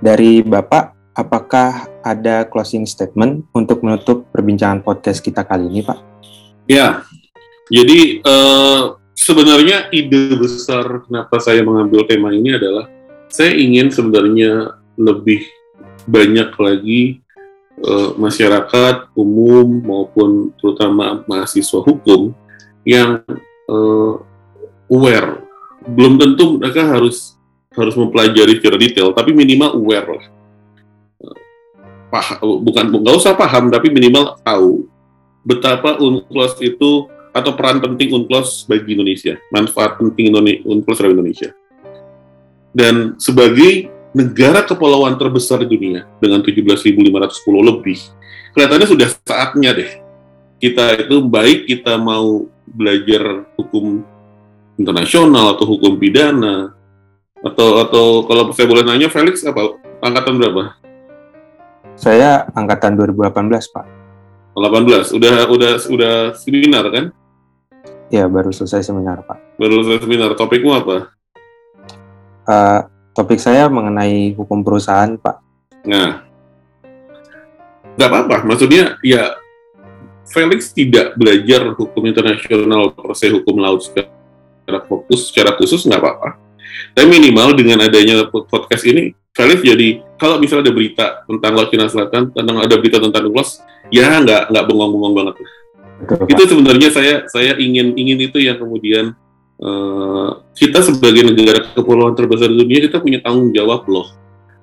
dari 0.00 0.40
Bapak 0.40 0.96
apakah 1.12 2.00
ada 2.00 2.48
closing 2.48 2.88
statement 2.88 3.44
untuk 3.52 3.84
menutup 3.84 4.24
perbincangan 4.32 4.80
podcast 4.80 5.20
kita 5.20 5.44
kali 5.44 5.68
ini 5.68 5.84
Pak? 5.84 5.98
Ya, 6.64 7.04
jadi 7.68 8.24
uh, 8.24 8.96
sebenarnya 9.12 9.92
ide 9.92 10.32
besar 10.40 11.04
kenapa 11.04 11.36
saya 11.42 11.60
mengambil 11.60 12.08
tema 12.08 12.32
ini 12.32 12.56
adalah 12.56 12.88
saya 13.30 13.54
ingin 13.54 13.94
sebenarnya 13.94 14.74
lebih 14.98 15.46
banyak 16.04 16.50
lagi 16.58 17.22
uh, 17.78 18.18
masyarakat 18.18 19.14
umum 19.14 19.80
maupun 19.86 20.50
terutama 20.58 21.22
mahasiswa 21.30 21.78
hukum 21.78 22.34
yang 22.82 23.22
uh, 23.70 24.18
aware. 24.90 25.46
Belum 25.86 26.18
tentu 26.18 26.58
mereka 26.58 26.84
harus 26.84 27.38
harus 27.70 27.94
mempelajari 27.94 28.58
secara 28.58 28.76
detail, 28.76 29.14
tapi 29.14 29.30
minimal 29.30 29.78
aware 29.78 30.08
lah. 30.10 30.26
Paham, 32.10 32.66
bukan 32.66 32.90
nggak 32.90 33.16
usah 33.22 33.38
paham, 33.38 33.70
tapi 33.70 33.86
minimal 33.94 34.34
tahu 34.42 34.90
betapa 35.46 36.02
UNCLOS 36.02 36.58
itu 36.58 37.06
atau 37.30 37.54
peran 37.54 37.78
penting 37.78 38.10
UNCLOS 38.10 38.66
bagi 38.66 38.98
Indonesia, 38.98 39.38
manfaat 39.54 39.94
penting 40.02 40.34
UNCLOS 40.66 40.98
terhadap 40.98 41.22
Indonesia 41.22 41.54
dan 42.70 43.18
sebagai 43.18 43.90
negara 44.10 44.66
kepulauan 44.66 45.14
terbesar 45.14 45.62
di 45.62 45.70
dunia 45.70 46.06
dengan 46.18 46.42
17.510 46.42 47.06
lebih, 47.62 47.98
kelihatannya 48.54 48.88
sudah 48.90 49.08
saatnya 49.22 49.70
deh 49.74 49.90
kita 50.60 51.08
itu 51.08 51.24
baik 51.24 51.64
kita 51.64 51.96
mau 51.96 52.44
belajar 52.68 53.48
hukum 53.56 54.04
internasional 54.76 55.56
atau 55.56 55.64
hukum 55.64 55.96
pidana 55.96 56.76
atau 57.40 57.80
atau 57.80 58.06
kalau 58.28 58.52
saya 58.52 58.68
boleh 58.68 58.84
nanya 58.84 59.08
Felix 59.08 59.40
apa 59.48 59.80
angkatan 60.04 60.36
berapa? 60.36 60.76
Saya 61.96 62.44
angkatan 62.52 62.96
2018 63.00 63.72
pak. 63.72 63.86
18 64.52 65.16
udah 65.16 65.34
udah 65.48 65.72
udah 65.88 66.14
seminar 66.36 66.84
kan? 66.92 67.04
Ya 68.12 68.28
baru 68.28 68.52
selesai 68.52 68.84
seminar 68.84 69.24
pak. 69.24 69.40
Baru 69.56 69.80
selesai 69.80 70.04
seminar 70.04 70.36
topikmu 70.36 70.76
apa? 70.76 71.08
Uh, 72.46 72.86
topik 73.12 73.38
saya 73.42 73.68
mengenai 73.68 74.32
hukum 74.34 74.64
perusahaan, 74.64 75.16
Pak. 75.18 75.36
Nah, 75.86 76.24
nggak 77.96 78.08
apa-apa. 78.08 78.36
Maksudnya, 78.48 78.96
ya 79.04 79.36
Felix 80.30 80.70
tidak 80.70 81.18
belajar 81.18 81.74
hukum 81.74 82.02
internasional, 82.06 82.94
proses 82.94 83.34
hukum 83.34 83.58
laut 83.58 83.82
secara 83.82 84.78
fokus, 84.86 85.28
secara 85.28 85.58
khusus 85.58 85.82
nggak 85.84 86.00
apa-apa. 86.00 86.38
Tapi 86.94 87.06
minimal 87.10 87.58
dengan 87.58 87.82
adanya 87.82 88.24
podcast 88.30 88.86
ini, 88.86 89.10
Felix 89.34 89.58
jadi 89.62 90.02
kalau 90.18 90.38
misalnya 90.38 90.70
ada 90.70 90.74
berita 90.74 91.06
tentang 91.26 91.52
Laut 91.54 91.68
Cina 91.70 91.86
Selatan, 91.90 92.30
tentang 92.30 92.56
ada 92.62 92.74
berita 92.78 92.98
tentang 93.02 93.26
UNCLOS, 93.30 93.62
ya 93.90 94.22
nggak 94.22 94.54
nggak 94.54 94.64
bengong-bengong 94.70 95.14
banget. 95.16 95.34
Betul, 96.00 96.26
itu 96.32 96.42
sebenarnya 96.48 96.88
saya 96.88 97.14
saya 97.28 97.52
ingin 97.60 97.92
ingin 97.98 98.18
itu 98.30 98.38
yang 98.40 98.56
kemudian 98.56 99.12
Eh, 99.60 100.30
kita 100.56 100.80
sebagai 100.80 101.20
negara 101.36 101.60
kepulauan 101.76 102.16
terbesar 102.16 102.48
di 102.48 102.56
dunia 102.64 102.80
kita 102.80 102.96
punya 102.96 103.20
tanggung 103.20 103.52
jawab 103.52 103.84
loh. 103.92 104.08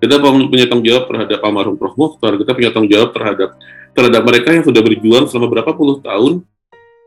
Kita 0.01 0.17
punya 0.21 0.65
tanggung 0.65 0.89
jawab 0.89 1.05
terhadap 1.05 1.39
almarhum 1.45 1.77
Prof. 1.77 1.93
Mokhtar, 1.93 2.33
kita 2.41 2.57
punya 2.57 2.69
tanggung 2.73 2.89
jawab 2.89 3.13
terhadap 3.13 3.49
terhadap 3.93 4.21
mereka 4.25 4.49
yang 4.57 4.65
sudah 4.65 4.81
berjuang 4.81 5.25
selama 5.29 5.47
berapa 5.53 5.71
puluh 5.77 6.01
tahun 6.01 6.41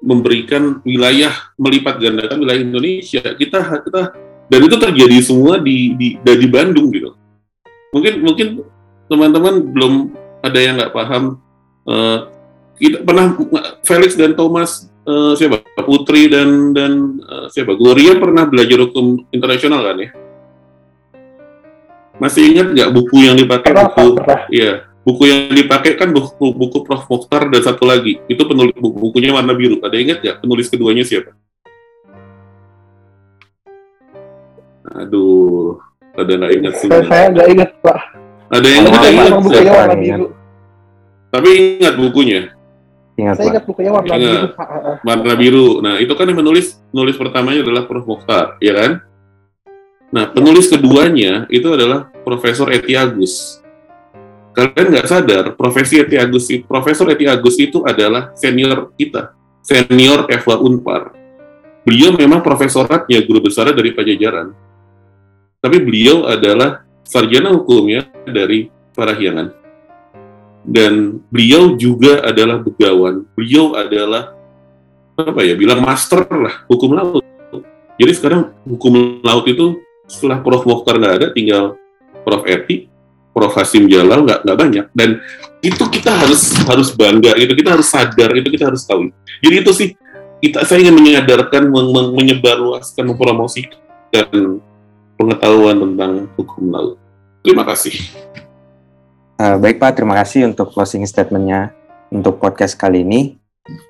memberikan 0.03 0.83
wilayah 0.87 1.35
melipat 1.59 1.99
gandakan 1.99 2.39
wilayah 2.39 2.63
Indonesia. 2.63 3.23
Kita 3.35 3.59
kita 3.83 4.03
dan 4.51 4.61
itu 4.63 4.77
terjadi 4.79 5.19
semua 5.23 5.59
di 5.59 5.95
di 5.99 6.09
di 6.19 6.47
Bandung 6.51 6.95
gitu. 6.95 7.15
Mungkin 7.91 8.23
mungkin 8.23 8.47
teman-teman 9.11 9.67
belum 9.67 9.95
ada 10.47 10.59
yang 10.63 10.79
nggak 10.79 10.95
paham 10.95 11.43
uh, 11.91 12.27
kita 12.79 13.03
pernah 13.03 13.35
Felix 13.83 14.15
dan 14.15 14.35
Thomas 14.35 14.90
uh, 15.07 15.33
siapa 15.39 15.63
Putri 15.81 16.29
dan 16.29 16.73
dan 16.77 17.21
uh, 17.25 17.47
siapa 17.49 17.77
Gloria 17.77 18.17
pernah 18.21 18.45
belajar 18.49 18.81
hukum 18.85 19.25
internasional 19.33 19.81
kan 19.87 19.97
ya 20.01 20.11
masih 22.21 22.53
ingat 22.53 22.67
nggak 22.77 22.91
buku 22.93 23.17
yang 23.25 23.37
dipakai 23.41 23.73
Pernah, 23.73 23.97
buku 23.97 24.13
pernah. 24.21 24.41
Iya, 24.53 24.73
buku 25.01 25.23
yang 25.25 25.41
dipakai 25.57 25.97
kan 25.97 26.13
buku, 26.13 26.53
buku 26.53 26.85
Prof. 26.85 27.09
Mokhtar 27.09 27.49
dan 27.49 27.65
satu 27.65 27.89
lagi. 27.89 28.21
Itu 28.29 28.45
penulis 28.45 28.77
buku, 28.77 28.93
bukunya 29.01 29.33
warna 29.33 29.57
biru. 29.57 29.81
Ada 29.81 29.97
ingat 29.97 30.19
nggak 30.21 30.37
penulis 30.45 30.69
keduanya 30.69 31.01
siapa? 31.01 31.33
Aduh, 35.01 35.81
ada 36.13 36.29
nggak 36.29 36.53
ingat 36.61 36.73
Saya, 36.77 36.85
semua. 36.85 37.09
saya 37.09 37.27
nggak 37.33 37.49
ingat 37.57 37.71
Pak. 37.81 37.99
Ada 38.53 38.67
yang 38.69 38.85
Saya 38.85 38.91
ingat, 38.93 39.01
ingat 39.01 39.13
ingat, 39.17 39.33
bukunya 39.41 39.73
warna 39.73 39.95
biru. 39.97 40.27
tapi 41.31 41.49
ingat 41.81 41.95
bukunya 41.97 42.41
Ingat 43.19 43.35
Saya 43.37 43.47
ingat 43.53 43.65
bukunya 43.67 43.91
warna 43.91 44.15
Ingat. 44.17 44.23
biru. 44.23 44.47
Pak. 44.55 44.69
Warna 45.05 45.33
biru. 45.37 45.69
Nah, 45.83 45.95
itu 45.99 46.13
kan 46.15 46.27
yang 46.31 46.39
menulis 46.41 46.79
penulis 46.91 47.17
pertamanya 47.19 47.61
adalah 47.63 47.83
Prof. 47.85 48.07
Mokhtar, 48.07 48.57
ya 48.63 48.73
kan? 48.75 48.93
Nah, 50.11 50.27
penulis 50.31 50.67
keduanya 50.67 51.47
itu 51.53 51.71
adalah 51.71 52.11
Profesor 52.27 52.67
Eti 52.75 52.99
Agus. 52.99 53.63
Kalian 54.51 54.91
nggak 54.91 55.07
sadar, 55.07 55.45
Profesi 55.55 56.03
Eti 56.03 56.19
Agus, 56.19 56.51
itu- 56.51 56.67
Profesor 56.67 57.07
Eti 57.07 57.23
Agus 57.23 57.55
itu 57.55 57.87
adalah 57.87 58.35
senior 58.35 58.91
kita, 58.99 59.31
senior 59.63 60.27
Kevlar 60.27 60.59
Unpar. 60.59 61.15
Beliau 61.87 62.19
memang 62.19 62.43
profesoratnya 62.43 63.23
guru 63.23 63.47
besar 63.47 63.71
dari 63.71 63.95
Pajajaran, 63.95 64.51
tapi 65.63 65.79
beliau 65.79 66.27
adalah 66.27 66.83
sarjana 67.07 67.55
hukumnya 67.55 68.11
dari 68.27 68.67
Parahyangan. 68.91 69.60
Dan 70.61 71.25
beliau 71.33 71.75
juga 71.75 72.21
adalah 72.21 72.61
begawan. 72.61 73.25
Beliau 73.33 73.73
adalah 73.75 74.37
apa 75.17 75.41
ya 75.45 75.53
bilang 75.57 75.85
master 75.85 76.25
lah 76.29 76.65
hukum 76.69 76.97
laut. 76.97 77.25
Jadi 78.01 78.13
sekarang 78.17 78.57
hukum 78.65 79.21
laut 79.21 79.45
itu 79.45 79.81
setelah 80.09 80.41
Prof 80.41 80.65
Mokhtar 80.65 80.97
nggak 80.97 81.15
ada, 81.21 81.27
tinggal 81.37 81.77
Prof 82.25 82.49
Eti, 82.49 82.89
Prof 83.37 83.53
Hasim 83.53 83.85
Jalal 83.89 84.25
nggak 84.25 84.41
nggak 84.49 84.59
banyak. 84.59 84.87
Dan 84.97 85.21
itu 85.61 85.85
kita 85.93 86.25
harus 86.25 86.57
harus 86.65 86.89
bangga, 86.97 87.37
itu 87.37 87.53
kita 87.53 87.77
harus 87.77 87.89
sadar, 87.93 88.33
itu 88.33 88.49
kita 88.49 88.73
harus 88.73 88.83
tahu. 88.89 89.13
Jadi 89.45 89.55
itu 89.61 89.71
sih 89.77 89.89
kita 90.41 90.65
saya 90.65 90.81
ingin 90.81 90.97
menyadarkan, 90.97 91.69
men- 91.69 91.93
men- 91.93 92.13
menyebarluaskan, 92.17 93.05
mempromosikan 93.13 94.65
pengetahuan 95.21 95.77
tentang 95.77 96.13
hukum 96.41 96.65
laut. 96.73 96.97
Terima 97.45 97.69
kasih. 97.69 97.93
Eh, 99.41 99.57
baik 99.57 99.81
Pak, 99.81 99.97
terima 99.97 100.21
kasih 100.21 100.53
untuk 100.53 100.69
closing 100.69 101.01
statement-nya 101.09 101.73
untuk 102.13 102.37
podcast 102.37 102.77
kali 102.77 103.01
ini. 103.01 103.41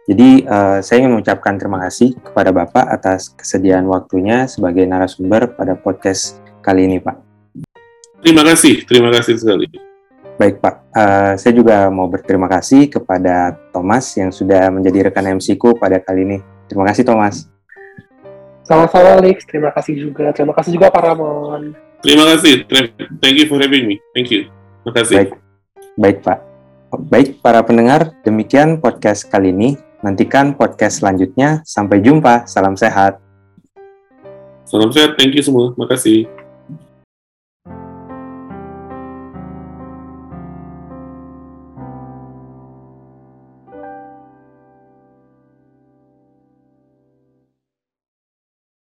Jadi 0.07 0.47
eh, 0.47 0.79
saya 0.79 1.03
ingin 1.03 1.19
mengucapkan 1.19 1.59
terima 1.59 1.83
kasih 1.83 2.15
kepada 2.23 2.55
Bapak 2.55 2.87
atas 2.87 3.35
kesediaan 3.35 3.91
waktunya 3.91 4.47
sebagai 4.47 4.87
narasumber 4.87 5.51
pada 5.59 5.75
podcast 5.75 6.39
kali 6.63 6.87
ini 6.87 7.03
Pak. 7.03 7.19
Terima 8.23 8.47
kasih, 8.47 8.87
terima 8.87 9.11
kasih 9.11 9.43
sekali. 9.43 9.67
Baik 10.39 10.63
Pak, 10.63 10.75
Eh, 10.91 11.35
saya 11.39 11.53
juga 11.55 11.87
mau 11.91 12.07
berterima 12.07 12.47
kasih 12.51 12.87
kepada 12.87 13.55
Thomas 13.75 14.07
yang 14.19 14.31
sudah 14.31 14.71
menjadi 14.71 15.11
rekan 15.11 15.35
MC-ku 15.35 15.75
pada 15.79 15.99
kali 15.99 16.27
ini. 16.27 16.39
Terima 16.71 16.87
kasih 16.91 17.03
Thomas. 17.03 17.51
Sama-sama, 18.67 19.19
Lex. 19.19 19.43
Terima 19.47 19.75
kasih 19.75 19.99
juga. 19.99 20.31
Terima 20.31 20.55
kasih 20.55 20.79
juga, 20.79 20.95
Pak 20.95 21.03
Ramon. 21.11 21.75
Terima 22.03 22.23
kasih. 22.35 22.67
Thank 23.19 23.37
you 23.39 23.47
for 23.51 23.59
having 23.59 23.87
me. 23.87 23.99
Thank 24.15 24.31
you. 24.31 24.60
Terima 24.81 24.93
kasih. 24.97 25.16
Baik, 25.16 25.31
baik 26.01 26.18
Pak. 26.24 26.39
Baik 26.91 27.28
para 27.39 27.61
pendengar, 27.62 28.16
demikian 28.26 28.83
podcast 28.83 29.28
kali 29.28 29.55
ini. 29.55 29.78
Nantikan 30.01 30.57
podcast 30.57 31.05
selanjutnya. 31.05 31.61
Sampai 31.68 32.01
jumpa. 32.01 32.49
Salam 32.49 32.74
sehat. 32.74 33.20
Salam 34.64 34.89
sehat. 34.91 35.20
Thank 35.20 35.37
you 35.37 35.45
semua. 35.45 35.76
Terima 35.76 35.87
kasih. 35.87 36.39